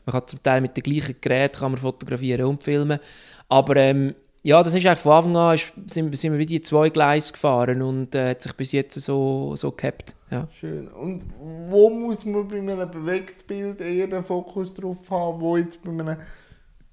Man 0.07 0.13
kann 0.13 0.29
zum 0.29 0.43
Teil 0.43 0.61
mit 0.61 0.77
den 0.77 0.85
gleichen 0.85 1.17
Geräten 1.21 1.59
kann 1.59 1.73
man 1.73 1.81
fotografieren 1.81 2.47
und 2.47 2.63
filmen, 2.63 3.01
aber 3.49 3.77
ähm, 3.77 4.15
ja, 4.43 4.63
das 4.63 4.75
ist 4.75 4.87
eigentlich 4.87 5.01
von 5.01 5.13
Anfang 5.13 5.37
an, 5.37 5.55
ist, 5.55 5.73
sind, 5.89 6.17
sind 6.17 6.33
wir 6.33 6.39
wie 6.39 6.47
die 6.47 6.61
zwei 6.61 6.89
Gleise 6.89 7.33
gefahren 7.33 7.83
und 7.83 8.15
äh, 8.15 8.31
hat 8.31 8.43
sich 8.43 8.53
bis 8.55 8.73
jetzt 8.73 8.99
so, 9.01 9.55
so 9.57 9.71
gehabt. 9.73 10.15
Ja. 10.31 10.49
Schön. 10.59 10.89
Und 10.89 11.25
wo 11.69 11.91
muss 11.91 12.25
man 12.25 12.47
bei 12.49 12.59
einem 12.59 12.91
Bewegtbild 12.91 13.81
eher 13.81 14.07
den 14.07 14.25
Fokus 14.25 14.73
drauf 14.73 14.99
haben, 15.11 15.41
wo 15.41 15.57
jetzt 15.57 15.83
bei 15.83 15.91
einem 15.91 16.17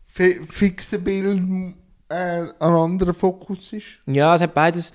fi 0.07 0.41
fixen 0.47 1.03
Bild 1.03 1.75
äh, 2.09 2.43
ein 2.59 2.73
anderer 2.73 3.13
Fokus 3.13 3.73
ist? 3.73 3.99
Ja, 4.05 4.35
es 4.35 4.41
hat 4.41 4.53
beides. 4.53 4.93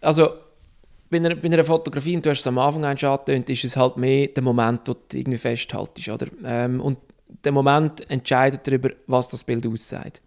Also, 0.00 0.30
bei 1.10 1.18
einer, 1.18 1.34
bei 1.34 1.46
einer 1.46 1.64
Fotografie, 1.64 2.16
und 2.16 2.26
du 2.26 2.30
hast 2.30 2.40
es 2.40 2.46
am 2.46 2.58
Anfang 2.58 2.84
angetönt, 2.84 3.48
ist 3.50 3.64
es 3.64 3.76
halt 3.76 3.96
mehr 3.96 4.28
der 4.28 4.42
Moment, 4.42 4.82
wo 4.86 4.94
du 4.94 5.16
irgendwie 5.16 5.38
festhaltest. 5.38 6.08
Oder? 6.08 6.26
Ähm, 6.44 6.80
und 6.80 6.98
der 7.44 7.52
Moment 7.52 8.08
entscheidet 8.10 8.66
darüber, 8.66 8.90
was 9.06 9.30
das 9.30 9.44
Bild 9.44 9.66
aussagt. 9.66 10.20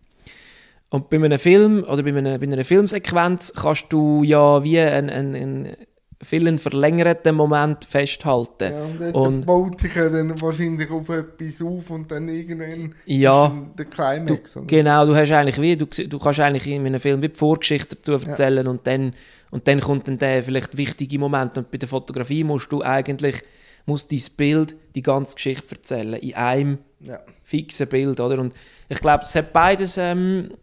Und 0.90 1.10
bei 1.10 1.18
einem 1.18 1.38
Film 1.38 1.84
oder 1.84 2.02
bei 2.02 2.16
einer, 2.16 2.40
bei 2.40 2.48
einer 2.48 2.64
Filmsequenz 2.64 3.54
kannst 3.56 3.94
du 3.94 4.24
ja 4.24 4.64
wie 4.64 4.80
einen, 4.80 5.10
einen, 5.10 5.36
einen 5.36 5.78
viel 6.22 6.48
einen 6.48 6.58
verlängerten 6.58 7.34
Moment 7.36 7.86
festhalten. 7.86 8.74
Ja, 8.74 9.08
und, 9.12 9.16
Und- 9.16 9.46
baut 9.46 9.80
sich 9.80 9.96
ja 9.96 10.10
dann 10.10 10.40
wahrscheinlich 10.42 10.92
auf 10.92 11.08
etwas 11.10 11.62
auf 11.62 11.90
und 11.92 12.12
dann 12.12 12.28
irgendwann 12.28 12.94
Ja. 13.06 13.48
dann 13.48 13.72
der 13.78 13.86
Climax. 13.86 14.58
oder? 14.58 14.66
Genau, 14.66 15.06
du 15.06 15.16
hast 15.16 15.32
eigentlich 15.32 15.62
wie, 15.62 15.78
du, 15.78 15.86
du 15.86 16.20
kannst 16.20 16.40
eigentlich 16.42 16.68
in 16.68 16.86
einem 16.86 17.00
Film 17.00 17.22
wie 17.22 17.30
die 17.30 17.36
Vorgeschichte 17.38 17.96
dazu 17.96 18.14
erzählen 18.14 18.68
und 18.68 18.86
dann 18.86 19.14
und 19.52 19.68
dann 19.68 19.80
kommt 19.80 20.08
dann 20.08 20.18
der 20.20 20.44
vielleicht 20.44 20.76
wichtige 20.78 21.18
Moment 21.18 21.58
und 21.58 21.72
bei 21.72 21.78
der 21.78 21.88
Fotografie 21.90 22.44
musst 22.44 22.72
du 22.72 22.84
eigentlich 22.84 23.38
muss 23.86 24.06
dein 24.06 24.22
Bild 24.38 24.76
die 24.94 25.02
ganze 25.02 25.34
Geschichte 25.36 25.74
erzählen 25.76 26.14
in 26.16 26.36
einem 26.36 26.78
Ja. 27.00 27.20
fixen 27.44 27.88
Bild, 27.88 28.20
oder? 28.20 28.40
Und 28.40 28.54
ich 28.90 29.00
glaube, 29.00 29.24
es 29.24 29.34
hat 29.36 29.52
beides 29.54 29.98
ähm, 29.98 30.50
äh, 30.52 30.56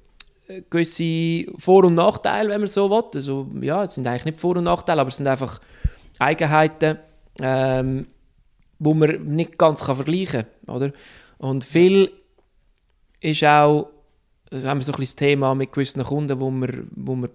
gewisse 0.70 1.52
Vor- 1.58 1.84
und 1.84 1.94
Nachteile, 1.94 2.50
wenn 2.50 2.60
man 2.60 2.68
so 2.68 2.90
will. 2.90 3.04
Also, 3.14 3.48
ja, 3.60 3.82
es 3.82 3.94
sind 3.94 4.06
eigentlich 4.06 4.24
nicht 4.24 4.40
Vor- 4.40 4.56
und 4.56 4.64
Nachteile, 4.64 5.00
aber 5.00 5.08
es 5.08 5.16
sind 5.16 5.26
einfach 5.26 5.60
Eigenheiten, 6.18 6.98
ähm, 7.40 8.06
wo 8.78 8.94
man 8.94 9.24
nicht 9.24 9.58
ganz 9.58 9.84
kann 9.84 9.96
vergleichen 9.96 10.46
kann. 10.66 10.76
Oder? 10.76 10.92
Und 11.38 11.64
viel 11.64 12.10
ist 13.20 13.44
auch, 13.44 13.90
das 14.50 14.64
haben 14.64 14.78
wir 14.78 14.84
so 14.84 14.92
ein 14.92 14.98
bisschen 14.98 15.16
das 15.16 15.16
Thema 15.16 15.54
mit 15.54 15.72
gewissen 15.72 16.02
Kunden, 16.02 16.40
wo 16.40 16.50
wir, 16.50 16.84
wo 16.94 17.16
wir 17.16 17.30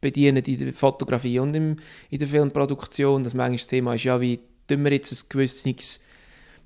bedienen 0.00 0.44
in 0.44 0.58
der 0.58 0.72
Fotografie 0.72 1.38
und 1.38 1.54
im, 1.54 1.76
in 2.10 2.18
der 2.18 2.28
Filmproduktion. 2.28 3.22
Das 3.22 3.34
manchmal 3.34 3.56
das 3.56 3.66
Thema 3.66 3.94
ist, 3.94 4.04
ja, 4.04 4.20
wie 4.20 4.40
tun 4.66 4.84
wir 4.84 4.92
jetzt 4.92 5.12
ein 5.12 5.28
gewisses 5.28 6.00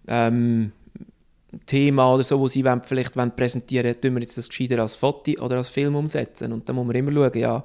ähm, 0.07 0.72
Thema 1.67 2.15
oder 2.15 2.23
so, 2.23 2.43
das 2.43 2.53
sie 2.53 2.65
wollen, 2.65 2.83
vielleicht 2.83 3.17
wollen 3.17 3.35
präsentieren 3.35 3.87
wollen, 3.87 4.01
tun 4.01 4.15
wir 4.15 4.21
jetzt 4.23 4.39
das 4.39 4.49
gescheiter 4.49 4.79
als 4.81 4.95
Foto 4.95 5.33
oder 5.43 5.57
als 5.57 5.69
Film 5.69 5.95
umsetzen. 5.97 6.53
Und 6.53 6.69
da 6.69 6.73
muss 6.73 6.87
man 6.87 6.97
immer 6.97 7.13
schauen, 7.13 7.39
ja, 7.39 7.63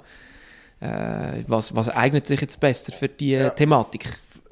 äh, 0.82 1.44
was, 1.48 1.76
was 1.76 1.90
eignet 1.90 2.28
sich 2.28 2.42
jetzt 2.42 2.60
besser 2.60 2.92
für 2.92 3.08
die 3.08 3.32
Ja. 3.32 3.50
Thematik. 3.50 4.06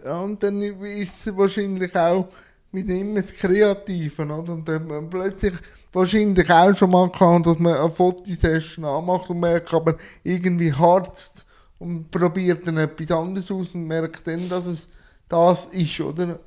Ja, 0.05 0.19
und 0.21 0.41
dann 0.43 0.61
ist 0.61 1.27
es 1.27 1.37
wahrscheinlich 1.37 1.95
auch 1.95 2.27
mit 2.71 2.89
immer 2.89 3.21
das 3.21 3.33
Kreative, 3.33 4.23
oder? 4.23 4.53
Und 4.53 4.67
dann 4.67 4.87
man 4.87 5.09
plötzlich 5.09 5.53
wahrscheinlich 5.91 6.49
auch 6.49 6.75
schon 6.75 6.91
mal 6.91 7.09
gehabt, 7.09 7.45
dass 7.45 7.59
man 7.59 7.73
eine 7.73 7.89
Fotosession 7.89 8.85
anmacht 8.85 9.29
und 9.29 9.39
merkt 9.39 9.73
aber 9.73 9.95
irgendwie 10.23 10.73
harzt 10.73 11.45
und 11.79 12.09
probiert 12.09 12.65
dann 12.67 12.77
etwas 12.77 13.11
anderes 13.11 13.51
aus 13.51 13.75
und 13.75 13.87
merkt 13.87 14.25
dann, 14.27 14.49
dass 14.49 14.65
es 14.65 14.87
das 15.29 15.67
ist, 15.67 15.99
oder? 16.01 16.39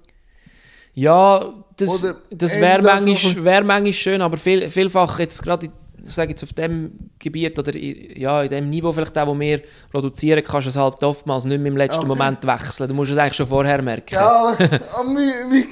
Ja, 0.99 1.53
das, 1.77 2.03
Oder 2.03 2.17
das 2.31 2.59
wäre 2.59 2.81
manchmal, 2.83 3.45
wär 3.45 3.63
manchmal 3.65 3.93
schön, 3.93 4.23
aber 4.23 4.39
viel, 4.39 4.71
vielfach 4.71 5.19
jetzt 5.19 5.43
gerade, 5.43 5.69
sage 6.03 6.31
jetzt 6.31 6.43
auf 6.43 6.55
dem 6.55 7.11
Gebiet 7.19 7.59
oder 7.59 7.75
i- 7.75 8.19
ja, 8.19 8.43
in 8.43 8.49
dem 8.51 8.71
Niveau 8.71 8.95
vielleicht 8.95 9.17
auch, 9.19 9.27
wo 9.27 9.39
wir 9.39 9.61
produzieren, 9.93 10.43
kannst 10.43 10.65
du 10.65 10.69
es 10.71 10.77
halt 10.77 11.03
oftmals 11.05 11.45
nicht 11.45 11.59
mehr 11.61 11.71
im 11.71 11.77
letzten 11.77 11.99
Okay. 11.99 12.09
Moment 12.09 12.47
wechseln. 12.47 12.89
Du 12.89 12.95
musst 12.95 13.13
es 13.13 13.19
eigentlich 13.19 13.35
schon 13.35 13.47
vorher 13.47 13.83
merken. 13.83 14.15
Ja, 14.15 14.57
aber 14.57 14.59
wie, 14.59 15.33
wie, 15.51 15.67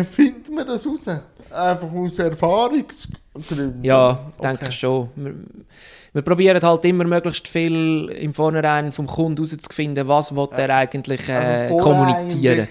wie 0.00 0.04
findet 0.04 0.50
man 0.50 0.66
das 0.66 0.86
raus? 0.86 1.08
Einfach 1.50 1.92
aus 1.92 2.18
Erfahrungsgründen? 2.18 3.84
Ja, 3.84 4.18
Okay. 4.38 4.48
denke 4.48 4.66
ich 4.70 4.74
schon. 4.76 5.08
Wir, 5.14 5.34
wir 6.14 6.22
probieren 6.22 6.62
halt 6.62 6.84
immer 6.86 7.04
möglichst 7.04 7.48
viel 7.48 8.08
im 8.18 8.32
Vornherein 8.32 8.92
vom 8.92 9.06
Kunden 9.06 9.44
herauszufinden, 9.44 10.06
was 10.08 10.34
will 10.34 10.48
er 10.52 10.70
eigentlich 10.70 11.28
äh, 11.28 11.32
Also 11.32 11.76
kommunizieren. 11.76 12.60
eigentlich 12.60 12.68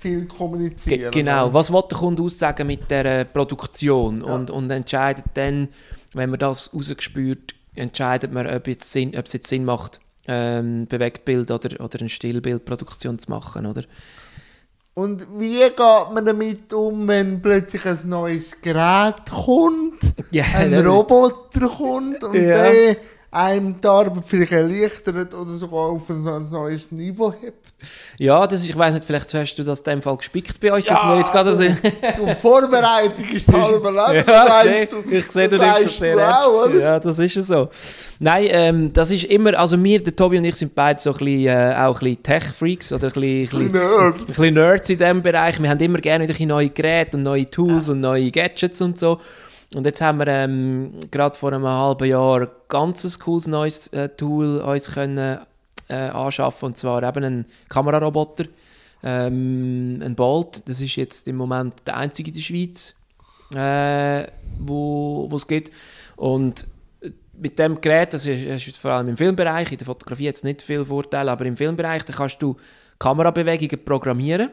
Viel 0.00 0.26
kommunizieren. 0.26 1.10
genau, 1.10 1.44
oder? 1.46 1.54
was 1.54 1.70
will 1.72 1.82
der 1.90 1.98
Kunde 1.98 2.22
aussagen 2.22 2.66
mit 2.66 2.90
der 2.90 3.24
Produktion 3.24 4.24
Ja. 4.26 4.34
und, 4.34 4.50
und 4.50 4.70
entscheidet 4.70 5.24
dann, 5.34 5.68
wenn 6.14 6.30
man 6.30 6.38
das 6.40 6.72
rausgespürt, 6.74 7.54
entscheidet 7.74 8.32
man, 8.32 8.46
ob, 8.46 8.66
jetzt 8.66 8.90
Sinn, 8.90 9.14
ob 9.16 9.26
es 9.26 9.34
jetzt 9.34 9.46
Sinn 9.48 9.64
macht, 9.64 10.00
ähm, 10.26 10.86
Bewegtbild 10.86 11.50
oder, 11.50 11.80
oder 11.84 12.00
eine 12.00 12.08
Stillbildproduktion 12.08 13.18
zu 13.18 13.30
machen, 13.30 13.66
oder? 13.66 13.84
Und 14.94 15.26
wie 15.38 15.58
geht 15.60 15.78
man 16.12 16.26
damit 16.26 16.72
um, 16.72 17.06
wenn 17.06 17.40
plötzlich 17.40 17.86
ein 17.86 17.98
neues 18.04 18.60
Gerät 18.60 19.14
kommt, 19.30 20.02
Ja, 20.30 20.44
ein 20.54 20.72
das- 20.72 20.84
Roboter 20.84 21.68
kommt 21.68 22.22
und 22.24 22.34
Ja. 22.34 22.70
der 22.70 22.96
einem 23.30 23.80
die 23.80 23.86
Arbeit 23.86 24.24
vielleicht 24.26 24.52
erleichtert 24.52 25.32
oder 25.34 25.52
sogar 25.52 25.90
auf 25.90 26.10
ein, 26.10 26.26
ein 26.26 26.50
neues 26.50 26.90
Niveau 26.90 27.32
hebt? 27.32 27.59
Ja, 28.18 28.46
das 28.46 28.60
ist, 28.62 28.70
ich 28.70 28.76
weiß 28.76 28.92
nicht, 28.94 29.04
vielleicht 29.04 29.32
hast 29.34 29.54
du 29.56 29.62
das 29.64 29.78
in 29.80 29.84
dem 29.84 30.02
Fall 30.02 30.16
gespickt 30.16 30.60
bei 30.60 30.72
uns, 30.72 30.84
dass 30.86 31.02
wir 31.02 31.18
jetzt 31.18 31.32
gerade 31.32 31.54
so... 31.56 31.64
Du, 32.16 32.34
Vorbereitung 32.40 33.28
ist 33.32 33.50
halber 33.52 33.90
Leben, 34.12 34.24
Ja, 34.28 34.60
okay. 34.60 34.88
du. 34.90 35.02
ich 35.10 35.30
sehe, 35.30 35.48
du 35.48 35.58
das 35.58 35.78
nimmst 35.78 35.94
das 35.94 35.98
sehr 36.00 36.16
ernst. 36.18 36.74
Ja, 36.80 37.00
das 37.00 37.18
ist 37.18 37.34
ja 37.36 37.42
so. 37.42 37.68
Nein, 38.18 38.46
ähm, 38.50 38.92
das 38.92 39.10
ist 39.10 39.24
immer, 39.24 39.58
also 39.58 39.82
wir, 39.82 40.02
der 40.02 40.14
Tobi 40.14 40.38
und 40.38 40.44
ich 40.44 40.54
sind 40.56 40.74
beide 40.74 41.00
so 41.00 41.12
ein 41.12 41.18
bisschen, 41.18 41.46
äh, 41.46 41.74
auch 41.78 42.00
ein 42.00 42.00
bisschen 42.00 42.22
Tech-Freaks 42.22 42.92
oder 42.92 43.06
ein 43.08 43.12
bisschen, 43.12 43.60
ein 43.60 43.72
bisschen, 43.72 43.72
Nerd. 43.72 44.14
ein 44.20 44.26
bisschen 44.26 44.54
Nerds 44.54 44.90
in 44.90 44.98
diesem 44.98 45.22
Bereich. 45.22 45.62
Wir 45.62 45.70
haben 45.70 45.80
immer 45.80 45.98
gerne 45.98 46.28
wieder 46.28 46.46
neue 46.46 46.68
Geräte 46.70 47.16
und 47.16 47.22
neue 47.22 47.48
Tools 47.48 47.88
und 47.88 48.00
neue 48.00 48.30
Gadgets 48.30 48.80
und 48.80 48.98
so. 48.98 49.18
Und 49.74 49.86
jetzt 49.86 50.00
haben 50.00 50.18
wir 50.18 50.26
ähm, 50.26 50.94
gerade 51.12 51.38
vor 51.38 51.52
einem 51.52 51.64
halben 51.64 52.08
Jahr 52.08 52.40
ein 52.40 52.48
ganzes 52.68 53.20
cooles 53.20 53.46
neues 53.46 53.86
äh, 53.88 54.08
Tool 54.08 54.58
uns 54.60 54.92
können, 54.92 55.38
äh, 55.90 56.10
anschaffen 56.10 56.66
und 56.66 56.78
zwar 56.78 57.02
eben 57.02 57.24
einen 57.24 57.46
Kameraroboter, 57.68 58.44
ähm, 59.02 60.00
ein 60.02 60.14
Bolt. 60.14 60.68
Das 60.68 60.80
ist 60.80 60.96
jetzt 60.96 61.28
im 61.28 61.36
Moment 61.36 61.74
der 61.86 61.96
einzige 61.96 62.30
in 62.30 62.34
der 62.34 62.42
Schweiz, 62.42 62.94
äh, 63.54 64.30
wo 64.58 65.28
es 65.34 65.46
gibt. 65.46 65.72
Und 66.16 66.66
mit 67.40 67.58
dem 67.58 67.80
Gerät, 67.80 68.12
das 68.12 68.26
ist, 68.26 68.46
das 68.46 68.66
ist 68.66 68.76
vor 68.76 68.92
allem 68.92 69.08
im 69.08 69.16
Filmbereich, 69.16 69.72
in 69.72 69.78
der 69.78 69.86
Fotografie 69.86 70.24
jetzt 70.24 70.44
nicht 70.44 70.62
viel 70.62 70.84
Vorteil, 70.84 71.28
aber 71.28 71.46
im 71.46 71.56
Filmbereich, 71.56 72.04
da 72.04 72.12
kannst 72.12 72.40
du 72.42 72.56
Kamerabewegungen 72.98 73.84
programmieren. 73.84 74.50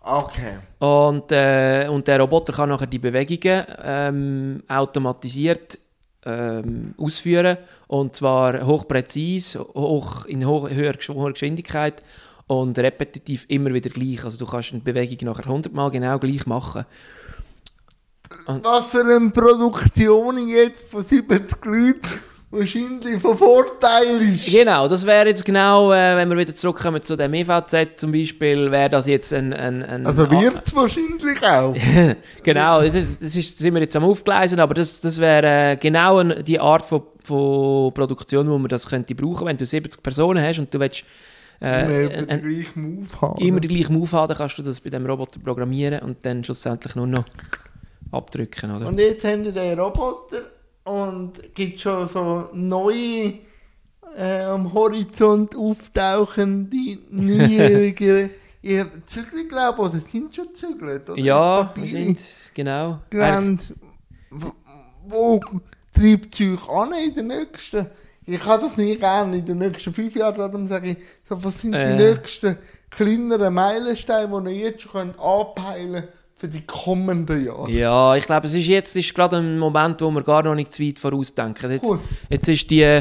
Okay. 0.00 0.58
Und, 0.80 1.32
äh, 1.32 1.88
und 1.88 2.06
der 2.06 2.20
Roboter 2.20 2.52
kann 2.52 2.68
nachher 2.68 2.86
die 2.86 2.98
Bewegungen 2.98 3.64
ähm, 3.82 4.62
automatisiert 4.68 5.78
ähm, 6.24 6.94
ausführen. 6.98 7.58
Und 7.86 8.16
zwar 8.16 8.66
hochpräzise, 8.66 9.60
hoch, 9.60 10.24
in 10.26 10.46
ho 10.46 10.68
höherer, 10.68 10.96
Geschwindigkeit 11.32 12.02
und 12.46 12.78
repetitiv 12.78 13.46
immer 13.48 13.72
wieder 13.72 13.90
gleich. 13.90 14.24
Also 14.24 14.38
du 14.38 14.46
kannst 14.46 14.72
eine 14.72 14.82
Bewegung 14.82 15.28
nachher 15.28 15.46
100 15.46 15.72
Mal 15.72 15.90
genau 15.90 16.18
gleich 16.18 16.46
machen. 16.46 16.84
Was 18.46 18.86
für 18.86 19.00
eine 19.00 19.30
Produktion 19.30 20.48
jetzt 20.48 20.90
von 20.90 21.02
70 21.02 21.64
Leuten 21.64 22.00
wahrscheinlich 22.54 23.20
von 23.20 23.36
Vorteil 23.36 24.20
ist. 24.34 24.46
Genau, 24.46 24.88
das 24.88 25.04
wäre 25.06 25.26
jetzt 25.28 25.44
genau, 25.44 25.92
äh, 25.92 26.16
wenn 26.16 26.28
wir 26.30 26.36
wieder 26.36 26.54
zurückkommen 26.54 27.02
zu 27.02 27.16
dem 27.16 27.34
EVZ 27.34 27.98
zum 28.00 28.12
Beispiel, 28.12 28.70
wäre 28.70 28.88
das 28.90 29.06
jetzt 29.06 29.32
ein... 29.34 29.52
ein, 29.52 29.82
ein 29.82 30.06
Also 30.06 30.30
wird 30.30 30.62
es 30.66 30.74
wahrscheinlich 30.74 31.42
auch. 31.46 31.74
genau, 32.42 32.82
das, 32.82 32.94
ist, 32.96 33.22
das 33.22 33.36
ist, 33.36 33.58
sind 33.58 33.74
wir 33.74 33.80
jetzt 33.82 33.96
am 33.96 34.04
Aufgleisen, 34.04 34.60
aber 34.60 34.74
das, 34.74 35.00
das 35.00 35.20
wäre 35.20 35.72
äh, 35.72 35.76
genau 35.76 36.18
ein- 36.18 36.44
die 36.44 36.60
Art 36.60 36.84
von, 36.86 37.02
von 37.22 37.92
Produktion, 37.94 38.48
wo 38.48 38.58
man 38.58 38.68
das 38.68 38.88
könnte 38.88 39.14
brauchen. 39.14 39.46
Wenn 39.46 39.56
du 39.56 39.66
70 39.66 40.02
Personen 40.02 40.42
hast 40.42 40.58
und 40.58 40.72
du 40.72 40.80
willst 40.80 41.04
äh, 41.60 41.82
Immer 41.84 42.08
den 42.10 42.30
ein- 42.30 42.42
gleichen 42.42 42.96
Move 42.96 43.20
haben. 43.20 43.40
immer 43.40 43.60
den 43.60 43.68
gleichen 43.70 43.94
Move 43.94 44.12
haben, 44.12 44.34
kannst 44.34 44.58
du 44.58 44.62
das 44.62 44.80
bei 44.80 44.90
dem 44.90 45.06
Roboter 45.06 45.38
programmieren 45.40 46.00
und 46.00 46.24
dann 46.26 46.42
schlussendlich 46.44 46.94
nur 46.96 47.06
noch 47.06 47.24
abdrücken, 48.10 48.70
oder? 48.74 48.86
Und 48.86 48.98
jetzt 48.98 49.24
haben 49.24 49.44
wir 49.44 49.52
den 49.52 49.78
Roboter 49.78 50.38
und 50.84 51.54
gibt 51.54 51.80
schon 51.80 52.08
so 52.08 52.48
neue 52.52 53.34
äh, 54.16 54.42
am 54.44 54.72
Horizont 54.72 55.56
auftauchende 55.56 56.98
neue 57.10 58.30
ihr 58.62 58.86
Zügel, 59.04 59.48
glaube 59.48 59.82
ich, 59.82 59.88
oder 59.88 60.00
sind 60.00 60.34
schon 60.34 60.54
zügelt? 60.54 61.10
Oder 61.10 61.20
ja, 61.20 61.72
wir 61.74 61.88
sind, 61.88 62.18
genau. 62.54 63.00
gelernt. 63.10 63.74
Wo, 64.30 64.52
wo 65.06 65.40
treibt 65.92 66.34
es 66.34 66.40
euch 66.40 66.68
an 66.68 66.92
in 66.94 67.14
den 67.14 67.26
nächsten? 67.28 67.86
Ich 68.26 68.42
habe 68.44 68.62
das 68.62 68.76
nie 68.78 68.96
gerne 68.96 69.36
in 69.36 69.44
den 69.44 69.58
nächsten 69.58 69.92
fünf 69.92 70.16
Jahren, 70.16 70.36
darum 70.36 70.66
sage 70.66 70.92
ich, 70.92 70.96
so, 71.28 71.42
was 71.44 71.60
sind 71.60 71.74
Äh. 71.74 71.90
die 71.96 72.04
nächsten 72.04 72.56
kleineren 72.88 73.52
Meilensteine, 73.52 74.42
die 74.44 74.50
ihr 74.50 74.70
jetzt 74.70 74.82
schon 74.82 75.14
anpeilen 75.18 76.04
könnt 76.04 76.23
für 76.44 76.48
die 76.48 76.60
kommenden 76.66 77.44
Jahre? 77.44 77.70
Ja, 77.70 78.14
ich 78.16 78.26
glaube, 78.26 78.46
es 78.46 78.54
ist 78.54 78.66
jetzt 78.66 78.94
ist 78.96 79.14
gerade 79.14 79.36
ein 79.36 79.58
Moment, 79.58 80.00
wo 80.02 80.10
wir 80.10 80.22
gar 80.22 80.42
noch 80.42 80.54
nicht 80.54 80.72
zu 80.72 80.82
weit 80.82 80.98
vorausdenken. 80.98 81.70
Jetzt, 81.70 81.84
Cool. 81.84 82.00
jetzt 82.28 82.48
ist 82.48 82.70
die, 82.70 83.00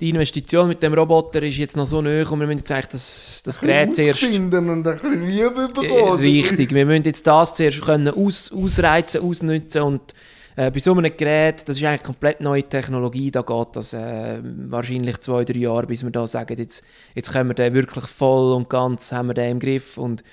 die 0.00 0.10
Investition 0.10 0.68
mit 0.68 0.82
dem 0.82 0.92
Roboter 0.94 1.42
ist 1.42 1.56
jetzt 1.56 1.76
noch 1.76 1.86
so 1.86 2.02
nöch 2.02 2.30
und 2.30 2.40
wir 2.40 2.46
müssen 2.46 2.58
jetzt 2.58 2.72
eigentlich 2.72 2.88
das, 2.88 3.42
das 3.44 3.60
Gerät 3.60 3.94
zuerst... 3.94 4.24
Ausfinden 4.24 4.68
und 4.68 4.86
ein 4.86 4.98
bisschen 4.98 5.26
Liebe 5.26 5.68
bekommen. 5.72 6.20
Richtig, 6.20 6.74
wir 6.74 6.86
müssen 6.86 7.04
jetzt 7.04 7.26
das 7.26 7.54
zuerst 7.54 7.82
können 7.82 8.08
aus, 8.08 8.52
ausreizen, 8.52 9.22
ausnutzen 9.22 9.82
und 9.82 10.14
äh, 10.56 10.70
bei 10.70 10.80
so 10.80 10.92
einem 10.92 11.16
Gerät, 11.16 11.68
das 11.68 11.76
ist 11.76 11.84
eigentlich 11.84 12.02
komplett 12.02 12.40
neue 12.40 12.64
Technologie, 12.64 13.30
da 13.30 13.42
geht 13.42 13.68
das 13.74 13.92
äh, 13.92 14.40
wahrscheinlich 14.42 15.20
zwei, 15.20 15.44
drei 15.44 15.58
Jahre, 15.58 15.86
bis 15.86 16.02
wir 16.02 16.10
da 16.10 16.26
sagen, 16.26 16.56
jetzt, 16.58 16.84
jetzt 17.14 17.32
können 17.32 17.50
wir 17.50 17.54
den 17.54 17.74
wirklich 17.74 18.06
voll 18.06 18.52
und 18.54 18.68
ganz, 18.68 19.12
haben 19.12 19.28
wir 19.28 19.34
den 19.34 19.52
im 19.52 19.58
Griff 19.60 19.96
und 19.96 20.24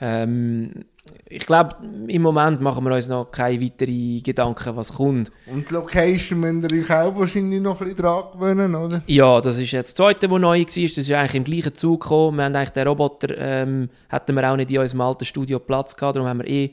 ähm, 0.00 0.84
ich 1.28 1.46
glaube, 1.46 1.76
im 2.06 2.22
Moment 2.22 2.60
machen 2.60 2.84
wir 2.84 2.94
uns 2.94 3.08
noch 3.08 3.30
keine 3.30 3.60
weiteren 3.60 4.22
Gedanken, 4.22 4.76
was 4.76 4.94
kommt. 4.94 5.32
Und 5.46 5.68
die 5.68 5.74
Location 5.74 6.40
müsst 6.40 6.72
ihr 6.72 6.80
euch 6.80 6.90
auch 6.90 7.16
wahrscheinlich 7.16 7.60
noch 7.60 7.80
ein 7.80 7.88
bisschen 7.88 8.02
dran 8.02 8.24
gewöhnen, 8.32 8.74
oder? 8.74 9.02
Ja, 9.06 9.40
das 9.40 9.58
ist 9.58 9.72
jetzt 9.72 9.88
das 9.88 9.94
Zweite, 9.94 10.30
was 10.30 10.40
neu 10.40 10.60
war. 10.60 10.64
Das 10.64 10.76
ist 10.76 11.10
eigentlich 11.10 11.34
im 11.34 11.44
gleichen 11.44 11.74
Zug 11.74 12.02
gekommen. 12.02 12.38
Wir 12.38 12.44
haben 12.44 12.54
eigentlich 12.54 12.70
den 12.70 12.86
Roboter, 12.86 13.36
ähm, 13.36 13.88
hätten 14.08 14.36
wir 14.36 14.50
auch 14.50 14.56
nicht 14.56 14.70
in 14.70 14.78
unserem 14.78 15.00
alten 15.00 15.24
Studio 15.24 15.58
Platz 15.58 15.96
gehabt. 15.96 16.16
Darum 16.16 16.28
haben 16.28 16.38
wir 16.38 16.48
eh 16.48 16.70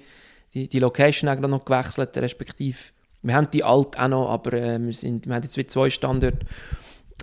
die, 0.54 0.68
die 0.68 0.80
Location 0.80 1.30
eigentlich 1.30 1.50
noch 1.50 1.66
gewechselt, 1.66 2.16
respektive 2.18 2.78
wir 3.22 3.36
haben 3.36 3.50
die 3.52 3.64
alt 3.64 3.98
auch 4.00 4.08
noch, 4.08 4.30
aber 4.30 4.54
äh, 4.54 4.80
wir, 4.80 4.94
sind, 4.94 5.28
wir 5.28 5.36
haben 5.36 5.44
jetzt 5.44 5.58
wieder 5.58 5.68
zwei 5.68 5.90
Standorte. 5.90 6.46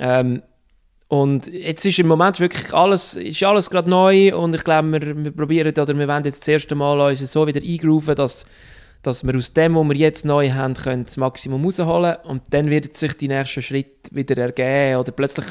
Ähm, 0.00 0.42
und 1.08 1.46
jetzt 1.46 1.84
ist 1.86 1.98
im 2.00 2.08
Moment 2.08 2.40
wirklich 2.40 2.72
alles, 2.74 3.14
ist 3.14 3.42
alles 3.44 3.70
gerade 3.70 3.88
neu 3.88 4.36
und 4.36 4.54
ich 4.54 4.64
glaube, 4.64 4.90
wir, 4.92 5.24
wir 5.24 5.30
probieren 5.30 5.72
oder 5.78 5.96
wir 5.96 6.08
wollen 6.08 6.24
jetzt 6.24 6.40
das 6.40 6.48
erste 6.48 6.74
Mal 6.74 7.00
uns 7.00 7.20
so 7.32 7.46
wieder 7.46 7.60
eingrooven, 7.62 8.16
dass, 8.16 8.44
dass 9.02 9.24
wir 9.24 9.36
aus 9.36 9.52
dem, 9.52 9.76
was 9.76 9.88
wir 9.88 9.94
jetzt 9.96 10.24
neu 10.24 10.50
haben, 10.50 10.74
können 10.74 11.04
das 11.04 11.16
Maximum 11.16 11.64
rausholen 11.64 12.16
und 12.24 12.42
dann 12.50 12.70
wird 12.70 12.96
sich 12.96 13.12
die 13.16 13.28
nächsten 13.28 13.62
Schritte 13.62 14.10
wieder 14.14 14.36
ergeben 14.36 14.98
oder 14.98 15.12
plötzlich 15.12 15.46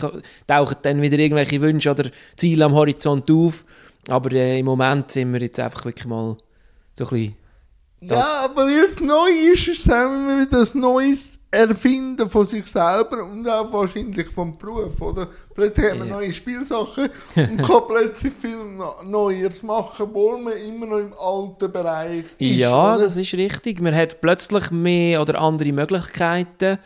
tauchen 0.45 0.75
dann 0.81 1.01
wieder 1.01 1.17
irgendwelche 1.17 1.61
Wünsche 1.61 1.91
oder 1.91 2.09
Ziele 2.35 2.65
am 2.65 2.73
Horizont 2.73 3.31
auf. 3.31 3.63
Aber 4.09 4.31
äh, 4.33 4.59
im 4.59 4.65
Moment 4.65 5.11
sind 5.11 5.31
wir 5.33 5.39
jetzt 5.41 5.59
einfach 5.59 5.85
wirklich 5.85 6.05
mal 6.05 6.35
so 6.93 7.05
ein 7.05 7.09
bisschen... 7.09 7.35
das- 8.01 8.17
Ja, 8.19 8.45
aber 8.45 8.65
weil 8.65 8.85
es 8.87 8.99
neu 8.99 9.29
ist, 9.53 9.67
ist 9.69 9.79
es 9.79 9.85
immer 9.85 10.41
wieder 10.41 10.59
ein 10.59 10.79
neues 10.79 11.39
Erfinden 11.55 12.29
von 12.29 12.45
sich 12.45 12.65
selber 12.67 13.23
und 13.23 13.47
auch 13.49 13.71
wahrscheinlich 13.73 14.27
vom 14.29 14.57
Beruf, 14.57 15.01
oder? 15.01 15.27
Plötzlich 15.53 15.93
man 15.97 16.07
Ja. 16.09 16.15
neue 16.15 16.33
Spielsachen 16.33 17.09
und 17.35 17.57
kann 17.63 17.81
plötzlich 17.87 18.33
viel 18.39 18.57
Neues 19.05 19.63
machen, 19.63 20.03
obwohl 20.03 20.41
man 20.41 20.53
immer 20.57 20.85
noch 20.85 20.97
im 20.99 21.13
alten 21.19 21.71
Bereich 21.71 22.25
ist, 22.37 22.57
Ja, 22.57 22.95
oder? 22.95 23.03
das 23.03 23.17
ist 23.17 23.33
richtig. 23.33 23.81
Man 23.81 23.95
hat 23.95 24.21
plötzlich 24.21 24.69
mehr 24.71 25.21
oder 25.21 25.39
andere 25.41 25.71
Möglichkeiten. 25.71 26.77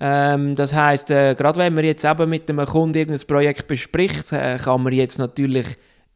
Ähm, 0.00 0.54
das 0.54 0.74
heißt, 0.74 1.10
äh, 1.10 1.34
gerade 1.34 1.58
wenn 1.58 1.74
man 1.74 1.84
jetzt 1.84 2.04
eben 2.04 2.28
mit 2.30 2.48
einem 2.48 2.64
Kunden 2.66 2.96
irgendein 2.96 3.26
Projekt 3.26 3.66
bespricht, 3.66 4.32
äh, 4.32 4.56
kann 4.56 4.82
man 4.82 4.92
jetzt 4.92 5.18
natürlich 5.18 5.66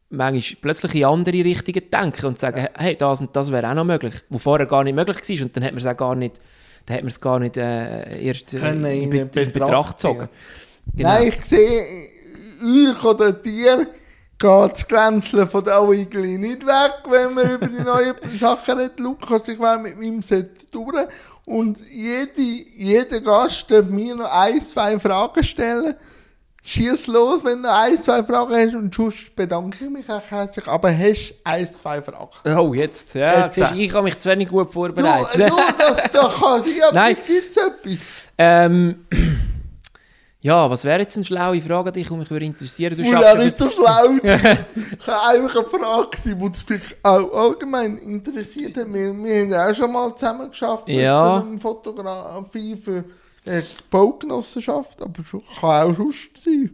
manchmal 0.09 0.57
plötzlich 0.61 0.95
in 0.95 1.05
andere 1.05 1.43
Richtungen 1.43 1.89
denken 1.91 2.25
und 2.27 2.39
sagen, 2.39 2.67
hey, 2.77 2.95
das 2.95 3.19
und 3.21 3.35
das 3.35 3.51
wäre 3.51 3.67
auch 3.69 3.73
noch 3.73 3.83
möglich, 3.83 4.13
wo 4.29 4.37
vorher 4.37 4.67
gar 4.67 4.83
nicht 4.83 4.95
möglich 4.95 5.17
war 5.39 5.45
und 5.45 5.57
dann 5.57 5.63
hat 5.63 5.71
man 5.71 5.79
es 5.79 5.87
auch 5.87 5.97
gar 5.97 6.15
nicht, 6.15 6.39
dann 6.85 6.97
hat 6.97 7.03
man 7.03 7.09
es 7.09 7.21
gar 7.21 7.39
nicht 7.39 7.57
äh, 7.57 8.25
erst 8.25 8.53
äh, 8.53 8.71
in, 8.71 8.85
in 8.85 9.09
Be 9.09 9.17
in 9.19 9.29
Betracht 9.29 9.53
Betracht 9.53 9.97
gezogen. 9.97 10.29
Genau. 10.95 11.09
Nein, 11.09 11.27
ich 11.27 11.45
sehe, 11.45 12.09
euch 12.63 13.03
oder 13.03 13.31
dir 13.31 13.87
geht 14.37 14.71
das 14.73 14.87
Glänzeln 14.87 15.47
von 15.47 15.63
der 15.63 15.79
Augli 15.79 16.37
nicht 16.37 16.65
weg, 16.65 16.93
wenn 17.09 17.33
man 17.33 17.55
über 17.55 17.67
die 17.67 17.81
neuen 17.81 18.15
Sachen 18.37 18.77
redet. 18.77 18.99
Lukas, 18.99 19.47
ich 19.47 19.59
war 19.59 19.77
mit 19.77 19.97
meinem 19.97 20.21
Set 20.21 20.73
durch 20.73 21.07
und 21.45 21.77
jede, 21.89 22.41
jeder 22.41 23.21
Gast 23.21 23.69
darf 23.69 23.85
mir 23.87 24.15
noch 24.15 24.31
ein, 24.31 24.61
zwei 24.61 24.99
Fragen 24.99 25.43
stellen. 25.43 25.95
Schieß 26.65 27.07
los, 27.07 27.43
wenn 27.43 27.61
du 27.61 27.69
ein, 27.69 28.01
zwei 28.01 28.23
Fragen 28.23 28.55
hast 28.55 28.73
und 28.73 28.95
sonst 28.95 29.35
bedanke 29.35 29.83
ich 29.83 29.89
mich 29.91 30.09
auch 30.09 30.21
herzlich. 30.29 30.65
Aber 30.65 30.97
hast 30.97 31.31
du 31.31 31.35
ein, 31.43 31.67
zwei 31.73 32.01
Fragen? 32.01 32.29
Oh, 32.57 32.73
jetzt. 32.73 33.13
Ja, 33.15 33.45
Jetzt, 33.47 33.55
siehst 33.55 33.71
du, 33.71 33.75
ich 33.75 33.93
habe 33.93 34.03
mich 34.05 34.17
zu 34.17 34.29
wenig 34.29 34.47
gut 34.47 34.67
Du, 34.69 34.71
vorbereitet. 34.71 35.33
du 35.33 35.39
das, 35.39 36.11
das 36.13 36.35
kann 36.35 36.63
sein, 36.63 36.73
aber 36.87 36.93
Nein. 36.93 37.17
gibt 37.27 37.49
es 37.49 37.57
etwas? 37.57 38.21
Ähm, 38.37 39.05
ja, 40.39 40.69
was 40.69 40.85
wäre 40.85 41.01
jetzt 41.01 41.17
eine 41.17 41.25
schlaue 41.25 41.59
Frage 41.61 41.89
an 41.89 41.93
dich, 41.93 42.07
die 42.07 42.13
mich 42.13 42.31
würde 42.31 42.45
interessieren? 42.45 42.95
Du 42.95 43.03
schaffst 43.03 43.23
ja 43.23 43.35
nicht 43.35 43.59
so 43.59 43.69
schlau 43.69 44.07
sein. 44.23 44.65
Ich 44.99 45.07
habe 45.07 45.37
einfach 45.37 45.55
eine 45.57 45.65
Frage, 45.83 46.17
die 46.23 46.33
uns 46.33 46.61
vielleicht 46.61 46.95
auch 47.03 47.33
allgemein 47.33 47.97
interessiert 47.97 48.77
hat. 48.77 48.87
Wir, 48.87 49.13
wir 49.13 49.41
haben 49.41 49.51
ja 49.51 49.69
auch 49.69 49.75
schon 49.75 49.91
mal 49.91 50.15
zusammen 50.15 50.49
geschafft 50.49 50.87
Ja. 50.87 51.41
für 51.41 51.45
eine 51.45 51.57
Fotografie 51.59 52.77
für 52.77 53.03
äh, 53.45 53.61
die 53.61 53.83
Baugenossenschaft, 53.89 55.01
aber 55.01 55.23
kann 55.59 55.91
auch 55.91 55.95
sonst 55.95 56.41
sein. 56.41 56.71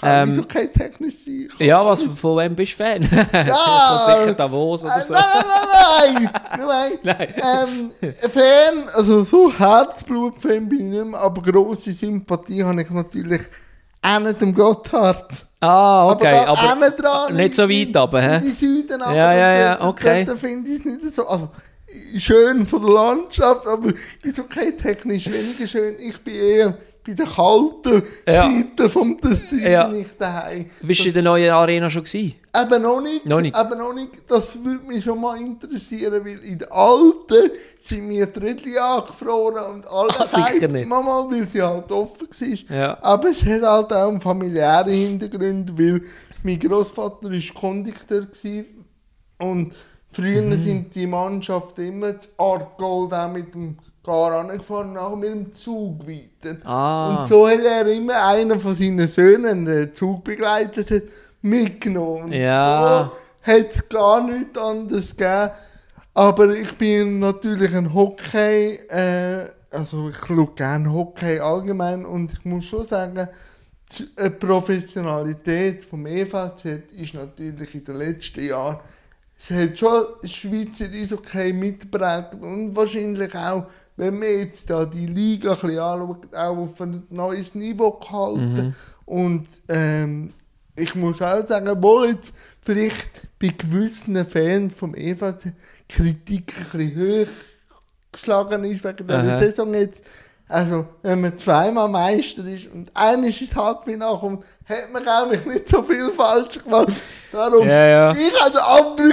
Kann 0.00 0.28
Ähm, 0.28 0.30
wieso 0.30 0.44
kein 0.44 0.72
technisch 0.72 1.16
sein. 1.26 1.48
Kann 1.56 1.66
Ja, 1.66 1.84
was, 1.84 2.02
von 2.02 2.38
wem 2.38 2.54
bist 2.56 2.72
du 2.72 2.76
Fan? 2.84 3.02
Ja. 3.32 4.06
Von 4.14 4.20
sicher 4.22 4.34
Davos 4.34 4.84
oder 4.84 4.96
Äh, 4.98 5.02
so. 5.02 5.12
nein, 5.14 6.30
nein, 6.30 6.30
nein, 6.58 6.98
nein, 7.02 7.34
nein. 7.34 7.34
Ähm, 8.02 8.30
Fan, 8.30 8.88
also 8.94 9.22
so 9.24 9.52
Herzblut-Fan 9.52 10.68
bin 10.68 10.78
ich 10.78 10.84
nicht 10.98 11.04
mehr, 11.04 11.20
aber 11.20 11.42
grosse 11.42 11.92
Sympathie 11.92 12.64
habe 12.64 12.80
ich 12.80 12.90
natürlich 12.90 13.42
auch 14.02 14.20
nicht 14.20 14.40
dem 14.40 14.54
Gotthard. 14.54 15.46
Ah, 15.62 16.08
okay, 16.08 16.46
aber, 16.46 16.58
aber, 16.58 16.90
da 16.90 17.26
dran, 17.26 17.34
nicht 17.36 17.54
so 17.54 17.68
weit 17.68 17.94
runter, 17.94 18.22
hä? 18.22 18.36
in 18.38 18.42
die 18.44 18.50
Süden, 18.52 19.02
aber 19.02 19.14
Ja, 19.14 19.34
ja, 19.34 19.52
ja, 19.58 19.80
okay. 19.82 20.24
Dort 20.24 20.38
finde 20.38 20.70
ich 20.70 20.78
es 20.78 20.84
nicht 20.86 21.12
so. 21.14 21.26
Also, 21.28 21.50
schön 22.18 22.66
von 22.66 22.82
der 22.82 22.90
Landschaft, 22.92 23.66
aber 23.66 23.92
ist 24.22 24.38
okay 24.38 24.72
technisch 24.72 25.26
weniger 25.26 25.66
schön. 25.66 25.94
Ich 26.00 26.18
bin 26.20 26.34
eher 26.34 26.78
bei 27.06 27.14
der 27.14 27.26
kalten 27.26 28.02
Ja. 28.26 28.42
Seite 28.50 28.90
vom 28.90 29.18
Tessin 29.20 29.60
Ja. 29.60 29.86
bin 29.88 30.02
ich 30.02 30.08
daheim. 30.18 30.66
bist 30.82 31.00
du 31.02 31.08
in 31.08 31.14
der 31.14 31.22
neuen 31.22 31.50
Arena 31.50 31.88
schon 31.88 32.04
gewesen? 32.04 32.34
Eben 32.54 32.82
noch 32.82 33.00
nicht. 33.00 33.24
Noch 33.26 33.40
nicht. 33.40 33.56
Eben 33.58 33.78
noch 33.78 33.94
nicht. 33.94 34.10
Das 34.28 34.62
würde 34.62 34.84
mich 34.86 35.02
schon 35.04 35.20
mal 35.20 35.38
interessieren, 35.40 36.24
weil 36.24 36.38
in 36.44 36.58
der 36.58 36.72
alten 36.72 37.50
sind 37.88 38.06
mir 38.06 38.26
die 38.26 38.38
Rädchen 38.38 38.76
angefroren 38.78 39.64
und 39.76 39.86
alle 39.88 40.10
Ah, 40.32 40.50
nicht. 40.68 40.86
Mal, 40.88 41.02
weil 41.30 41.46
sie 41.48 41.62
halt 41.62 41.90
offen 41.90 42.28
war. 42.28 42.76
Ja. 42.76 42.98
Aber 43.02 43.30
es 43.30 43.42
hat 43.44 43.62
halt 43.62 43.92
auch 43.92 44.08
einen 44.08 44.20
familiären 44.20 44.92
Hintergrund, 44.92 45.78
weil 45.78 46.02
mein 46.42 46.58
Großvater 46.58 47.30
war 47.30 47.60
Kondukteur 47.60 48.26
und 49.38 49.72
früher 50.12 50.42
Mhm. 50.42 50.58
sind 50.58 50.94
die 50.94 51.06
Mannschaften 51.06 51.86
immer 51.86 52.18
zu 52.18 52.28
Art 52.38 52.76
Gold 52.78 53.12
auch 53.12 53.30
mit 53.32 53.54
dem 53.54 53.76
Gar 54.02 54.32
angefahren, 54.40 54.94
nachher 54.94 55.16
mit 55.16 55.28
dem 55.28 55.52
Zug 55.52 56.06
weiter. 56.08 56.56
Ah. 56.64 57.18
Und 57.20 57.26
so 57.28 57.46
hat 57.46 57.60
er 57.60 57.86
immer 57.86 58.26
einen 58.28 58.58
von 58.58 58.74
seinen 58.74 59.06
Söhnen, 59.06 59.66
den 59.66 59.92
Zug 59.94 60.24
begleitet 60.24 60.90
hat, 60.90 61.02
mitgenommen. 61.42 62.32
Ja. 62.32 63.10
So 63.44 63.52
hat 63.52 63.70
es 63.70 63.88
gar 63.88 64.24
nichts 64.26 64.58
anderes 64.58 65.10
gegeben. 65.16 65.50
Aber 66.14 66.48
ich 66.54 66.72
bin 66.76 67.18
natürlich 67.18 67.74
ein 67.74 67.92
Hockey, 67.92 68.80
äh, 68.88 69.44
also 69.70 70.08
ich 70.08 70.16
schaue 70.26 70.48
gerne 70.56 70.90
Hockey 70.92 71.38
allgemein 71.38 72.04
und 72.04 72.32
ich 72.32 72.44
muss 72.44 72.64
schon 72.64 72.86
sagen, 72.86 73.28
die 73.92 74.08
äh, 74.16 74.30
Professionalität 74.30 75.84
vom 75.84 76.06
EVZ 76.06 76.64
ist 76.98 77.14
natürlich 77.14 77.74
in 77.74 77.84
den 77.84 77.96
letzten 77.96 78.46
Jahren, 78.46 78.78
es 79.42 79.50
hat 79.50 79.78
schon 79.78 80.04
das 80.20 80.32
Schweizer 80.32 80.90
Eishockey 80.90 81.52
mitgeprägt 81.52 82.34
und 82.40 82.76
wahrscheinlich 82.76 83.34
auch, 83.34 83.66
wenn 83.96 84.18
man 84.18 84.28
jetzt 84.28 84.68
da 84.68 84.84
die 84.84 85.06
Liga 85.06 85.52
ein 85.52 85.60
bisschen 85.60 85.78
anschaut, 85.78 86.34
auch 86.34 86.56
auf 86.56 86.80
ein 86.80 87.02
neues 87.10 87.54
Niveau 87.54 87.92
gehalten. 87.92 88.74
Und 89.06 89.46
ähm, 89.68 90.32
ich 90.76 90.94
muss 90.94 91.22
auch 91.22 91.44
sagen, 91.46 91.68
obwohl 91.68 92.08
jetzt 92.08 92.32
vielleicht 92.60 93.08
bei 93.38 93.48
gewissen 93.48 94.24
Fans 94.26 94.74
vom 94.74 94.94
EVC 94.94 95.52
Kritik 95.88 96.54
ein 96.72 96.78
bisschen 96.78 97.22
hoch 97.22 97.28
geschlagen 98.12 98.64
ist 98.64 98.84
wegen 98.84 99.06
dieser. 99.06 99.38
Saison 99.38 99.74
jetzt. 99.74 100.04
Also, 100.50 100.84
wenn 101.02 101.20
man 101.20 101.38
zweimal 101.38 101.88
Meister 101.88 102.44
ist 102.44 102.66
und 102.74 102.90
eines 102.92 103.40
ins 103.40 103.54
Halbfinale 103.54 104.18
kommt, 104.18 104.44
hat 104.68 104.92
man 104.92 105.06
eigentlich 105.06 105.46
nicht 105.46 105.68
so 105.68 105.80
viel 105.84 106.10
falsch 106.10 106.62
gemacht. 106.62 106.88
Darum, 107.30 107.68
Ja, 107.68 107.86
ja. 107.86 108.10
ich 108.12 108.42
als 108.42 108.54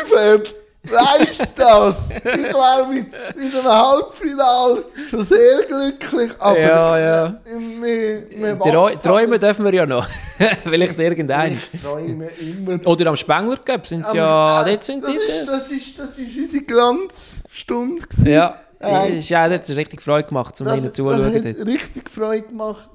Fan 0.09 0.41
weiss 0.89 1.53
das. 1.55 1.95
Ich 2.09 2.53
war 2.53 2.87
mit, 2.87 3.11
mit 3.35 3.55
einem 3.55 3.63
Halbfinale 3.65 4.85
schon 5.09 5.25
sehr 5.25 5.63
glücklich. 5.67 6.31
Aber 6.39 6.59
Ja, 6.59 6.97
ja. 6.99 7.35
Wir, 7.81 8.59
Träumen 9.03 9.39
dürfen 9.39 9.65
wir 9.65 9.73
ja 9.73 9.85
noch. 9.85 10.07
Vielleicht 10.63 10.97
irgendein. 10.97 11.61
Ich 11.71 11.81
träume 11.81 12.29
immer. 12.39 12.87
Oder 12.87 13.07
am 13.07 13.15
Spengler 13.15 13.57
Cup 13.57 13.85
sind 13.85 14.07
sie 14.07 14.17
ja, 14.17 14.63
äh, 14.65 14.71
dort 14.71 14.83
sind 14.83 15.03
das 15.03 15.11
die. 15.11 15.17
Ist, 15.17 15.47
das, 15.47 15.71
ist, 15.71 15.99
das 15.99 16.17
ist 16.17 16.37
unsere 16.37 16.63
Glanzstunde. 16.63 18.01
gewesen. 18.07 18.27
Ja, 18.27 18.55
Äh, 18.79 19.17
ist 19.17 19.29
ja, 19.29 19.47
das 19.49 19.67
hat 19.69 19.75
richtig 19.75 20.01
Freude 20.01 20.27
gemacht, 20.27 20.59
um 20.61 20.67
ihnen 20.67 20.75
das, 20.77 20.85
das 20.85 20.93
zuzuschauen. 20.93 21.33
hat 21.33 21.45
dort. 21.45 21.67
richtig 21.67 22.09
Freude 22.09 22.47
gemacht. 22.47 22.89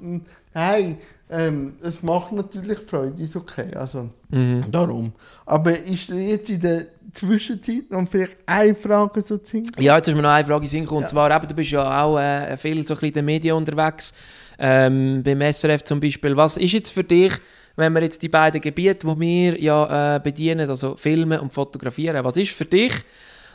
Hey, 0.52 0.96
ähm, 1.30 1.74
es 1.82 2.02
macht 2.02 2.32
natürlich 2.32 2.78
Freude, 2.78 3.20
ist 3.22 3.34
okay. 3.36 3.68
Also, 3.74 4.10
Mhm. 4.28 4.70
darum. 4.70 5.12
Aber 5.46 5.76
ist 5.78 6.08
jetzt 6.10 6.50
in 6.50 6.60
der 6.60 6.86
Zwischenzeit 7.12 7.90
noch 7.90 8.06
vielleicht 8.08 8.36
eine 8.46 8.74
Frage 8.74 9.20
so 9.22 9.38
zu? 9.38 9.62
Ja, 9.78 9.96
jetzt 9.96 10.08
ist 10.08 10.14
mir 10.14 10.22
noch 10.22 10.30
eine 10.30 10.44
Frage 10.46 10.66
in. 10.76 10.86
Und 10.88 11.08
zwar, 11.08 11.34
eben, 11.34 11.48
du 11.48 11.54
bist 11.54 11.70
ja 11.70 12.02
auch 12.04 12.18
äh, 12.18 12.56
viel 12.56 12.86
so 12.86 12.94
ein 12.94 13.00
bisschen 13.00 13.08
in 13.08 13.12
den 13.14 13.24
Medien 13.24 13.56
unterwegs. 13.56 14.12
Ähm, 14.58 15.22
beim 15.24 15.40
SRF 15.52 15.82
zum 15.84 15.98
Beispiel. 16.00 16.36
Was 16.36 16.56
ist 16.58 16.72
jetzt 16.72 16.90
für 16.92 17.02
dich, 17.04 17.32
wenn 17.76 17.92
wir 17.94 18.02
jetzt 18.02 18.22
die 18.22 18.28
beiden 18.28 18.60
Gebiete, 18.60 19.06
die 19.06 19.20
wir 19.20 19.60
ja 19.60 20.16
äh, 20.16 20.20
bedienen, 20.20 20.68
also 20.68 20.94
Filmen 20.96 21.40
und 21.40 21.52
Fotografieren, 21.52 22.22
was 22.24 22.36
ist 22.36 22.52
für 22.52 22.66
dich 22.66 22.92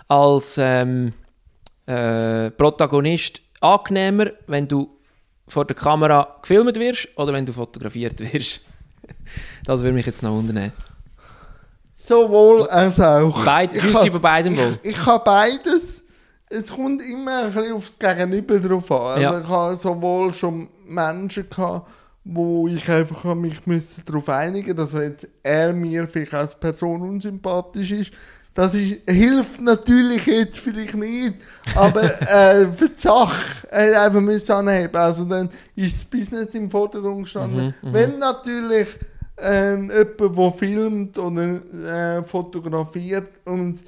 als 0.08 0.58
ähm, 0.60 1.14
äh, 1.88 2.52
Protagonist 2.52 3.42
angenehmer, 3.62 4.28
wenn 4.48 4.68
du 4.68 4.90
vor 5.48 5.66
der 5.66 5.76
Kamera 5.76 6.38
gefilmt 6.42 6.78
wirst 6.78 7.08
oder 7.18 7.34
wenn 7.34 7.46
du 7.46 7.54
fotografiert 7.54 8.20
wirst? 8.20 8.62
das 9.66 9.82
würde 9.82 9.94
mich 9.94 10.06
jetzt 10.06 10.22
noch 10.22 10.32
wundern. 10.34 10.72
Sowohl 11.94 12.68
als 12.70 13.00
auch. 13.00 13.44
Beid, 13.44 13.74
Ich 13.74 13.82
kann- 13.92 14.12
bei 14.12 14.20
beidem 14.20 14.58
wohl? 14.58 14.80
Ich, 14.84 14.92
ich 14.92 15.06
habe 15.06 15.24
beides. 15.26 16.04
Es 16.50 16.72
kommt 16.72 17.02
immer 17.02 17.44
ein 17.46 17.54
bisschen 17.54 17.74
aufs 17.74 17.98
Gegenüber 18.00 18.60
drauf 18.60 18.90
an. 18.92 19.00
Also 19.08 19.22
Ja. 19.22 19.40
Ich 19.42 19.48
habe 19.48 19.76
sowohl 19.76 20.34
schon 20.34 20.70
Menschen 20.86 21.50
gehabt, 21.50 21.90
wo 22.24 22.68
ich 22.70 22.90
einfach 22.90 23.24
habe 23.26 23.36
mich 23.40 23.58
darauf 24.06 24.30
einigen 24.30 24.76
dass 24.76 24.94
jetzt 24.94 25.28
er 25.44 25.74
mir 25.74 26.08
vielleicht 26.08 26.34
als 26.34 26.56
Person 26.58 27.02
unsympathisch 27.02 27.92
ist. 27.92 28.12
Das 28.58 28.74
ist, 28.74 29.08
hilft 29.08 29.62
natürlich 29.62 30.26
jetzt 30.26 30.58
vielleicht 30.58 30.96
nicht, 30.96 31.36
aber 31.76 32.06
äh, 32.22 32.66
für 32.76 32.90
die 32.90 33.00
Sache 33.00 33.68
äh, 33.70 33.94
einfach 33.94 34.20
müssen 34.20 34.52
anheben. 34.52 34.96
Also 34.96 35.26
dann 35.26 35.48
ist 35.76 35.96
das 35.98 36.06
Business 36.06 36.56
im 36.56 36.72
Vordergrund 36.72 37.26
gestanden. 37.26 37.72
Wenn 37.84 38.18
natürlich 38.18 38.88
ähm, 39.38 39.92
jemand, 39.92 40.36
der 40.38 40.52
filmt 40.54 41.20
oder 41.20 42.18
äh, 42.18 42.24
fotografiert 42.24 43.30
und 43.46 43.84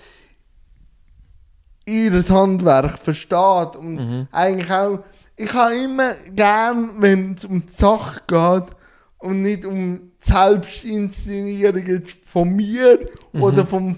ihr 1.87 2.23
Handwerk 2.29 2.99
versteht 2.99 3.75
und 3.75 3.95
Mhm. 3.95 4.27
eigentlich 4.31 4.71
auch, 4.71 4.99
ich 5.35 5.51
habe 5.51 5.75
immer 5.77 6.13
gern, 6.35 6.91
wenn 6.99 7.33
es 7.33 7.43
um 7.45 7.65
die 7.65 7.71
Sache 7.71 8.21
geht 8.27 8.75
und 9.17 9.41
nicht 9.41 9.65
um 9.65 10.11
die 10.23 10.31
Selbstinszenierung 10.31 11.85
jetzt 11.87 12.23
von 12.23 12.55
mir 12.55 12.99
Mhm. 13.33 13.41
oder 13.41 13.65
vom, 13.65 13.95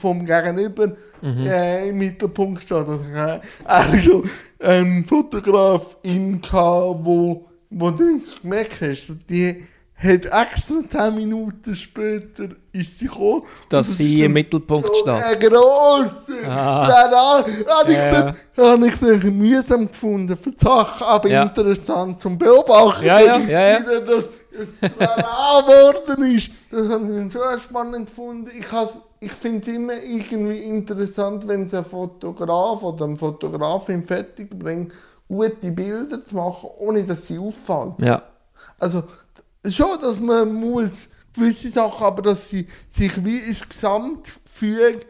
vom 0.00 0.24
Gegenüber 0.24 0.92
äh, 1.22 1.88
im 1.90 1.98
Mittelpunkt 1.98 2.62
steht. 2.62 2.76
Also 2.88 3.04
habe 3.14 3.40
auch 3.64 3.94
schon 4.02 4.30
einen 4.60 5.04
Fotograf 5.04 5.96
in 6.02 6.40
wo, 6.42 7.46
wo 7.70 7.90
du 7.90 8.20
gemerkt 8.40 8.80
hast, 8.80 9.14
die 9.28 9.66
hat 9.96 10.24
extra 10.24 10.74
10 10.90 11.14
Minuten 11.14 11.74
später 11.76 12.48
ist 12.72 12.98
sie 12.98 13.06
gekommen. 13.06 13.42
Dass 13.68 13.86
das 13.86 13.96
sie 13.98 14.22
im 14.22 14.32
Mittelpunkt 14.32 14.88
so 14.88 14.94
steht. 14.94 15.08
Ein 15.22 15.38
grosser. 15.38 16.48
Ah. 16.50 16.88
Ja, 16.88 17.44
habe 17.78 17.92
ich, 17.92 17.96
Ja, 17.96 18.10
dann- 18.10 18.36
habe 18.56 18.86
ich 18.88 18.94
dann 18.96 19.38
mühsam 19.38 19.86
gefunden 19.88 20.36
für 20.36 20.50
die 20.50 20.58
Sache, 20.58 21.04
aber 21.06 21.28
Ja. 21.28 21.44
interessant 21.44 22.20
zum 22.20 22.36
Beobachten. 22.36 23.04
Ja, 23.06 23.20
ja, 23.20 23.38
ja, 23.38 23.60
ja. 23.68 23.80
Wie 23.80 24.06
das, 24.06 24.24
geworden 24.90 26.36
ist. 26.36 26.50
Das 26.70 26.88
habe 26.88 27.24
ich 27.26 27.32
schon 27.32 27.58
spannend 27.60 28.06
gefunden. 28.08 28.50
Ich, 28.58 28.66
ich 29.24 29.32
finde 29.32 29.60
es 29.70 29.76
immer 29.76 29.94
irgendwie 30.02 30.58
interessant, 30.58 31.46
wenn 31.48 31.64
es 31.64 31.74
ein 31.74 31.84
Fotograf 31.84 32.82
oder 32.82 33.04
ein 33.06 33.16
Fotografin 33.16 34.02
fertig 34.04 34.50
bringt, 34.58 34.92
gute 35.28 35.70
Bilder 35.70 36.24
zu 36.24 36.36
machen, 36.36 36.68
ohne 36.78 37.02
dass 37.04 37.26
sie 37.26 37.38
auffallen. 37.38 37.94
Ja. 38.00 38.22
Also 38.78 39.04
schon, 39.68 39.88
dass 40.00 40.18
man 40.20 40.52
muss 40.52 41.08
gewisse 41.34 41.68
Sachen, 41.70 42.04
aber 42.04 42.22
dass 42.22 42.48
sie 42.48 42.66
sich 42.88 43.24
wie 43.24 43.38
ins 43.38 43.68
Gesamtgefüge 43.68 45.00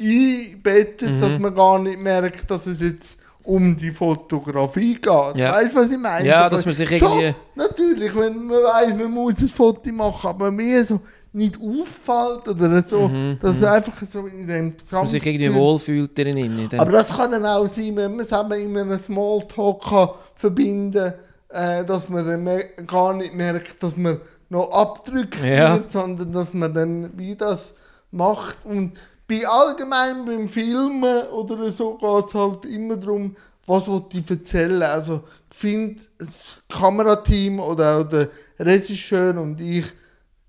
einbettet, 0.00 1.10
Mhm. 1.12 1.20
dass 1.20 1.38
man 1.38 1.54
gar 1.54 1.78
nicht 1.78 1.98
merkt, 2.00 2.50
dass 2.50 2.66
es 2.66 2.80
jetzt 2.80 3.18
um 3.44 3.76
die 3.76 3.90
Fotografie 3.90 4.94
geht. 4.94 5.04
Ja. 5.36 5.52
Weißt 5.52 5.72
du, 5.74 5.78
was 5.78 5.90
ich 5.90 5.98
meine? 5.98 6.26
Ja, 6.26 6.40
Aber 6.40 6.50
dass 6.56 6.64
man 6.64 6.74
sich 6.74 6.88
schon, 6.98 7.08
irgendwie- 7.20 7.34
Natürlich, 7.54 8.14
wenn 8.16 8.46
man 8.46 8.62
weiß, 8.62 8.96
man 8.96 9.10
muss 9.10 9.38
ein 9.40 9.48
Foto 9.48 9.92
machen, 9.92 10.28
aber 10.30 10.50
mir 10.50 10.84
so 10.86 11.00
nicht 11.34 11.58
auffällt 11.60 12.48
oder 12.48 12.80
so, 12.82 13.10
dass 13.40 13.56
es 13.58 13.64
einfach 13.64 14.00
so 14.10 14.26
in 14.26 14.46
dem 14.46 14.64
Mhm, 14.66 14.74
Dass 14.78 14.92
man 14.92 15.06
sich 15.08 15.26
irgendwie 15.26 15.52
wohlfühlt 15.52 16.16
drin. 16.16 16.36
in 16.36 16.68
dem- 16.68 16.80
aber 16.80 16.92
das 16.92 17.08
kann 17.16 17.32
dann 17.32 17.44
auch 17.44 17.66
sein, 17.66 17.94
wenn 17.96 18.16
man 18.16 18.24
es 18.24 18.32
eben 18.32 18.52
in 18.52 18.78
einem 18.78 18.98
Smalltalk 19.00 19.82
kann 19.82 20.08
verbinden 20.36 21.12
kann, 21.50 21.80
äh, 21.80 21.84
dass 21.84 22.08
man 22.08 22.24
dann 22.26 22.86
gar 22.86 23.14
nicht 23.14 23.34
merkt, 23.34 23.82
dass 23.82 23.96
man 23.96 24.20
noch 24.48 24.70
abdrückt 24.70 25.42
Ja. 25.42 25.74
wird, 25.74 25.90
sondern 25.92 26.32
dass 26.32 26.54
man 26.54 26.72
dann 26.72 27.10
wie 27.16 27.34
das 27.34 27.74
macht. 28.12 28.58
Und 28.64 28.92
bei 29.28 29.40
allgemein 29.46 30.24
beim 30.24 30.48
Filmen 30.48 31.26
oder 31.28 31.70
so 31.72 31.94
geht 31.94 32.28
es 32.28 32.34
halt 32.34 32.64
immer 32.66 32.96
darum, 32.96 33.34
was 33.66 33.84
ich 34.12 34.30
erzählen. 34.30 34.82
Also 34.82 35.20
ich 35.50 35.56
finde, 35.56 36.00
das 36.18 36.58
Kamerateam 36.68 37.58
oder 37.58 37.98
auch 38.00 38.04
der 38.08 38.28
Regisseur 38.60 39.36
und 39.40 39.60
ich 39.60 39.86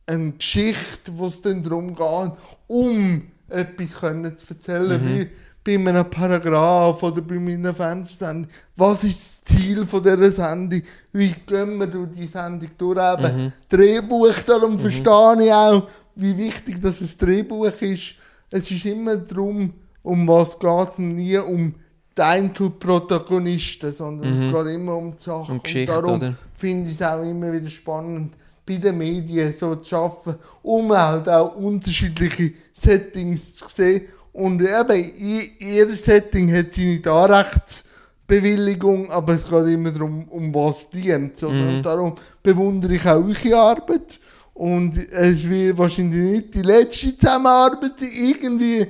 eine 0.05 0.31
Geschichte, 0.33 1.11
wo 1.13 1.27
es 1.27 1.41
dann 1.41 1.63
darum 1.63 1.95
geht, 1.95 2.31
um 2.67 3.23
etwas 3.49 3.99
können 3.99 4.35
zu 4.37 4.45
erzählen, 4.49 5.01
wie 5.05 5.29
bei 5.63 5.89
einem 5.89 6.09
Paragraph 6.09 7.01
oder 7.01 7.21
bei 7.21 7.39
meiner 7.39 7.73
Fernsehsendung. 7.73 8.49
Was 8.75 9.03
ist 9.03 9.15
das 9.15 9.43
Ziel 9.45 9.85
von 9.85 10.03
dieser 10.03 10.31
Sendung? 10.31 10.83
Wie 11.11 11.33
gehen 11.45 11.79
wir 11.79 11.87
durch 11.87 12.11
die 12.11 12.27
Sendung 12.27 12.69
durch? 12.77 12.97
Eben 12.97 13.53
Drehbuch, 13.67 14.35
darum 14.45 14.79
verstehe 14.79 15.45
ich 15.45 15.51
auch, 15.51 15.87
wie 16.15 16.37
wichtig 16.37 16.79
das 16.81 17.01
ein 17.01 17.09
Drehbuch 17.17 17.81
ist. 17.81 18.15
Es 18.51 18.69
ist 18.69 18.85
immer 18.85 19.15
darum, 19.17 19.73
um 20.03 20.27
was 20.27 20.57
geht 20.59 20.91
es 20.91 20.99
nie 20.99 21.37
um 21.37 21.73
die 22.15 22.21
Einzelprotagonisten, 22.21 23.91
sondern 23.91 24.33
es 24.33 24.53
geht 24.53 24.75
immer 24.75 24.95
um 24.95 25.15
die 25.15 25.21
Sache. 25.21 25.51
Um 25.51 25.63
Geschichte, 25.63 25.97
und 25.97 26.05
darum 26.05 26.17
oder? 26.17 26.35
finde 26.55 26.89
ich 26.89 26.95
es 26.95 27.01
auch 27.01 27.23
immer 27.23 27.51
wieder 27.51 27.69
spannend, 27.69 28.33
bei 28.65 28.77
den 28.77 28.97
Medien 28.97 29.53
so 29.55 29.75
zu 29.75 29.95
arbeiten, 29.95 30.39
um 30.63 30.91
halt 30.91 31.29
auch 31.29 31.55
unterschiedliche 31.55 32.53
Settings 32.73 33.55
zu 33.55 33.65
sehen. 33.69 34.05
Und 34.33 34.61
eben, 34.61 35.11
jedes 35.59 36.03
Setting 36.03 36.53
hat 36.53 36.73
seine 36.73 37.09
Anrechtsbewilligung, 37.09 39.09
aber 39.11 39.35
es 39.35 39.47
geht 39.47 39.67
immer 39.67 39.91
darum, 39.91 40.27
um 40.29 40.53
was 40.53 40.81
es 40.81 40.89
dient. 40.89 41.41
Mhm. 41.41 41.67
Und 41.67 41.85
darum 41.85 42.15
bewundere 42.43 42.95
ich 42.95 43.07
auch 43.07 43.23
eure 43.23 43.57
Arbeit. 43.57 44.19
Und 44.53 44.97
es 45.11 45.47
wird 45.47 45.77
wahrscheinlich 45.77 46.31
nicht 46.31 46.55
die 46.55 46.61
letzte 46.61 47.17
Zusammenarbeit. 47.17 47.93
Irgendwie 48.01 48.87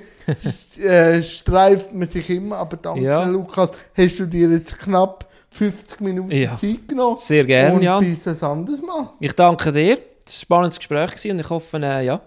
äh, 0.82 1.22
streift 1.24 1.94
man 1.94 2.08
sich 2.08 2.30
immer. 2.30 2.58
Aber 2.58 2.78
danke, 2.78 3.02
Ja. 3.02 3.26
Lukas, 3.26 3.72
hast 3.96 4.20
du 4.20 4.28
dir 4.28 4.50
jetzt 4.50 4.78
knapp 4.80 5.28
50 5.56 6.02
Minuten 6.02 6.32
Ja. 6.32 6.56
Zeit 6.58 6.88
genommen. 6.88 7.18
Sehr 7.18 7.46
gerne, 7.46 7.76
und 7.76 7.82
Jan. 7.82 8.04
bis 8.04 8.28
ein 8.28 8.42
anderes 8.44 8.82
Mal. 8.82 9.10
Ich 9.20 9.34
danke 9.34 9.72
dir. 9.72 9.98
Das 10.26 10.50
war 10.50 10.64
ein 10.64 10.72
spannendes 10.72 10.80
Gespräch 10.80 11.32
und 11.32 11.40
ich 11.40 11.50
hoffe, 11.50 11.78
äh, 11.78 12.06
ja. 12.06 12.20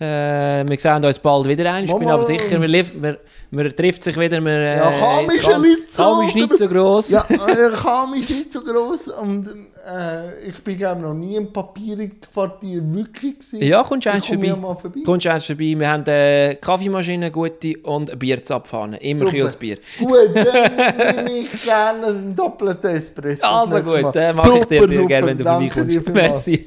Äh, 0.00 0.64
wir 0.68 0.80
sehen 0.80 1.04
uns 1.04 1.18
bald 1.20 1.46
wieder 1.46 1.72
ein. 1.72 1.84
Ich 1.84 1.96
bin 1.96 2.08
aber 2.08 2.24
sicher, 2.24 2.60
wir, 2.60 2.66
lief- 2.66 2.92
wir, 3.00 3.18
wir 3.52 3.76
trifft 3.76 4.02
sich 4.02 4.18
wieder. 4.18 4.38
Äh, 4.44 4.76
Ja, 4.78 4.90
Cham 4.90 5.24
jetzt 5.26 5.38
ist 5.38 5.46
ja 5.46 5.58
nicht 5.58 5.92
so- 5.92 6.02
Cham 6.02 6.26
ist 6.26 6.34
nicht 6.34 6.58
so 6.58 6.66
gross. 6.68 7.10
Ja, 7.10 7.24
äh, 7.28 7.70
Cham 7.80 8.14
ist 8.14 8.30
nicht 8.30 8.52
so 8.52 8.62
gross 8.62 9.06
und 9.06 9.48
äh, 9.88 10.48
ich 10.48 10.58
bin 10.64 10.76
glaube 10.76 11.02
noch 11.02 11.14
nie 11.14 11.36
im 11.36 11.52
Papierquartier 11.52 12.82
wirklich 12.92 13.38
gewesen. 13.38 13.62
Ja, 13.62 13.84
kommst 13.84 14.06
du 14.06 14.10
eins 14.12 14.26
vorbei. 14.26 14.48
mal 14.56 14.74
vorbei. 14.74 15.00
Kommst 15.04 15.26
erst 15.26 15.46
vorbei. 15.46 15.74
Wir 15.78 15.88
haben 15.88 16.04
eine 16.04 16.56
Kaffeemaschine, 16.60 17.30
gute 17.30 17.74
und 17.84 18.10
eine 18.10 18.16
Bierzapfhahn. 18.16 18.94
Immer 18.94 19.26
kühles 19.26 19.54
Bier. 19.54 19.78
Gut, 20.00 20.18
dann 20.34 21.24
nehme 21.24 21.30
ich 21.52 21.62
gerne 21.64 22.06
einen 22.08 22.34
doppelten 22.34 22.90
Espresso. 22.96 23.44
Also 23.46 23.80
gut, 23.82 24.16
dann 24.16 24.34
mache 24.34 24.58
ich 24.58 24.64
dir 24.64 24.88
sehr 24.88 25.04
gerne, 25.04 25.26
wenn 25.28 25.38
du 25.38 25.44
vorbeikommst. 25.44 26.08
Merci. 26.08 26.64